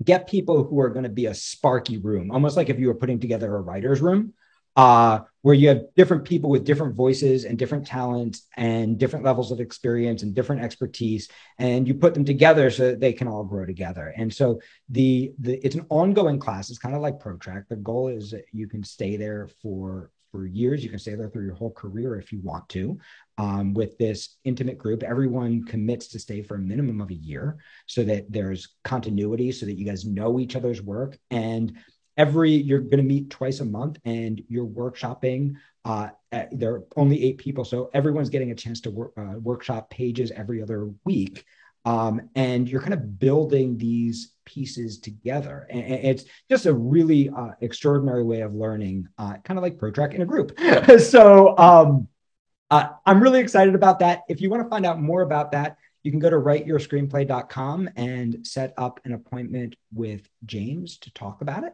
get 0.04 0.28
people 0.28 0.64
who 0.64 0.80
are 0.80 0.90
going 0.90 1.04
to 1.04 1.10
be 1.10 1.28
a 1.28 1.34
sparky 1.34 1.98
room, 1.98 2.32
almost 2.32 2.58
like 2.58 2.70
if 2.70 2.80
you 2.80 2.88
were 2.88 2.96
putting 2.96 3.20
together 3.20 3.56
a 3.56 3.62
writer's 3.62 4.02
room 4.02 4.34
uh, 4.76 5.20
where 5.42 5.56
you 5.56 5.70
have 5.70 5.84
different 5.96 6.26
people 6.26 6.50
with 6.50 6.66
different 6.66 6.96
voices 6.96 7.46
and 7.46 7.58
different 7.58 7.88
talents 7.88 8.48
and 8.58 8.98
different 8.98 9.24
levels 9.24 9.52
of 9.52 9.60
experience 9.60 10.24
and 10.24 10.36
different 10.36 10.62
expertise, 10.62 11.30
and 11.58 11.88
you 11.88 11.94
put 11.94 12.14
them 12.14 12.26
together 12.26 12.70
so 12.70 12.88
that 12.88 13.00
they 13.00 13.14
can 13.14 13.28
all 13.28 13.44
grow 13.44 13.66
together. 13.66 14.14
And 14.16 14.34
so 14.34 14.60
the 14.90 15.32
the 15.40 15.54
it's 15.66 15.76
an 15.76 15.86
ongoing 15.90 16.40
class. 16.40 16.70
It's 16.70 16.80
kind 16.80 16.96
of 16.96 17.02
like 17.02 17.20
ProTrack. 17.20 17.68
The 17.68 17.78
goal 17.78 18.10
is 18.10 18.32
that 18.32 18.46
you 18.52 18.68
can 18.68 18.84
stay 18.84 19.18
there 19.18 19.48
for 19.62 20.12
for 20.32 20.46
years. 20.46 20.84
You 20.84 20.90
can 20.90 21.00
stay 21.00 21.16
there 21.16 21.30
through 21.30 21.46
your 21.46 21.56
whole 21.56 21.72
career 21.72 22.20
if 22.20 22.32
you 22.32 22.40
want 22.42 22.68
to. 22.70 23.00
Um, 23.38 23.74
with 23.74 23.98
this 23.98 24.38
intimate 24.44 24.78
group, 24.78 25.02
everyone 25.04 25.66
commits 25.66 26.10
to 26.10 26.20
stay 26.20 26.42
for 26.42 26.56
a 26.56 26.60
minimum 26.60 27.02
of 27.02 27.10
a 27.10 27.16
year 27.16 27.58
so 27.88 28.04
that 28.04 28.32
there's 28.32 28.76
continuity, 28.84 29.52
so 29.52 29.66
that 29.66 29.78
you 29.78 29.86
guys 29.86 30.06
know 30.06 30.40
each 30.40 30.56
other's 30.56 30.82
work 30.82 31.18
and 31.32 31.78
every 32.20 32.52
you're 32.52 32.82
going 32.82 32.98
to 32.98 33.04
meet 33.04 33.30
twice 33.32 33.62
a 33.62 33.66
month 33.66 33.98
and 34.06 34.44
you're 34.48 34.68
workshopping 34.68 35.56
uh, 35.86 36.10
there 36.52 36.74
are 36.74 36.84
only 36.96 37.24
eight 37.24 37.40
people 37.40 37.66
so 37.66 37.90
everyone's 37.94 38.30
getting 38.30 38.52
a 38.52 38.56
chance 38.56 38.82
to 38.82 38.92
work, 38.92 39.14
uh, 39.18 39.40
workshop 39.40 39.90
pages 39.90 40.30
every 40.32 40.62
other 40.62 40.92
week 41.06 41.46
um, 41.86 42.30
and 42.36 42.70
you're 42.70 42.82
kind 42.82 42.94
of 42.94 43.18
building 43.20 43.78
these 43.78 44.34
pieces 44.44 45.00
together. 45.00 45.66
And, 45.70 45.82
and 45.82 46.06
it's 46.06 46.26
just 46.50 46.66
a 46.66 46.74
really 46.74 47.30
uh, 47.30 47.52
extraordinary 47.62 48.24
way 48.24 48.42
of 48.42 48.54
learning 48.54 49.08
uh, 49.18 49.38
kind 49.46 49.58
of 49.58 49.64
like 49.64 49.80
Pro 49.80 49.92
ProTrack 49.92 50.14
in 50.14 50.22
a 50.22 50.26
group. 50.26 50.60
So 51.00 51.58
um, 51.58 52.10
uh, 52.70 52.90
i'm 53.06 53.24
really 53.24 53.40
excited 53.40 53.76
about 53.76 54.00
that. 54.00 54.24
If 54.28 54.42
you 54.42 54.50
want 54.50 54.62
to 54.64 54.70
find 54.70 54.86
out 54.86 55.02
more 55.02 55.22
about 55.22 55.54
that 55.54 55.78
you 56.04 56.12
can 56.12 56.20
go 56.20 56.30
to 56.30 56.38
writeyourscreenplay.com 56.38 57.90
and 57.96 58.48
set 58.48 58.74
up 58.78 59.00
an 59.06 59.14
appointment 59.14 59.76
with 59.94 60.30
James 60.46 60.98
to 61.00 61.14
talk 61.14 61.42
about 61.42 61.64
it. 61.64 61.74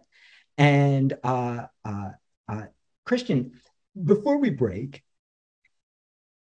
And 0.58 1.18
uh, 1.24 1.66
uh, 1.84 2.10
uh, 2.47 2.64
Christian, 3.06 3.60
before 4.01 4.38
we 4.38 4.49
break, 4.49 5.03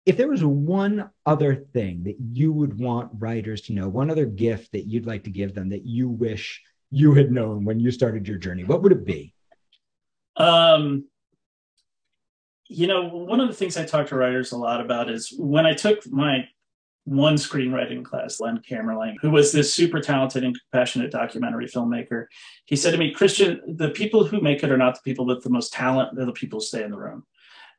if 0.06 0.18
there 0.18 0.28
was 0.28 0.44
one 0.44 1.10
other 1.26 1.56
thing 1.56 2.04
that 2.04 2.16
you 2.20 2.52
would 2.52 2.80
want 2.80 3.12
writers 3.14 3.62
to 3.62 3.74
know, 3.74 3.90
one 3.90 4.10
other 4.10 4.26
gift 4.26 4.72
that 4.72 4.88
you'd 4.88 5.06
like 5.06 5.26
to 5.26 5.30
give 5.30 5.54
them 5.54 5.70
that 5.70 5.86
you 5.86 6.10
wish 6.10 6.62
you 6.90 7.14
had 7.14 7.32
known 7.32 7.66
when 7.66 7.80
you 7.80 7.92
started 7.92 8.28
your 8.28 8.38
journey, 8.38 8.64
what 8.64 8.82
would 8.82 8.92
it 8.92 9.06
be? 9.06 9.34
Um, 10.38 11.06
you 12.68 12.88
know, 12.88 13.08
one 13.08 13.40
of 13.40 13.50
the 13.50 13.54
things 13.54 13.78
I 13.78 13.86
talk 13.86 14.08
to 14.08 14.16
writers 14.16 14.52
a 14.52 14.58
lot 14.58 14.82
about 14.82 15.10
is 15.10 15.34
when 15.38 15.66
I 15.66 15.74
took 15.74 16.08
my 16.08 16.48
one 17.06 17.36
screenwriting 17.36 18.04
class, 18.04 18.40
Len 18.40 18.60
Kamerling, 18.60 19.16
who 19.22 19.32
was 19.32 19.52
this 19.52 19.74
super 19.74 20.00
talented 20.00 20.44
and 20.44 20.58
compassionate 20.60 21.12
documentary 21.12 21.66
filmmaker. 21.66 22.26
He 22.66 22.76
said 22.76 22.92
to 22.92 22.98
me, 22.98 23.12
Christian, 23.12 23.62
the 23.78 23.90
people 23.90 24.26
who 24.26 24.42
make 24.42 24.64
it 24.64 24.72
are 24.72 24.78
not 24.78 24.96
the 24.96 25.02
people 25.04 25.26
with 25.26 25.44
the 25.44 25.50
most 25.50 25.74
talent, 25.74 26.16
they're 26.16 26.26
the 26.26 26.32
people 26.32 26.60
who 26.60 26.66
stay 26.66 26.84
in 26.84 26.92
the 26.92 26.98
room. 26.98 27.26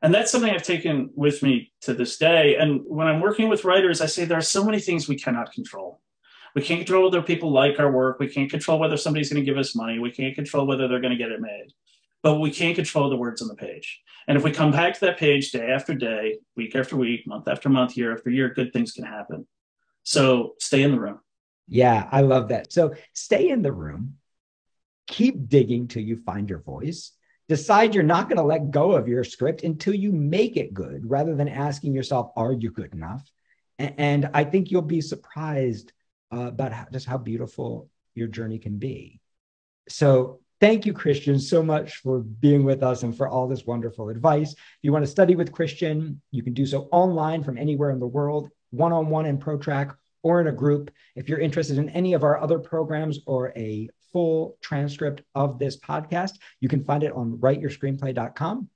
And 0.01 0.13
that's 0.13 0.31
something 0.31 0.49
I've 0.49 0.63
taken 0.63 1.11
with 1.15 1.43
me 1.43 1.71
to 1.81 1.93
this 1.93 2.17
day. 2.17 2.55
And 2.55 2.81
when 2.85 3.07
I'm 3.07 3.21
working 3.21 3.49
with 3.49 3.65
writers, 3.65 4.01
I 4.01 4.07
say 4.07 4.25
there 4.25 4.37
are 4.37 4.41
so 4.41 4.63
many 4.63 4.79
things 4.79 5.07
we 5.07 5.19
cannot 5.19 5.51
control. 5.51 6.01
We 6.55 6.63
can't 6.63 6.79
control 6.79 7.05
whether 7.05 7.21
people 7.21 7.51
like 7.51 7.79
our 7.79 7.91
work. 7.91 8.19
We 8.19 8.27
can't 8.27 8.49
control 8.49 8.79
whether 8.79 8.97
somebody's 8.97 9.31
going 9.31 9.45
to 9.45 9.49
give 9.49 9.59
us 9.59 9.75
money. 9.75 9.99
We 9.99 10.11
can't 10.11 10.35
control 10.35 10.65
whether 10.65 10.87
they're 10.87 10.99
going 10.99 11.11
to 11.11 11.17
get 11.17 11.31
it 11.31 11.39
made. 11.39 11.67
But 12.23 12.39
we 12.39 12.51
can't 12.51 12.75
control 12.75 13.09
the 13.09 13.17
words 13.17 13.41
on 13.41 13.47
the 13.47 13.55
page. 13.55 14.01
And 14.27 14.37
if 14.37 14.43
we 14.43 14.51
come 14.51 14.71
back 14.71 14.93
to 14.93 14.99
that 15.01 15.17
page 15.17 15.51
day 15.51 15.71
after 15.71 15.93
day, 15.93 16.37
week 16.55 16.75
after 16.75 16.95
week, 16.95 17.25
month 17.25 17.47
after 17.47 17.69
month, 17.69 17.97
year 17.97 18.13
after 18.13 18.29
year, 18.29 18.53
good 18.53 18.71
things 18.71 18.91
can 18.91 19.03
happen. 19.03 19.47
So 20.03 20.55
stay 20.59 20.83
in 20.83 20.91
the 20.91 20.99
room. 20.99 21.19
Yeah, 21.67 22.07
I 22.11 22.21
love 22.21 22.49
that. 22.49 22.71
So 22.71 22.93
stay 23.13 23.49
in 23.49 23.61
the 23.61 23.71
room, 23.71 24.17
keep 25.07 25.47
digging 25.47 25.87
till 25.87 26.03
you 26.03 26.17
find 26.17 26.49
your 26.49 26.59
voice. 26.59 27.11
Decide 27.49 27.95
you're 27.95 28.03
not 28.03 28.27
going 28.27 28.37
to 28.37 28.43
let 28.43 28.71
go 28.71 28.91
of 28.91 29.07
your 29.07 29.23
script 29.23 29.63
until 29.63 29.93
you 29.93 30.11
make 30.11 30.57
it 30.57 30.73
good, 30.73 31.09
rather 31.09 31.35
than 31.35 31.49
asking 31.49 31.93
yourself, 31.93 32.31
Are 32.35 32.53
you 32.53 32.71
good 32.71 32.93
enough? 32.93 33.29
And 33.79 34.29
I 34.33 34.43
think 34.43 34.69
you'll 34.69 34.83
be 34.83 35.01
surprised 35.01 35.91
uh, 36.31 36.47
about 36.47 36.71
how, 36.71 36.85
just 36.91 37.07
how 37.07 37.17
beautiful 37.17 37.89
your 38.13 38.27
journey 38.27 38.59
can 38.59 38.77
be. 38.77 39.19
So 39.89 40.40
Thank 40.61 40.85
you, 40.85 40.93
Christian, 40.93 41.39
so 41.39 41.63
much 41.63 41.95
for 41.97 42.19
being 42.19 42.63
with 42.63 42.83
us 42.83 43.01
and 43.01 43.17
for 43.17 43.27
all 43.27 43.47
this 43.47 43.65
wonderful 43.65 44.09
advice. 44.09 44.53
If 44.53 44.59
you 44.83 44.91
want 44.91 45.03
to 45.03 45.09
study 45.09 45.35
with 45.35 45.51
Christian, 45.51 46.21
you 46.29 46.43
can 46.43 46.53
do 46.53 46.67
so 46.67 46.87
online 46.91 47.43
from 47.43 47.57
anywhere 47.57 47.89
in 47.89 47.99
the 47.99 48.05
world, 48.05 48.47
one 48.69 48.93
on 48.93 49.09
one 49.09 49.25
in 49.25 49.39
ProTrack 49.39 49.95
or 50.21 50.39
in 50.39 50.45
a 50.45 50.51
group. 50.51 50.91
If 51.15 51.27
you're 51.27 51.39
interested 51.39 51.79
in 51.79 51.89
any 51.89 52.13
of 52.13 52.23
our 52.23 52.39
other 52.39 52.59
programs 52.59 53.21
or 53.25 53.51
a 53.55 53.89
full 54.13 54.59
transcript 54.61 55.23
of 55.33 55.57
this 55.57 55.77
podcast, 55.77 56.33
you 56.59 56.69
can 56.69 56.83
find 56.83 57.01
it 57.01 57.11
on 57.13 57.39
writeyourscreenplay.com. 57.39 58.69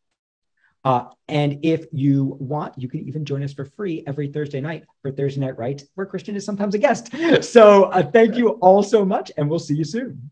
Uh, 0.83 1.05
and 1.27 1.59
if 1.63 1.85
you 1.91 2.35
want, 2.39 2.79
you 2.79 2.89
can 2.89 3.07
even 3.07 3.25
join 3.25 3.43
us 3.43 3.53
for 3.53 3.65
free 3.65 4.03
every 4.07 4.27
Thursday 4.27 4.59
night 4.59 4.85
for 5.03 5.11
Thursday 5.11 5.41
Night 5.41 5.57
Writes, 5.59 5.83
where 5.93 6.07
Christian 6.07 6.35
is 6.35 6.45
sometimes 6.45 6.73
a 6.73 6.79
guest. 6.79 7.13
So 7.43 7.83
uh, 7.85 8.01
thank 8.01 8.35
you 8.35 8.49
all 8.61 8.81
so 8.81 9.05
much, 9.05 9.31
and 9.37 9.47
we'll 9.47 9.59
see 9.59 9.75
you 9.75 9.83
soon. 9.83 10.31